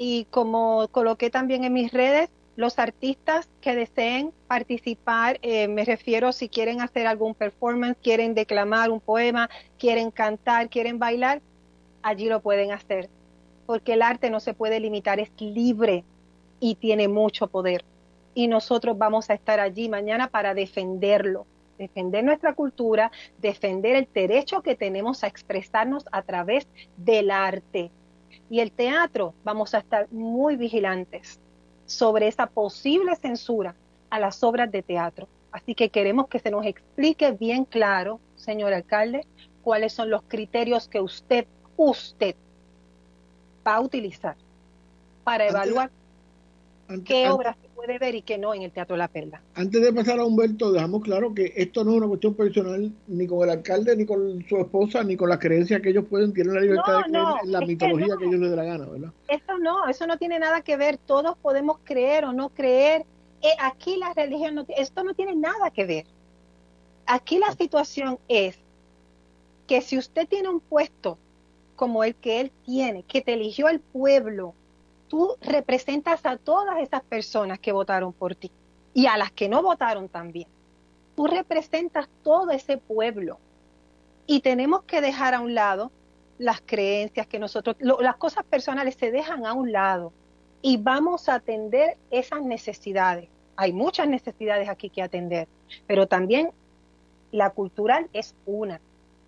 y 0.04 0.24
como 0.30 0.88
coloqué 0.88 1.30
también 1.30 1.62
en 1.62 1.72
mis 1.72 1.92
redes, 1.92 2.28
los 2.56 2.80
artistas 2.80 3.48
que 3.60 3.76
deseen 3.76 4.32
participar, 4.48 5.38
eh, 5.42 5.68
me 5.68 5.84
refiero 5.84 6.32
si 6.32 6.48
quieren 6.48 6.80
hacer 6.80 7.06
algún 7.06 7.36
performance, 7.36 7.96
quieren 8.02 8.34
declamar 8.34 8.90
un 8.90 8.98
poema, 8.98 9.48
quieren 9.78 10.10
cantar, 10.10 10.68
quieren 10.70 10.98
bailar, 10.98 11.40
allí 12.02 12.28
lo 12.28 12.40
pueden 12.40 12.72
hacer, 12.72 13.10
porque 13.64 13.92
el 13.92 14.02
arte 14.02 14.28
no 14.28 14.40
se 14.40 14.54
puede 14.54 14.80
limitar, 14.80 15.20
es 15.20 15.30
libre 15.38 16.02
y 16.58 16.74
tiene 16.74 17.06
mucho 17.06 17.46
poder. 17.46 17.84
Y 18.34 18.48
nosotros 18.48 18.98
vamos 18.98 19.30
a 19.30 19.34
estar 19.34 19.60
allí 19.60 19.88
mañana 19.88 20.26
para 20.26 20.52
defenderlo, 20.52 21.46
defender 21.78 22.24
nuestra 22.24 22.54
cultura, 22.54 23.12
defender 23.38 23.94
el 23.94 24.08
derecho 24.12 24.62
que 24.62 24.74
tenemos 24.74 25.22
a 25.22 25.28
expresarnos 25.28 26.06
a 26.10 26.22
través 26.22 26.66
del 26.96 27.30
arte. 27.30 27.92
Y 28.50 28.60
el 28.60 28.72
teatro, 28.72 29.34
vamos 29.44 29.74
a 29.74 29.78
estar 29.78 30.10
muy 30.12 30.56
vigilantes 30.56 31.40
sobre 31.86 32.28
esa 32.28 32.46
posible 32.46 33.16
censura 33.16 33.74
a 34.10 34.18
las 34.18 34.42
obras 34.42 34.70
de 34.70 34.82
teatro. 34.82 35.28
Así 35.50 35.74
que 35.74 35.90
queremos 35.90 36.28
que 36.28 36.38
se 36.38 36.50
nos 36.50 36.64
explique 36.64 37.32
bien 37.32 37.64
claro, 37.64 38.20
señor 38.36 38.72
alcalde, 38.72 39.26
cuáles 39.62 39.92
son 39.92 40.10
los 40.10 40.22
criterios 40.22 40.88
que 40.88 41.00
usted, 41.00 41.46
usted 41.76 42.34
va 43.66 43.76
a 43.76 43.80
utilizar 43.80 44.36
para 45.24 45.46
evaluar 45.46 45.90
qué 47.04 47.30
obras 47.30 47.56
puede 47.84 47.98
ver 47.98 48.14
y 48.14 48.22
qué 48.22 48.38
no 48.38 48.54
en 48.54 48.62
el 48.62 48.70
Teatro 48.70 48.96
La 48.96 49.08
Perla. 49.08 49.42
Antes 49.54 49.82
de 49.82 49.92
pasar 49.92 50.20
a 50.20 50.24
Humberto, 50.24 50.70
dejamos 50.70 51.02
claro 51.02 51.34
que 51.34 51.52
esto 51.56 51.82
no 51.82 51.90
es 51.90 51.96
una 51.96 52.06
cuestión 52.06 52.34
personal 52.34 52.92
ni 53.08 53.26
con 53.26 53.42
el 53.42 53.50
alcalde, 53.50 53.96
ni 53.96 54.06
con 54.06 54.44
su 54.48 54.56
esposa, 54.58 55.02
ni 55.02 55.16
con 55.16 55.28
las 55.28 55.38
creencias 55.38 55.82
que 55.82 55.90
ellos 55.90 56.04
pueden, 56.08 56.32
tener 56.32 56.54
la 56.54 56.60
libertad 56.60 56.98
de 56.98 57.10
creer 57.10 57.24
en 57.42 57.52
la 57.52 57.60
mitología 57.60 58.16
que, 58.16 58.26
ellos 58.26 58.40
les 58.40 58.50
dé 58.50 58.56
la 58.56 58.64
gana, 58.64 58.86
¿verdad? 58.86 59.12
Eso 59.26 59.58
no, 59.58 59.88
eso 59.88 60.06
no 60.06 60.16
tiene 60.16 60.38
nada 60.38 60.60
que 60.60 60.76
ver. 60.76 60.96
Todos 60.96 61.36
podemos 61.38 61.78
creer 61.82 62.24
o 62.24 62.32
no 62.32 62.50
creer. 62.50 63.04
Eh, 63.42 63.56
aquí 63.60 63.96
la 63.96 64.12
religión, 64.14 64.54
no, 64.54 64.64
esto 64.76 65.02
no 65.02 65.14
tiene 65.14 65.34
nada 65.34 65.70
que 65.70 65.84
ver. 65.84 66.06
Aquí 67.06 67.40
la 67.40 67.50
situación 67.50 68.20
es 68.28 68.56
que 69.66 69.80
si 69.80 69.98
usted 69.98 70.28
tiene 70.28 70.48
un 70.48 70.60
puesto 70.60 71.18
como 71.74 72.04
el 72.04 72.14
que 72.14 72.40
él 72.40 72.52
tiene, 72.64 73.02
que 73.02 73.22
te 73.22 73.32
eligió 73.32 73.68
el 73.68 73.80
pueblo, 73.80 74.54
tú 75.12 75.36
representas 75.42 76.24
a 76.24 76.38
todas 76.38 76.78
esas 76.78 77.02
personas 77.02 77.58
que 77.58 77.70
votaron 77.70 78.14
por 78.14 78.34
ti 78.34 78.50
y 78.94 79.04
a 79.08 79.18
las 79.18 79.30
que 79.30 79.46
no 79.46 79.62
votaron 79.62 80.08
también. 80.08 80.48
Tú 81.14 81.26
representas 81.26 82.08
todo 82.22 82.50
ese 82.50 82.78
pueblo 82.78 83.38
y 84.26 84.40
tenemos 84.40 84.84
que 84.84 85.02
dejar 85.02 85.34
a 85.34 85.40
un 85.40 85.54
lado 85.54 85.92
las 86.38 86.62
creencias 86.62 87.26
que 87.26 87.38
nosotros, 87.38 87.76
las 87.78 88.16
cosas 88.16 88.42
personales 88.44 88.94
se 88.94 89.10
dejan 89.10 89.44
a 89.44 89.52
un 89.52 89.70
lado 89.70 90.14
y 90.62 90.78
vamos 90.78 91.28
a 91.28 91.34
atender 91.34 91.98
esas 92.10 92.40
necesidades. 92.40 93.28
Hay 93.56 93.74
muchas 93.74 94.08
necesidades 94.08 94.70
aquí 94.70 94.88
que 94.88 95.02
atender, 95.02 95.46
pero 95.86 96.06
también 96.06 96.52
la 97.32 97.50
cultural 97.50 98.08
es 98.14 98.34
una 98.46 98.80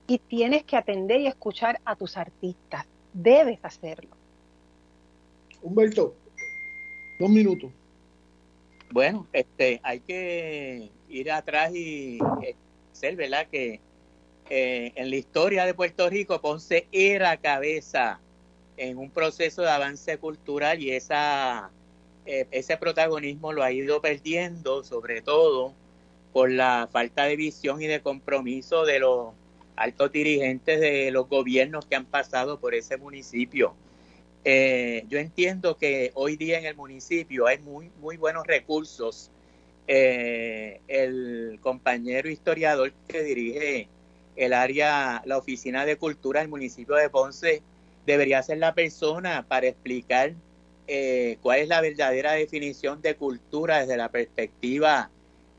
y 0.06 0.18
tienes 0.18 0.64
que 0.64 0.78
atender 0.78 1.20
y 1.20 1.26
escuchar 1.26 1.78
a 1.84 1.94
tus 1.94 2.16
artistas. 2.16 2.86
Debes 3.12 3.62
hacerlo. 3.62 4.23
Humberto, 5.64 6.14
dos 7.18 7.30
minutos. 7.30 7.70
Bueno, 8.90 9.26
este, 9.32 9.80
hay 9.82 10.00
que 10.00 10.90
ir 11.08 11.32
atrás 11.32 11.74
y 11.74 12.18
eh, 12.42 12.54
ser, 12.92 13.16
¿verdad? 13.16 13.46
Que 13.50 13.80
eh, 14.50 14.92
en 14.94 15.08
la 15.08 15.16
historia 15.16 15.64
de 15.64 15.72
Puerto 15.72 16.10
Rico 16.10 16.38
Ponce 16.42 16.86
era 16.92 17.38
cabeza 17.38 18.20
en 18.76 18.98
un 18.98 19.08
proceso 19.08 19.62
de 19.62 19.70
avance 19.70 20.18
cultural 20.18 20.82
y 20.82 20.90
esa, 20.90 21.70
eh, 22.26 22.46
ese 22.50 22.76
protagonismo 22.76 23.54
lo 23.54 23.62
ha 23.62 23.72
ido 23.72 24.02
perdiendo, 24.02 24.84
sobre 24.84 25.22
todo 25.22 25.72
por 26.34 26.50
la 26.50 26.90
falta 26.92 27.24
de 27.24 27.36
visión 27.36 27.80
y 27.80 27.86
de 27.86 28.02
compromiso 28.02 28.84
de 28.84 28.98
los 28.98 29.32
altos 29.76 30.12
dirigentes 30.12 30.78
de 30.78 31.10
los 31.10 31.26
gobiernos 31.26 31.86
que 31.86 31.96
han 31.96 32.04
pasado 32.04 32.60
por 32.60 32.74
ese 32.74 32.98
municipio. 32.98 33.74
Eh, 34.46 35.06
yo 35.08 35.18
entiendo 35.18 35.78
que 35.78 36.12
hoy 36.14 36.36
día 36.36 36.58
en 36.58 36.66
el 36.66 36.76
municipio 36.76 37.46
hay 37.46 37.58
muy, 37.58 37.90
muy 38.00 38.18
buenos 38.18 38.46
recursos. 38.46 39.30
Eh, 39.88 40.80
el 40.86 41.58
compañero 41.62 42.28
historiador 42.28 42.92
que 43.08 43.22
dirige 43.22 43.88
el 44.36 44.52
área, 44.52 45.22
la 45.24 45.38
oficina 45.38 45.86
de 45.86 45.96
cultura 45.96 46.40
del 46.40 46.50
municipio 46.50 46.94
de 46.96 47.08
Ponce, 47.08 47.62
debería 48.04 48.42
ser 48.42 48.58
la 48.58 48.74
persona 48.74 49.46
para 49.48 49.68
explicar 49.68 50.34
eh, 50.86 51.38
cuál 51.40 51.60
es 51.60 51.68
la 51.68 51.80
verdadera 51.80 52.32
definición 52.32 53.00
de 53.00 53.16
cultura 53.16 53.80
desde 53.80 53.96
la 53.96 54.10
perspectiva 54.10 55.10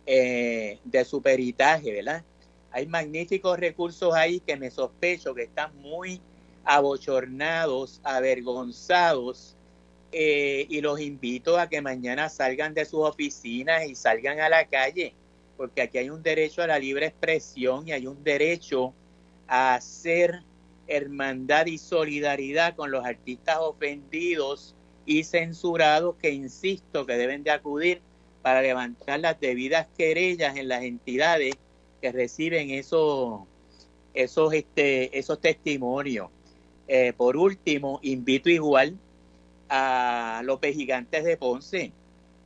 de 0.06 1.04
su 1.04 1.20
peritaje, 1.20 1.92
¿verdad? 1.92 2.24
Hay 2.70 2.86
magníficos 2.86 3.58
recursos 3.58 4.14
ahí 4.14 4.40
que 4.40 4.56
me 4.56 4.70
sospecho 4.70 5.34
que 5.34 5.42
están 5.42 5.76
muy 5.82 6.22
abochornados, 6.66 8.02
avergonzados, 8.04 9.56
eh, 10.12 10.66
y 10.70 10.80
los 10.80 11.02
invito 11.02 11.60
a 11.60 11.68
que 11.68 11.82
mañana 11.82 12.30
salgan 12.30 12.74
de 12.74 12.86
sus 12.86 13.02
oficinas 13.02 13.86
y 13.86 13.96
salgan 13.96 14.40
a 14.40 14.48
la 14.48 14.66
calle, 14.66 15.14
porque 15.58 15.82
aquí 15.82 15.98
hay 15.98 16.10
un 16.10 16.24
derecho 16.24 16.62
a 16.62 16.68
la 16.68 16.80
libre 16.80 17.08
expresión 17.08 17.86
y 17.86 17.92
hay 17.92 18.08
un 18.08 18.24
derecho 18.24 18.94
a 19.48 19.76
hacer 19.76 20.42
hermandad 20.88 21.66
y 21.66 21.78
solidaridad 21.78 22.76
con 22.76 22.92
los 22.92 23.04
artistas 23.06 23.58
ofendidos 23.60 24.74
y 25.06 25.24
censurados 25.24 26.16
que 26.16 26.32
insisto 26.32 27.06
que 27.06 27.18
deben 27.18 27.44
de 27.44 27.52
acudir 27.52 28.02
para 28.42 28.62
levantar 28.62 29.20
las 29.20 29.40
debidas 29.40 29.88
querellas 29.98 30.56
en 30.56 30.68
las 30.68 30.84
entidades 30.84 31.56
que 32.02 32.12
reciben 32.12 32.70
esos 32.70 33.42
esos 34.14 34.54
este 34.54 35.18
esos 35.18 35.42
testimonios 35.42 36.30
eh, 36.88 37.14
por 37.16 37.38
último, 37.38 38.00
invito 38.04 38.50
igual 38.50 38.98
a 39.70 40.42
los 40.44 40.60
gigantes 40.62 41.24
de 41.24 41.38
Ponce, 41.38 41.92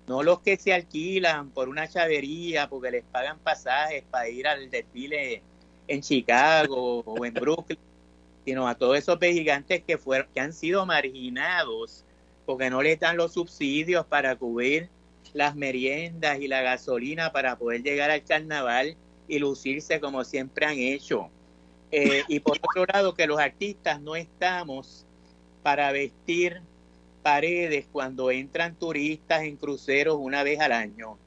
no 0.08 0.24
los 0.24 0.40
que 0.40 0.58
se 0.58 0.74
alquilan 0.74 1.50
por 1.52 1.70
una 1.70 1.88
chavería 1.88 2.70
porque 2.70 2.92
les 2.92 3.04
pagan 3.04 3.38
pasajes 3.40 4.04
para 4.10 4.30
ir 4.30 4.48
al 4.48 4.70
desfile 4.70 5.44
en 5.88 6.02
Chicago 6.02 7.02
o 7.06 7.26
en 7.26 7.34
Brooklyn, 7.34 7.80
sino 8.46 8.68
a 8.68 8.76
todos 8.76 8.98
esos 8.98 9.20
gigantes 9.20 9.84
que, 9.86 9.98
fueron, 9.98 10.28
que 10.34 10.40
han 10.40 10.54
sido 10.54 10.86
marginados 10.86 12.06
porque 12.46 12.70
no 12.70 12.82
les 12.82 13.00
dan 13.00 13.18
los 13.18 13.34
subsidios 13.34 14.06
para 14.06 14.36
cubrir 14.36 14.90
las 15.34 15.56
meriendas 15.56 16.40
y 16.40 16.48
la 16.48 16.62
gasolina 16.62 17.32
para 17.32 17.58
poder 17.58 17.84
llegar 17.84 18.10
al 18.10 18.24
carnaval 18.24 18.96
y 19.28 19.38
lucirse 19.38 20.00
como 20.00 20.24
siempre 20.24 20.66
han 20.66 20.80
hecho. 20.80 21.30
Eh, 21.92 22.24
y 22.28 22.40
por 22.40 22.58
otro 22.58 22.86
lado, 22.86 23.14
que 23.14 23.26
los 23.28 23.40
artistas 23.40 24.00
no 24.02 24.16
estamos 24.16 25.06
para 25.64 25.92
vestir 25.92 26.62
paredes 27.24 27.88
cuando 27.92 28.32
entran 28.32 28.76
turistas 28.76 29.44
en 29.44 29.58
cruceros 29.58 30.18
una 30.20 30.44
vez 30.44 30.60
al 30.60 30.72
año. 30.72 31.18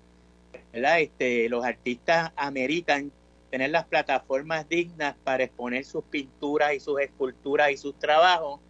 ¿verdad? 0.72 1.00
Este, 1.00 1.48
los 1.48 1.64
artistas 1.64 2.32
ameritan 2.36 3.12
tener 3.50 3.70
las 3.70 3.84
plataformas 3.84 4.68
dignas 4.68 5.14
para 5.24 5.44
exponer 5.44 5.84
sus 5.84 6.04
pinturas 6.04 6.72
y 6.74 6.80
sus 6.80 7.00
esculturas 7.00 7.70
y 7.70 7.76
sus 7.76 7.98
trabajos. 7.98 8.60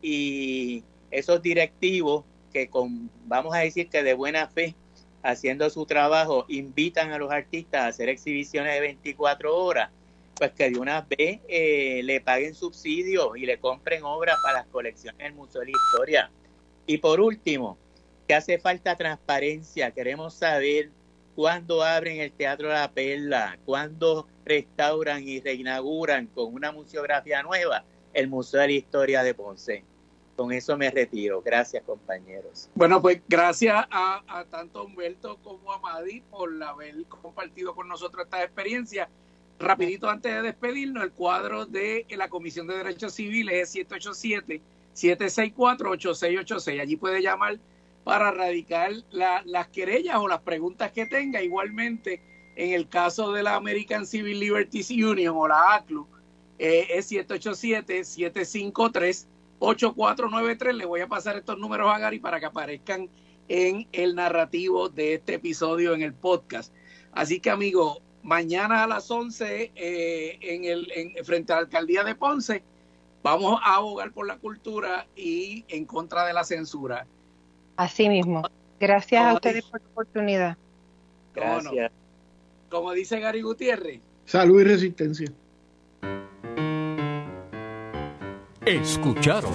Y 0.00 0.84
esos 1.10 1.42
directivos 1.42 2.24
que 2.52 2.68
con, 2.68 3.10
vamos 3.26 3.54
a 3.54 3.58
decir 3.58 3.88
que 3.88 4.02
de 4.02 4.14
buena 4.14 4.46
fe, 4.48 4.74
haciendo 5.22 5.68
su 5.70 5.86
trabajo, 5.86 6.46
invitan 6.48 7.12
a 7.12 7.18
los 7.18 7.30
artistas 7.30 7.82
a 7.82 7.86
hacer 7.88 8.08
exhibiciones 8.08 8.74
de 8.74 8.80
24 8.80 9.56
horas 9.56 9.90
pues 10.36 10.52
que 10.52 10.70
de 10.70 10.78
una 10.78 11.02
vez 11.02 11.40
eh, 11.48 12.00
le 12.04 12.20
paguen 12.20 12.54
subsidios 12.54 13.36
y 13.36 13.46
le 13.46 13.58
compren 13.58 14.02
obras 14.04 14.36
para 14.42 14.58
las 14.58 14.66
colecciones 14.68 15.18
del 15.18 15.34
Museo 15.34 15.60
de 15.60 15.66
la 15.66 15.72
Historia. 15.72 16.30
Y 16.86 16.98
por 16.98 17.20
último, 17.20 17.78
que 18.26 18.34
hace 18.34 18.58
falta 18.58 18.96
transparencia. 18.96 19.90
Queremos 19.90 20.34
saber 20.34 20.90
cuándo 21.34 21.82
abren 21.82 22.20
el 22.20 22.32
Teatro 22.32 22.68
de 22.68 22.74
la 22.74 22.90
Perla, 22.90 23.58
cuándo 23.64 24.26
restauran 24.44 25.26
y 25.26 25.40
reinauguran 25.40 26.26
con 26.26 26.54
una 26.54 26.72
museografía 26.72 27.42
nueva 27.42 27.84
el 28.12 28.28
Museo 28.28 28.60
de 28.60 28.66
la 28.66 28.72
Historia 28.72 29.22
de 29.22 29.34
Ponce. 29.34 29.84
Con 30.36 30.52
eso 30.52 30.76
me 30.76 30.90
retiro. 30.90 31.42
Gracias, 31.42 31.82
compañeros. 31.84 32.68
Bueno, 32.74 33.00
pues 33.00 33.20
gracias 33.28 33.86
a, 33.90 34.22
a 34.26 34.44
tanto 34.46 34.84
Humberto 34.84 35.36
como 35.42 35.72
a 35.72 35.78
Madi 35.78 36.22
por 36.22 36.50
haber 36.62 37.04
compartido 37.04 37.74
con 37.74 37.88
nosotros 37.88 38.24
esta 38.24 38.42
experiencia 38.42 39.08
rapidito 39.62 40.10
antes 40.10 40.34
de 40.34 40.42
despedirnos, 40.42 41.04
el 41.04 41.12
cuadro 41.12 41.66
de 41.66 42.06
la 42.10 42.28
Comisión 42.28 42.66
de 42.66 42.76
Derechos 42.76 43.14
Civiles 43.14 43.74
es 43.74 43.86
787-764-8686. 44.94 46.80
Allí 46.80 46.96
puede 46.96 47.22
llamar 47.22 47.58
para 48.04 48.30
radicar 48.30 48.92
las 49.10 49.68
querellas 49.68 50.16
o 50.16 50.28
las 50.28 50.42
preguntas 50.42 50.92
que 50.92 51.06
tenga. 51.06 51.40
Igualmente, 51.42 52.20
en 52.56 52.72
el 52.72 52.86
caso 52.88 53.32
de 53.32 53.42
la 53.42 53.54
American 53.54 54.06
Civil 54.06 54.38
Liberties 54.40 54.90
Union 54.90 55.34
o 55.36 55.48
la 55.48 55.74
ACLU, 55.74 56.06
eh, 56.58 56.88
es 56.90 57.10
787-753 57.10 59.26
8493. 59.58 60.74
Le 60.74 60.84
voy 60.84 61.00
a 61.00 61.06
pasar 61.06 61.36
estos 61.36 61.58
números 61.58 61.90
a 61.92 61.98
Gary 61.98 62.18
para 62.18 62.40
que 62.40 62.46
aparezcan 62.46 63.08
en 63.48 63.86
el 63.92 64.14
narrativo 64.14 64.88
de 64.88 65.14
este 65.14 65.34
episodio 65.34 65.94
en 65.94 66.02
el 66.02 66.14
podcast. 66.14 66.72
Así 67.12 67.40
que, 67.40 67.50
amigo, 67.50 68.00
mañana 68.22 68.84
a 68.84 68.86
las 68.86 69.10
11 69.10 69.72
eh, 69.74 70.38
en 70.40 70.64
el, 70.64 70.90
en, 70.94 71.24
frente 71.24 71.52
a 71.52 71.56
la 71.56 71.62
alcaldía 71.62 72.04
de 72.04 72.14
Ponce, 72.14 72.62
vamos 73.22 73.60
a 73.62 73.76
abogar 73.76 74.12
por 74.12 74.26
la 74.26 74.38
cultura 74.38 75.06
y 75.16 75.64
en 75.68 75.84
contra 75.84 76.26
de 76.26 76.32
la 76.32 76.44
censura. 76.44 77.06
Así 77.76 78.08
mismo. 78.08 78.42
Gracias 78.78 79.24
a 79.24 79.34
ustedes 79.34 79.64
por 79.64 79.80
la 79.80 79.86
oportunidad. 79.88 80.56
Gracias. 81.34 81.92
Como 82.68 82.92
dice 82.92 83.20
Gary 83.20 83.42
Gutiérrez. 83.42 84.00
Salud 84.24 84.60
y 84.60 84.64
resistencia. 84.64 85.32
Escucharon 88.64 89.54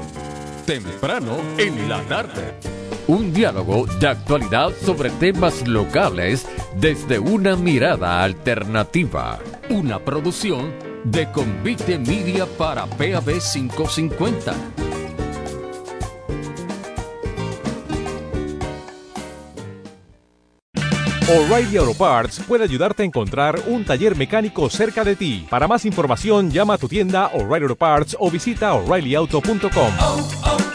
temprano 0.65 1.37
en 1.57 1.89
la 1.89 2.01
tarde. 2.03 2.86
Un 3.07 3.33
diálogo 3.33 3.85
de 4.01 4.07
actualidad 4.07 4.73
sobre 4.83 5.09
temas 5.11 5.65
locales 5.65 6.45
desde 6.75 7.19
una 7.19 7.55
mirada 7.55 8.21
alternativa. 8.21 9.39
Una 9.69 9.97
producción 9.99 10.73
de 11.05 11.31
Convite 11.31 11.99
Media 11.99 12.45
para 12.45 12.85
PAB 12.85 13.39
550. 13.39 14.53
O'Reilly 21.29 21.77
Auto 21.77 21.93
Parts 21.93 22.41
puede 22.45 22.65
ayudarte 22.65 23.03
a 23.03 23.05
encontrar 23.05 23.57
un 23.67 23.85
taller 23.85 24.17
mecánico 24.17 24.69
cerca 24.69 25.05
de 25.05 25.15
ti. 25.15 25.47
Para 25.49 25.67
más 25.67 25.85
información, 25.85 26.51
llama 26.51 26.73
a 26.73 26.77
tu 26.77 26.89
tienda 26.89 27.27
O'Reilly 27.27 27.63
Auto 27.63 27.75
Parts 27.77 28.17
o 28.19 28.29
visita 28.29 28.73
oreillyauto.com. 28.73 30.66